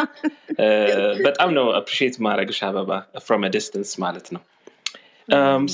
[1.25, 4.43] በጣም ነው አፕሪሺየት ማድረግሽ አበባ a distance ማለት ነው።
[5.29, 5.69] Um,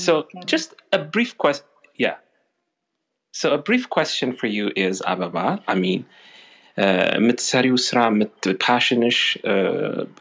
[1.15, 1.67] brief question
[1.99, 2.17] yeah.
[3.33, 4.47] So a brief question for
[7.17, 7.99] የምትሰሪው ስራ
[8.67, 9.37] ፓሽንሽ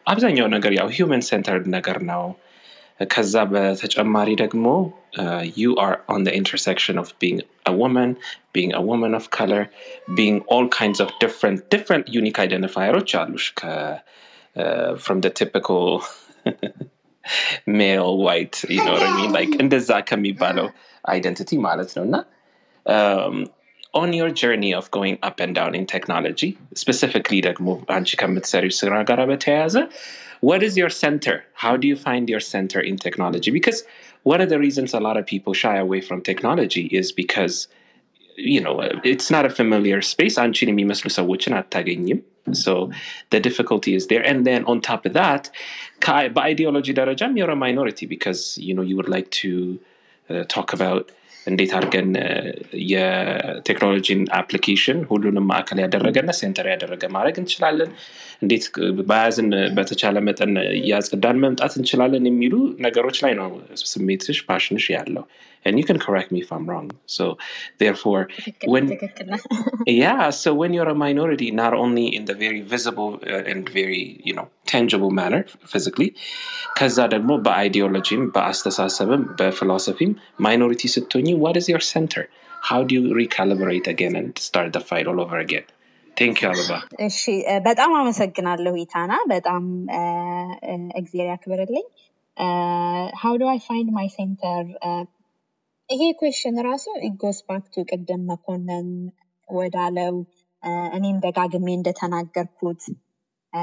[0.08, 2.22] አብዛኛው ነገር ያው ሂውመን ሴንተርድ ነገር ነው
[3.13, 4.67] ከዛ በተጨማሪ ደግሞ
[5.21, 7.39] uh, you are on the intersection of being
[7.71, 8.09] a woman
[8.57, 9.63] being a woman of color
[10.19, 13.63] being all kinds of different different unique identifiers አሉሽ ከ
[14.63, 15.83] uh, from the typical
[17.81, 20.67] male white you know what I mean like እንደዛ ከሚባለው
[21.17, 22.17] identity ማለት ነው እና
[22.95, 23.35] um,
[24.01, 26.49] on your journey of going up and down in technology
[26.83, 29.77] specifically ደግሞ አንቺ ከምትሰሪው ስራ ጋር በተያያዘ
[30.40, 31.44] what is your center?
[31.54, 33.50] How do you find your center in technology?
[33.50, 33.84] Because
[34.22, 37.68] one of the reasons a lot of people shy away from technology is because
[38.36, 40.36] you know it's not a familiar space
[42.52, 42.90] so
[43.30, 45.50] the difficulty is there and then on top of that
[46.28, 46.92] by ideology
[47.36, 49.80] you're a minority because you know you would like to
[50.28, 51.10] uh, talk about
[51.46, 52.10] እንዴት አድርገን
[52.92, 57.90] የቴክኖሎጂን አፕሊኬሽን ሁሉንም ማዕከል ያደረገና ሴንተር ያደረገ ማድረግ እንችላለን?
[58.42, 58.64] እንዴት
[59.02, 62.26] በያዝን በተቻለ መጠን እያጸዳን መምጣት እንችላለን?
[62.30, 62.54] የሚሉ
[62.86, 63.50] ነገሮች ላይ ነው
[63.84, 65.26] ስሜትሽ ፓሽንሽ ያለው
[65.65, 66.85] and you can correct me if i'm wrong
[67.15, 67.25] so
[67.79, 69.39] therefore ትክክል when ትክክል ነው።
[69.97, 74.01] yeah so when you're a minority not only in the very visible uh, and very
[74.29, 75.41] you know tangible manner
[75.73, 76.09] physically
[76.79, 80.13] ከዛ ደግሞ በአይዲዮሎጂም በአስተሳሰብም በፊሎሶፊም
[80.45, 82.23] ማይኖሪቲ ስትሆኝ what is your center
[82.69, 85.65] how do you recalibrate again and start the fight all over again
[86.17, 86.73] thank you አበባ
[87.07, 87.21] እሺ
[87.51, 89.63] እ፣ በጣም አመሰግናለሁ ኢታና በጣም
[89.99, 90.01] እ፣
[90.71, 91.85] እ፣ እግዜር ያክብርልኝ
[93.21, 94.65] ሃው ዱ አይ ፋይንድ ማይ ሴንተር
[95.89, 98.87] ይሄ ኩዌሽን ራሱ ኢጎስ ባክ ቱ ቅድም መኮንን
[99.47, 100.15] ወዳለው
[100.63, 102.83] እ፣ እኔም ደጋግሜ እንደተናገርኩት
[103.53, 103.61] እ፣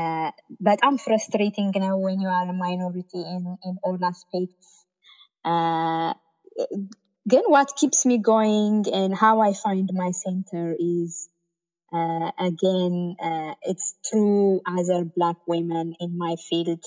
[0.69, 3.45] በጣም ፍረስትሬቲንግ ነው ወን ዩ አር ማይኖሪቲ ኢን
[3.91, 4.71] ኦል አስፔክትስ
[7.27, 11.13] ግን ዋት ኪፕስ ሚ ጎይንግ and how I find my center is
[11.93, 12.95] uh, again,
[13.29, 14.41] uh, it's true
[14.73, 16.83] other black women in my field.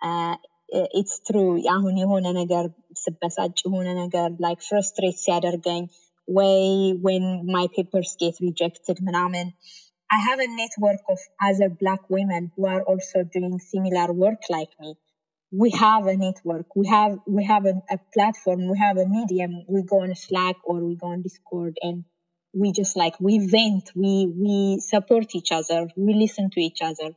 [0.00, 0.34] Uh,
[0.78, 1.52] i- it's true.
[1.74, 2.64] አሁን የሆነ ነገር
[3.02, 5.82] ስበሳጭ የሆነ ነገር like frustrate ሲያደርገኝ
[6.38, 6.58] ወይ
[7.06, 7.24] when
[7.56, 9.46] my papers get rejected ምናምን
[10.16, 14.72] I have a network of other black women who are also doing similar work like
[14.82, 14.90] me.
[15.62, 16.66] We have a network.
[16.80, 18.60] We have we have a, a platform.
[18.72, 19.52] We have a medium.
[19.74, 21.98] We go on Slack or we go on Discord and
[22.60, 24.12] we just like we vent we
[24.44, 24.56] we
[24.92, 27.10] support each other we listen to each other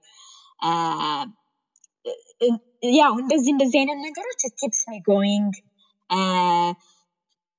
[0.61, 1.25] uh,
[3.01, 5.45] ያው እንደዚህ እንደዚህ አይነት ነገሮች it keeps me going
[6.17, 6.71] uh,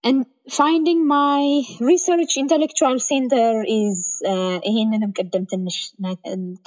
[0.09, 0.19] and
[0.59, 1.43] finding my
[1.91, 3.47] research intellectual center
[3.81, 3.99] is
[4.33, 6.21] uh, ይሄንንም ቅድም ትንሽ ነ-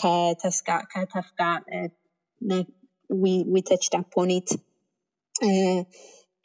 [0.04, 1.90] ከተስጋ ከተፍ ጋር uh,
[2.52, 2.68] ነ-
[3.24, 4.50] we we touched upon it
[5.50, 5.82] uh,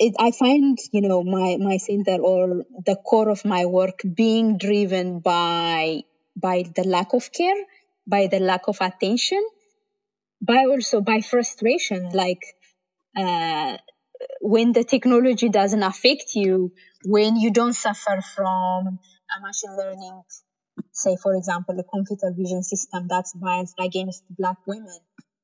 [0.05, 4.59] it, I find, you know, my, my center or the core of my work being
[4.59, 6.03] driven by,
[6.37, 7.61] by the lack of care,
[8.07, 9.43] by the lack of attention,
[10.41, 12.11] by also by frustration.
[12.11, 12.43] Like,
[13.17, 13.77] uh,
[14.41, 16.73] when the technology doesn't affect you,
[17.05, 18.99] when you don't suffer from
[19.35, 20.23] a machine learning,
[20.93, 24.99] say, for example, a computer vision system that's biased against black women,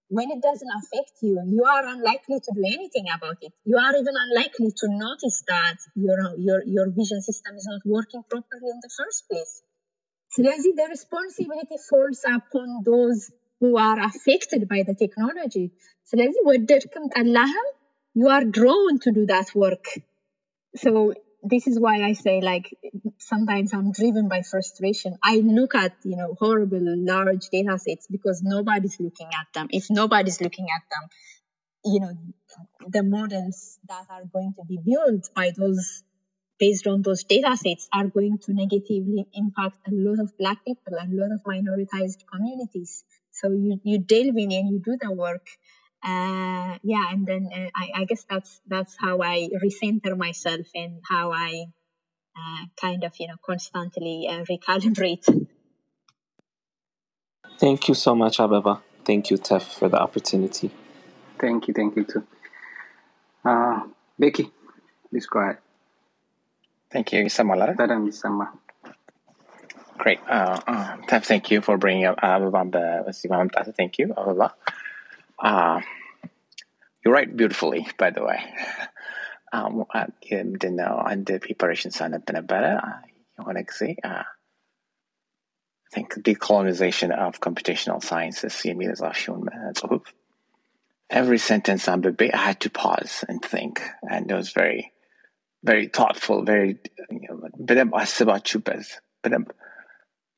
[0.09, 3.53] when it doesn't affect you, you are unlikely to do anything about it.
[3.65, 8.23] You are even unlikely to notice that your your your vision system is not working
[8.29, 9.55] properly in the first place.
[10.37, 13.21] ስለዚህ the responsibility falls upon those
[13.63, 15.67] who are affected by the technology
[16.11, 17.69] ስለዚህ ወደድክም ጠላህም
[18.21, 19.87] you are drawn to do that work
[20.83, 20.91] so
[21.43, 22.67] this is why I say like
[23.19, 25.17] sometimes I'm driven by frustration.
[25.23, 26.83] I look at you know horrible
[27.13, 29.69] large data sets because nobody's looking at them.
[29.71, 31.09] If nobody's looking at them,
[31.85, 32.13] you know
[32.87, 36.03] the models that are going to be built by those
[36.59, 40.95] based on those data sets are going to negatively impact a lot of black people,
[40.95, 43.05] a lot of minoritized communities.
[43.34, 45.48] so you you delve in and you do the work.
[46.04, 51.02] Uh, yeah and then uh, I, I guess that's that's how i recenter myself and
[51.10, 51.66] how i
[52.38, 55.26] uh, kind of you know constantly uh, recalibrate.
[57.60, 60.72] Thank you so much abeba thank you tef for the opportunity.
[61.40, 62.24] Thank you thank you too.
[63.46, 63.82] Uh,
[64.20, 64.52] Becky
[65.10, 65.58] please go ahead.
[66.92, 67.76] Thank you sama lara
[70.03, 70.21] በደንብ ይሰማ። Great.
[70.29, 74.43] Uh, uh, Tef, thank you for bringing up አበባን በዚህ በመምጣት thank you አበባ
[75.49, 75.79] uh,
[77.03, 78.39] you write beautifully by the way
[79.57, 80.07] um, uh,
[80.51, 82.99] ምንድን ነው አንድ ፕሪፓሬሽን ሳነብ ነበረ uh,
[83.39, 84.25] የሆነ ጊዜ uh,
[85.89, 89.45] I think decolonization of computational sciences የሚል የጻፍሽውን
[89.81, 90.05] ጽሁፍ
[91.11, 93.75] every sentence አንብቤ I had to pause and think
[94.15, 94.81] and it was very
[95.65, 96.71] very thoughtful very
[97.15, 97.37] you know,
[97.69, 98.85] በደንብ አስባችሁበት
[99.25, 99.49] በደንብ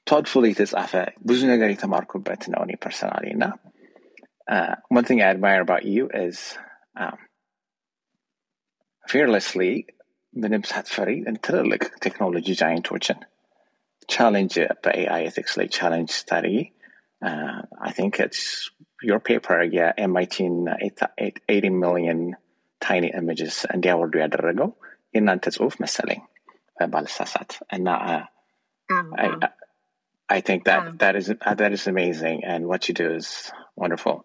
[0.07, 0.93] thoughtful የተጻፈ
[1.29, 3.45] ብዙ ነገር የተማርኩበት ነው እኔ ፐርሰናሊ እና
[4.55, 6.39] uh, one thing I admire about you is
[7.03, 7.19] um,
[9.05, 9.73] fearlessly
[10.35, 11.11] ምንም ሳትፈሪ
[11.47, 13.19] ትልልቅ ቴክኖሎጂ ጃይንቶችን
[14.09, 14.55] ቻሌንጅ
[14.85, 16.49] በኤአይ ኤቲክስ ላይ ቻሌንጅ ስታዲ
[17.89, 18.43] I think it's
[19.09, 22.21] your paper የኤምአይቲን 80 ሚሊዮን
[22.81, 24.71] ታይኒ ኢሜጅስ እንዲያወርዱ ያደረገው
[25.15, 26.21] የእናንተ ጽሁፍ መሰለኝ
[26.93, 28.23] ባልሳሳት እና uh,
[28.89, 29.41] Um,
[30.29, 31.27] I, um, I think that um, that is
[31.61, 34.25] that is amazing, and what you do is wonderful.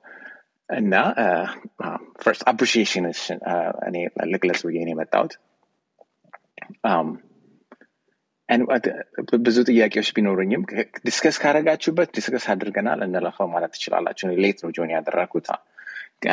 [0.70, 1.48] And now, uh,
[1.84, 3.96] um, first appreciation is uh, እኔ
[4.34, 5.34] ልግለጽ ብዬ ነው የመጣሁት።
[6.84, 7.08] Um,
[8.50, 8.90] and what-
[9.48, 10.64] ብዙ ጥያቄዎች ቢኖሩኝም
[11.06, 15.50] ዲስከስ ካደረጋችሁበት ዲስከስ አድርገናል እንለፈው ማለት ትችላላችሁ። እኔ ሌት ነው ጆን ያደረግኩት።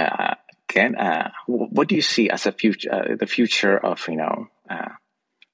[0.02, 0.34] Uh,
[0.74, 4.34] ግን uh, what do you see as a future, uh, the future of you know
[4.70, 4.92] uh,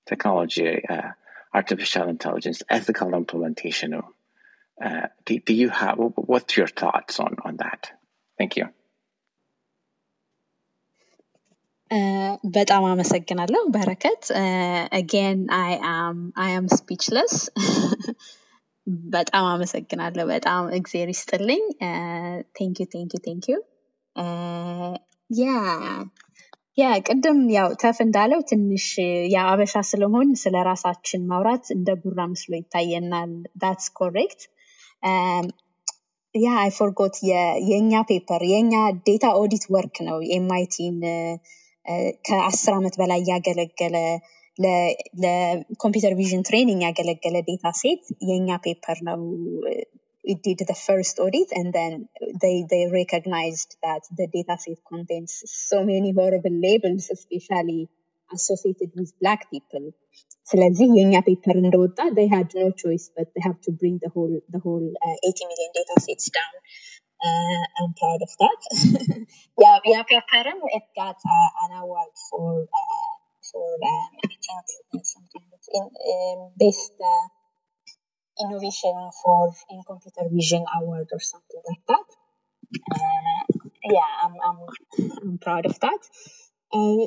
[0.06, 1.08] technology, uh,
[1.52, 3.94] artificial intelligence, ethical implementation?
[4.78, 7.92] Uh, do, do you have what's your thoughts on on that?
[8.38, 8.66] Thank you.
[11.90, 14.24] Uh, በጣም አመሰግናለሁ በረከት
[14.98, 17.34] አጌን አይ አም አይ አም ስፒችለስ
[19.14, 21.62] በጣም አመሰግናለሁ በጣም እግዜር ይስጥልኝ
[22.58, 23.56] ቴንክ ዩ ቴንክ ዩ ቴንክ ዩ
[25.30, 25.46] ያ
[26.77, 28.85] ያ ቅድም ያው ተፍ እንዳለው ትንሽ
[29.33, 33.31] የአበሻ ስለሆን ስለ ራሳችን ማውራት እንደ ጉራ መስሎ ይታየናል.
[33.61, 34.41] ዳትስ ኮሬክት
[36.35, 36.71] ያ አይ
[37.69, 38.73] የእኛ ፔፐር የእኛ
[39.07, 40.97] ዴታ ኦዲት ወርክ ነው ኤምአይቲን
[42.27, 43.95] ከአስር ዓመት በላይ ያገለገለ
[45.23, 49.21] ለኮምፒውተር ቪዥን ትሬኒንግ ያገለገለ ዴታ ሴት የእኛ ፔፐር ነው
[50.24, 52.08] it did the first audit and then
[52.42, 57.88] they they recognized that the data set contains so many horrible labels especially
[58.32, 59.86] associated with black people
[60.50, 64.36] ስለዚህ የእኛ ፔፐር እንደወጣ they had no choice but they have to bring the whole
[64.54, 66.54] the whole uh, 80 million data sets down
[67.26, 68.60] uh, I'm proud of that
[69.62, 70.44] yeah yeah paper
[70.78, 72.48] it got uh, an award for
[72.80, 73.12] uh,
[73.50, 74.26] for um, I
[74.90, 77.26] think some kind of in, um, best uh,
[78.36, 79.38] innovation for
[79.72, 82.08] in computer vision award or something like that
[82.96, 83.42] uh,
[83.96, 84.58] yeah I'm, I'm
[85.22, 86.02] I'm proud of that
[86.72, 87.04] uh,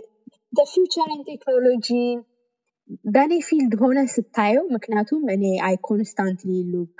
[0.53, 2.05] the future in technology
[3.15, 6.97] በእኔ ፊልድ ሆነ ስታየው ምክንያቱም እኔ አይ ኮንስታንትሊ ሉክ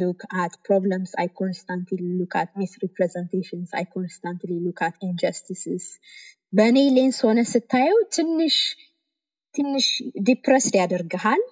[0.00, 5.86] ሉክ አት ፕሮብለምስ አይ ኮንስታንትሊ ሉክ አት ሚስ ሪፕሬዘንቴሽንስ አይ ኮንስታንትሊ ሉክ አት ኢንጀስቲስስ
[6.58, 8.56] በእኔ ሌንስ ሆነ ስታየው ትንሽ
[9.54, 9.86] ትንሽ
[10.28, 11.44] ዲፕረስድ ያደርግሃል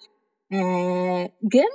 [1.55, 1.70] ግን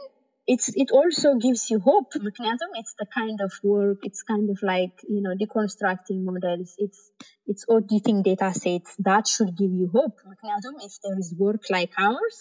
[0.53, 4.59] it's it also gives you hope ምክንያቱም it's the kind of work it's kind of
[4.71, 7.01] like you know deconstructing models it's
[7.51, 11.93] it's auditing data sets that should give you hope ምክንያቱም if there is work like
[12.07, 12.39] ours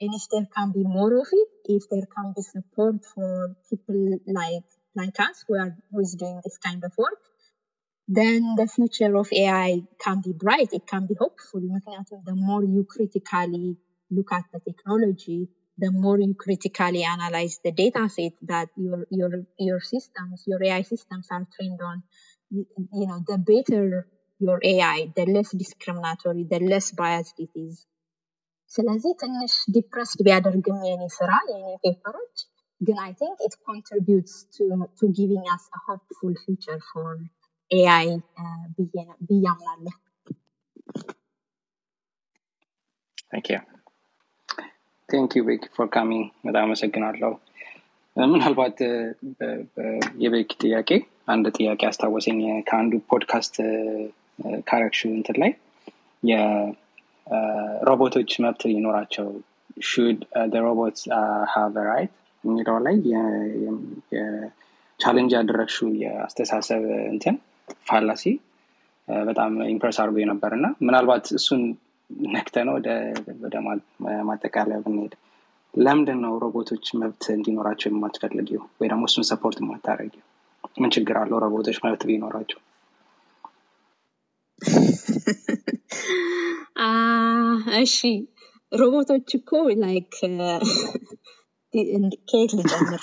[0.00, 3.30] and if there can be more of it if there can be support for
[3.68, 4.00] people
[4.40, 4.66] like
[5.00, 7.22] like us who are who is doing this kind of work
[8.18, 9.70] then the future of AI
[10.04, 13.68] can be bright it can be hopeful ምክንያቱም the more you critically
[14.16, 15.40] look at the technology
[15.78, 20.82] the more you critically analyze the data set that your your your systems, your AI
[20.82, 22.02] systems are trained on,
[22.50, 24.06] you, you know, the better
[24.40, 27.76] your AI, the less discriminatory, the less biased it is.
[28.74, 32.36] ስለዚህ ትንሽ ዲፕረስድ ቢያደርግም የኔ ስራ የኔ ፔፐሮች
[32.80, 34.64] ግን I think it contributes to,
[35.00, 37.08] to giving us a hopeful future for
[37.80, 38.06] AI
[38.42, 39.94] uh, ብዬ- ብዬ አምናለሁ።
[43.32, 43.60] Thank you.
[45.11, 47.31] ቴንክ ዩ ቤኪ ፎር ካሚንግ በጣም አመሰግናለሁ.
[48.15, 48.77] ምናልባት
[50.23, 50.89] የቤኪ ጥያቄ
[51.27, 52.39] አንድ ጥያቄ አስታወሰኝ።
[52.69, 53.55] ከአንዱ ፖድካስት
[54.69, 55.51] ካረክሹ እንትን ላይ
[56.23, 57.49] የሮቦቶች
[58.45, 59.27] መብት ሊኖራቸው
[59.89, 60.19] ሹድ
[60.65, 61.03] ሮቦትስ
[61.53, 62.11] ሃቭ ራይት
[62.43, 62.95] የሚለው ላይ
[64.99, 66.81] ቻሌንጅ ያደረግሽው የአስተሳሰብ
[67.13, 67.35] እንትን
[67.89, 68.23] ፋላሲ
[69.25, 71.61] በጣም ኢምፕረስ አድርጎ ነበር። እና ምናልባት እሱን
[72.33, 72.75] ነክተ ነው
[73.45, 73.55] ወደ
[74.29, 75.13] ማጠቃለያ ብንሄድ?
[75.73, 78.61] ለምንድን ነው ሮቦቶች መብት እንዲኖራቸው የማትፈልጊው?
[78.79, 80.23] ወይ ደግሞ እሱን ሰፖርት የማታደረጊው
[80.81, 82.59] ምን ችግር አለው ሮቦቶች መብት ቢኖራቸው?
[87.81, 87.97] እሺ
[88.71, 89.49] ሮቦቶች እኮ
[89.83, 90.13] ላይክ
[92.29, 93.01] ከየት ልጀምር?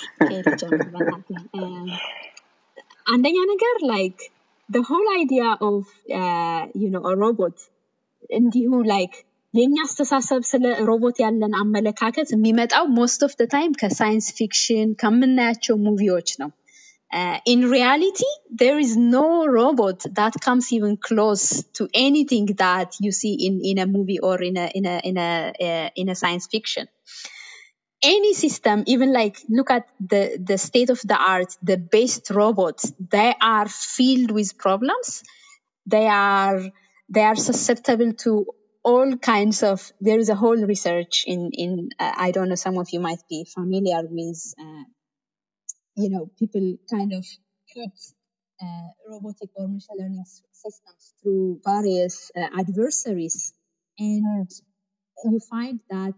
[3.05, 4.17] አንደኛ ነገር ላይክ
[4.69, 4.83] the
[6.89, 7.53] know a robot
[8.40, 9.14] እንዲሁ ላይክ
[9.54, 16.50] የእኛ አስተሳሰብ ስለ ሮቦት ያለን አመለካከት የሚመጣው ሞስት ኦፍ ታይም ከሳይንስ ፊክሽን ከምናያቸው ሙቪዎች ነው።
[17.10, 23.12] Uh, in reality, there is no robot that comes even close to anything that you
[23.12, 26.16] see in, in a movie or in a in a in a uh, in a
[26.16, 26.88] science fiction.
[28.02, 32.92] Any system, even like look at the the state of the art, the best robots,
[32.98, 35.22] they are filled with problems.
[35.86, 36.58] They are
[37.09, 38.47] they are susceptible to
[38.83, 39.91] all kinds of.
[40.01, 42.55] There is a whole research in in uh, I don't know.
[42.55, 44.53] Some of you might be familiar with.
[44.59, 44.83] Uh,
[45.95, 47.25] you know, people kind of
[47.75, 47.93] put
[48.61, 53.53] uh, robotic or machine learning systems through various uh, adversaries,
[53.99, 54.49] and
[55.25, 56.13] you find that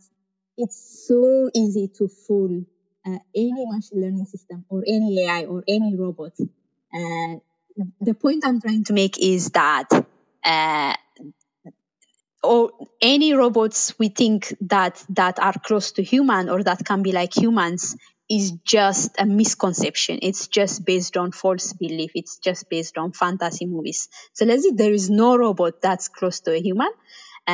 [0.58, 2.64] it's so easy to fool
[3.08, 6.34] uh, any machine learning system or any AI or any robot.
[6.94, 7.38] Uh,
[8.02, 9.88] the point I'm trying to make is that
[10.45, 10.95] uh,
[12.43, 12.71] or
[13.01, 17.35] any robots we think that that are close to human or that can be like
[17.37, 17.97] humans
[18.29, 23.67] is just a misconception it's just based on false belief it's just based on fantasy
[23.67, 26.91] movies so let's say there is no robot that's close to a human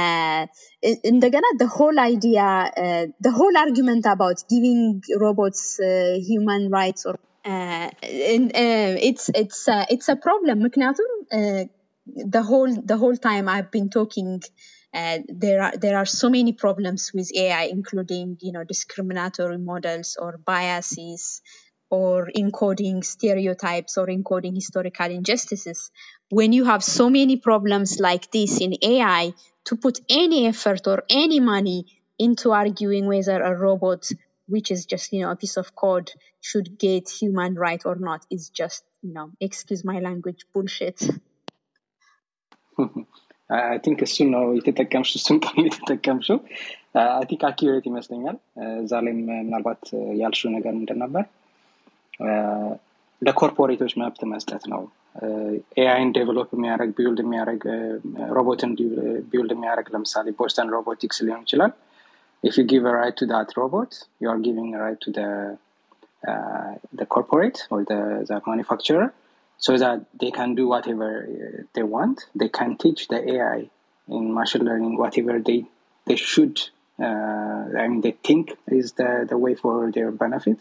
[0.00, 0.46] uh,
[0.88, 2.46] in- እንደገና the whole idea
[2.84, 4.80] uh, the whole argument about giving
[5.24, 7.14] robots uh, human rights or
[7.52, 7.88] uh,
[8.36, 11.62] in- uh, it's it's uh, it's a problem ምክንያቱም uh,
[12.15, 14.41] the whole the whole time I've been talking,
[14.93, 20.17] uh, there are there are so many problems with AI, including you know discriminatory models
[20.19, 21.41] or biases,
[21.89, 25.91] or encoding stereotypes or encoding historical injustices.
[26.29, 29.33] When you have so many problems like this in AI,
[29.65, 31.85] to put any effort or any money
[32.19, 34.09] into arguing whether a robot,
[34.47, 36.11] which is just you know a piece of code,
[36.41, 41.01] should get human right or not, is just you know excuse my language bullshit.
[43.56, 46.38] አይ ቲንክ እሱን ነው የተጠቀምሽ እሱን ቃል የተጠቀምሽው
[47.02, 48.36] አይ ቲንክ አኪሬት ይመስለኛል
[48.82, 49.82] እዛ ላይም ምናልባት
[50.22, 51.24] ያልሽው ነገር ምንድን ነበር
[53.22, 54.82] ለኮርፖሬቶች መብት መስጠት ነው
[55.82, 57.62] ኤአይን ዴቨሎፕ የሚያደረግ ቢውልድ የሚያደረግ
[58.36, 58.70] ሮቦትን
[59.30, 61.72] ቢውልድ የሚያደረግ ለምሳሌ ቦስተን ሮቦቲክስ ሊሆን ይችላል
[62.44, 63.90] if you give a right to that robot
[64.20, 65.28] you are giving a right to the
[66.22, 66.70] uh,
[67.00, 69.06] the corporate or the, the manufacturer
[69.60, 72.26] so that they can do whatever uh, they want.
[72.34, 73.70] They can teach the AI
[74.08, 75.64] in machine learning whatever they
[76.06, 76.60] they should.
[76.98, 80.58] Uh, I mean, they think is the, the way for their benefit,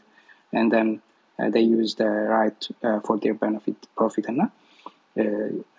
[0.54, 1.02] and then
[1.40, 4.26] uh, they use the right uh, for their benefit profit.
[4.34, 4.42] እና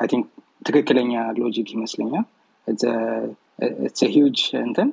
[0.03, 0.27] አይ ቲንክ
[0.67, 2.27] ትክክለኛ ሎጂክ ይመስለኛል።
[2.67, 4.89] ኢትስ ሂውጅ እንትን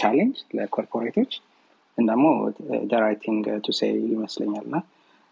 [0.00, 1.32] ቻሌንጅ ለኮርፖሬቶች
[2.10, 2.24] ደግሞ
[3.04, 4.76] ራይቲንግ ቱ ሴይ ይመስለኛል እና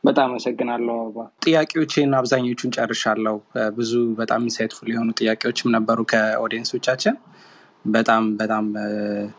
[0.03, 3.35] በጣም አመሰግናለሁ አበባ ጥያቄዎችን አብዛኞቹን ጨርሻለሁ።
[3.75, 7.15] ብዙ በጣም ኢንሳይትፉል የሆኑ ጥያቄዎችም ነበሩ ከኦዲየንሶቻችን።
[7.85, 8.65] በጣም በጣም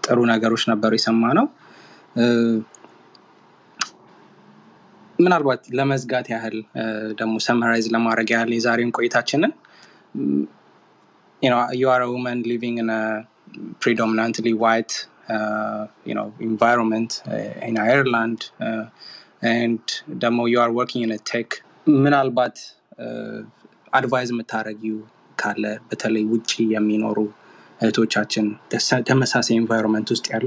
[0.06, 1.46] ጥሩ ነገሮች ነበሩ የሰማ ነው
[5.18, 6.56] ምናልባት ለመዝጋት ያህል
[7.18, 9.52] ደግሞ ሰመራይዝ ለማድረግ ያህል የዛሬውን ቆይታችንን
[11.42, 12.88] you know you are a woman living in
[19.42, 19.84] uh, uh, uh, and
[20.18, 21.50] ደግሞ are working in a tech
[21.86, 22.56] ምናልባት
[23.92, 24.98] አድቫይዝ የምታደረጊው
[25.38, 27.18] ካለ በተለይ ውጭ የሚኖሩ
[27.80, 28.46] እህቶቻችን
[29.08, 30.46] ተመሳሳይ ኤንቫይሮንመንት ውስጥ ያሉ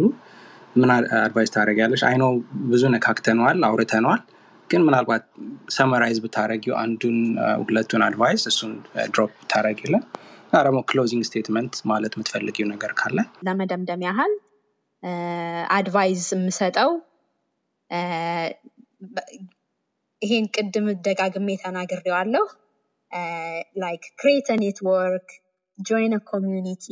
[0.76, 0.90] ምን
[1.24, 2.04] አድቫይዝ ታደረጊያለሽ?
[2.10, 2.24] አይኖ
[2.72, 4.22] ብዙ ነካክተነዋል፣ አውርተነዋል።
[4.70, 5.24] ግን ምናልባት
[5.70, 8.72] ሰመራይዝ ብታደረጊው አንዱን አ፣ ሁለቱን አድቫይስ እሱን
[9.16, 10.04] ድሮፕ ብታደረጊልን
[10.46, 13.18] እና ደግሞ ክሎዚንግ ስቴትመንት ማለት የምትፈልጊው ነገር ካለ
[13.48, 14.34] ለመደምደም ያህል
[15.78, 16.92] አድቫይዝ የምሰጠው
[20.23, 22.47] ይሄን ቅድም ደጋግሜ ተናግሬዋለሁ።
[23.83, 25.29] ላይክ ክሬት ኔትወርክ
[25.79, 26.87] ጆይን ኮሚዩኒቲ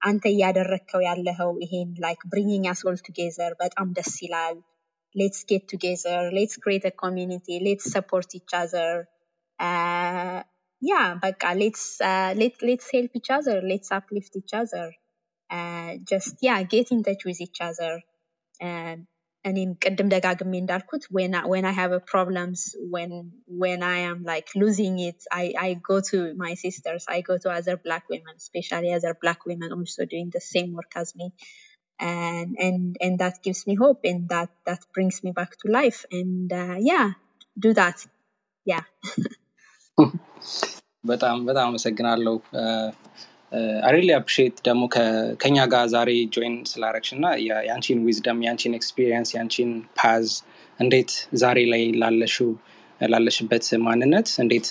[0.00, 4.56] አንተ እያደረግከው ያለኸው ይሄን ላይክ ብሪንጊንግ አስ ኦል ቱጌዘር በጣም ደስ ይላል።
[5.14, 8.96] ሌትስ ጌት ቱጌዘር ሌትስ ክሬት ኮሚዩኒቲ ሌትስ ሰፖርት ኢች አዘር
[10.82, 10.94] ያ
[11.24, 11.84] በቃ ሌትስ
[12.62, 14.90] ሌትስ ሄልፕ ኢች አዘር ሌትስ አፕሊፍት ኢች አዘር
[16.10, 17.96] ጀስት ያ ጌት ኢን ተች ዊዝ ኢች አዘር
[19.48, 22.60] እኔም ቅድም ደጋግሜ እንዳልኩት when I have a problems
[22.94, 23.12] when
[23.62, 27.48] when I am like losing it I I go to my sisters I go to
[27.58, 31.28] other black women especially other black women also doing the same work as me
[32.12, 36.00] and and and that gives me hope and that that brings me back to life
[36.20, 37.08] and uh, yeah
[37.66, 37.98] do that
[38.66, 38.86] yeah
[41.10, 42.34] በጣም በጣም አመሰግናለሁ
[43.87, 44.81] አሪሊ አፕሪሼት ደግሞ
[45.41, 50.27] ከኛ ጋር ዛሬ ጆይን ስላረግሽ እና የአንቺን ዊዝደም የአንቺን ኤክስፒሪየንስ የአንቺን ፓዝ
[50.79, 51.11] እንዴት
[51.41, 52.49] ዛሬ ላይ ላለሽው
[53.05, 54.67] ላለሽበት ማንነት እንዴት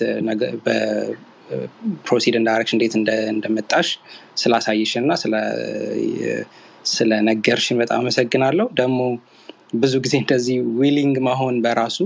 [2.07, 2.95] ፕሮሲድ እንዳረግሽ እንዴት
[3.33, 3.89] እንደመጣሽ
[4.37, 5.13] ስላሳይሽን እና
[6.91, 8.99] ስለነገርሽን በጣም አመሰግናለሁ። ደግሞ
[9.75, 11.99] ብዙ ጊዜ እንደዚህ ዊሊንግ መሆን በራሱ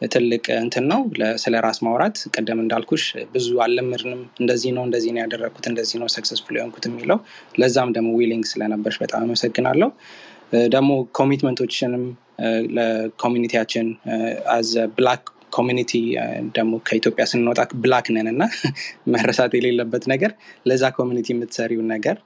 [0.00, 1.00] ትልቅ እንትን ነው
[1.42, 3.04] ስለ ራስ ማውራት። ቅደም እንዳልኩሽ
[3.34, 7.18] ብዙ አልለምድንም እንደዚህ ነው እንደዚህ ነው ያደረግኩት እንደዚህ ነው ሰክሰስፉል የሆንኩት የሚለው።
[7.60, 9.90] ለዛም ደግሞ ዊሊንግ ስለነበርሽ በጣም አመሰግናለሁ።
[10.72, 12.04] ደግሞ ኮሚትመንቶችንም
[12.76, 13.86] ለኮሚኒቲያችን
[14.52, 15.22] አዘ ብላክ
[15.52, 15.92] ኮሚኒቲ
[16.56, 18.42] ደግሞ ከኢትዮጵያ ስንወጣ ብላክ ነን እና
[19.14, 20.32] መረሳት የሌለበት ነገር
[20.68, 22.16] ለዛ ኮሚኒቲ የምትሰሪውን ነገር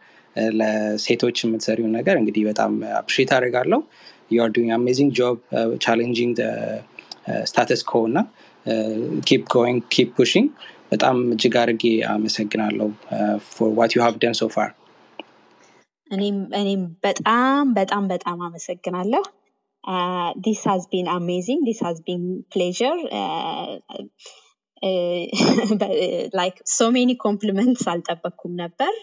[0.56, 3.80] ለሴቶች የምትሰሪውን ነገር እንግዲህ በጣም አፕሪሼት አደርጋለሁ።
[4.30, 5.36] ዩ አር ዱንግ አሜዚንግ ጆብ
[5.84, 6.36] ቻሌንጂንግ
[7.43, 8.19] ስታተስ ኮ እና
[9.27, 10.47] ኪፕ ጎይንግ ኪፕ ፑሽንግ
[10.91, 11.83] በጣም እጅግ አድርጌ
[12.13, 12.87] አመሰግናለሁ
[13.49, 14.69] ፎር ዋት ዩ ሃቭ ደን ሶ ፋር
[16.61, 19.23] እኔም በጣም በጣም በጣም አመሰግናለሁ
[20.45, 22.23] ዲስ ሃዝ ቢን አሜዚንግ ዲስ ሃዝ ቢን
[22.53, 22.97] ፕሌዥር
[26.39, 28.93] ላይክ ሶ ሜኒ ኮምፕሊመንትስ አልጠበቅኩም ነበር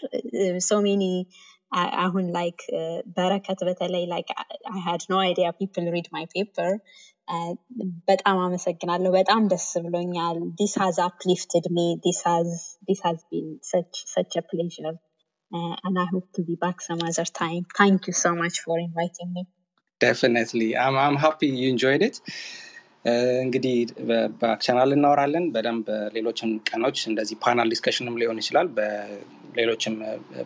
[0.69, 1.03] ሶ ሜኒ
[2.05, 2.59] አሁን ላይክ
[3.15, 4.29] በረከት በተለይ ላይክ
[4.71, 6.71] አይ ሃድ ኖ አይዲያ ፒፕል ሪድ ማይ ፔፐር
[8.08, 12.50] በጣም አመሰግናለሁ በጣም ደስ ብሎኛል ዲስ ሃዝ አፕሊፍትድ ሚ ዲስ ሃዝ
[13.30, 13.48] ቢን
[14.14, 14.94] ሰች ፕሌዥር
[15.86, 17.64] and I hope to be back some other time.
[17.78, 19.42] Thank you so much for inviting me.
[20.00, 20.68] Definitely.
[20.76, 20.96] I'm,
[22.08, 22.16] it.
[23.44, 23.76] እንግዲህ
[24.40, 25.86] በቻናል እናወራለን በደንብ
[26.16, 29.94] ሌሎችም ቀኖች እንደዚህ ፓናል ዲስከሽንም ሊሆን ይችላል በሌሎችም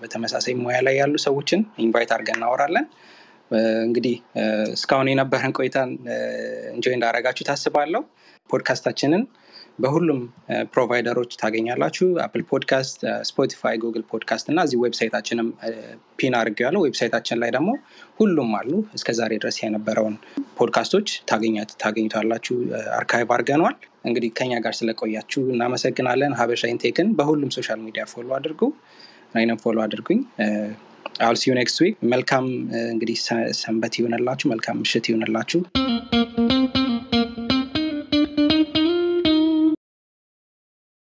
[0.02, 2.86] በተመሳሳይ ሙያ ላይ ያሉ ሰዎችን ኢንቫይት አድርገን እናወራለን
[3.84, 4.14] እንግዲህ
[4.74, 5.90] እስካሁን የነበረን ቆይታን
[6.74, 8.02] እንጆይ እንዳረጋችሁ ታስባለሁ።
[8.50, 9.22] ፖድካስታችንን
[9.78, 10.20] በሁሉም
[10.74, 12.98] ፕሮቫይደሮች ታገኛላችሁ። አፕል ፖድካስት
[13.28, 15.48] ስፖቲፋይ ጉግል ፖድካስት እና እዚህ ዌብሳይታችንም
[16.18, 17.70] ፒን አድርገ ያለው ዌብሳይታችን ላይ ደግሞ
[18.20, 20.14] ሁሉም አሉ። እስከ ዛሬ ድረስ የነበረውን
[20.58, 21.08] ፖድካስቶች
[21.82, 22.56] ታገኙታላችሁ
[22.98, 28.62] አርካይቭ አድርገነዋል። እንግዲህ ከኛ ጋር ስለቆያችሁ እናመሰግናለን። ሀበሻ ኢንቴክን በሁሉም ሶሻል ሚዲያ ፎሎ አድርጉ።
[29.34, 30.20] እኔንም ፎሎ አድርጉኝ
[31.20, 32.46] አል ሲዩ ኔክስት ዊክ መልካም
[32.92, 33.16] እንግዲህ
[33.60, 35.60] ሰንበት ይሆንላችሁ መልካም ምሽት ይሆንላችሁ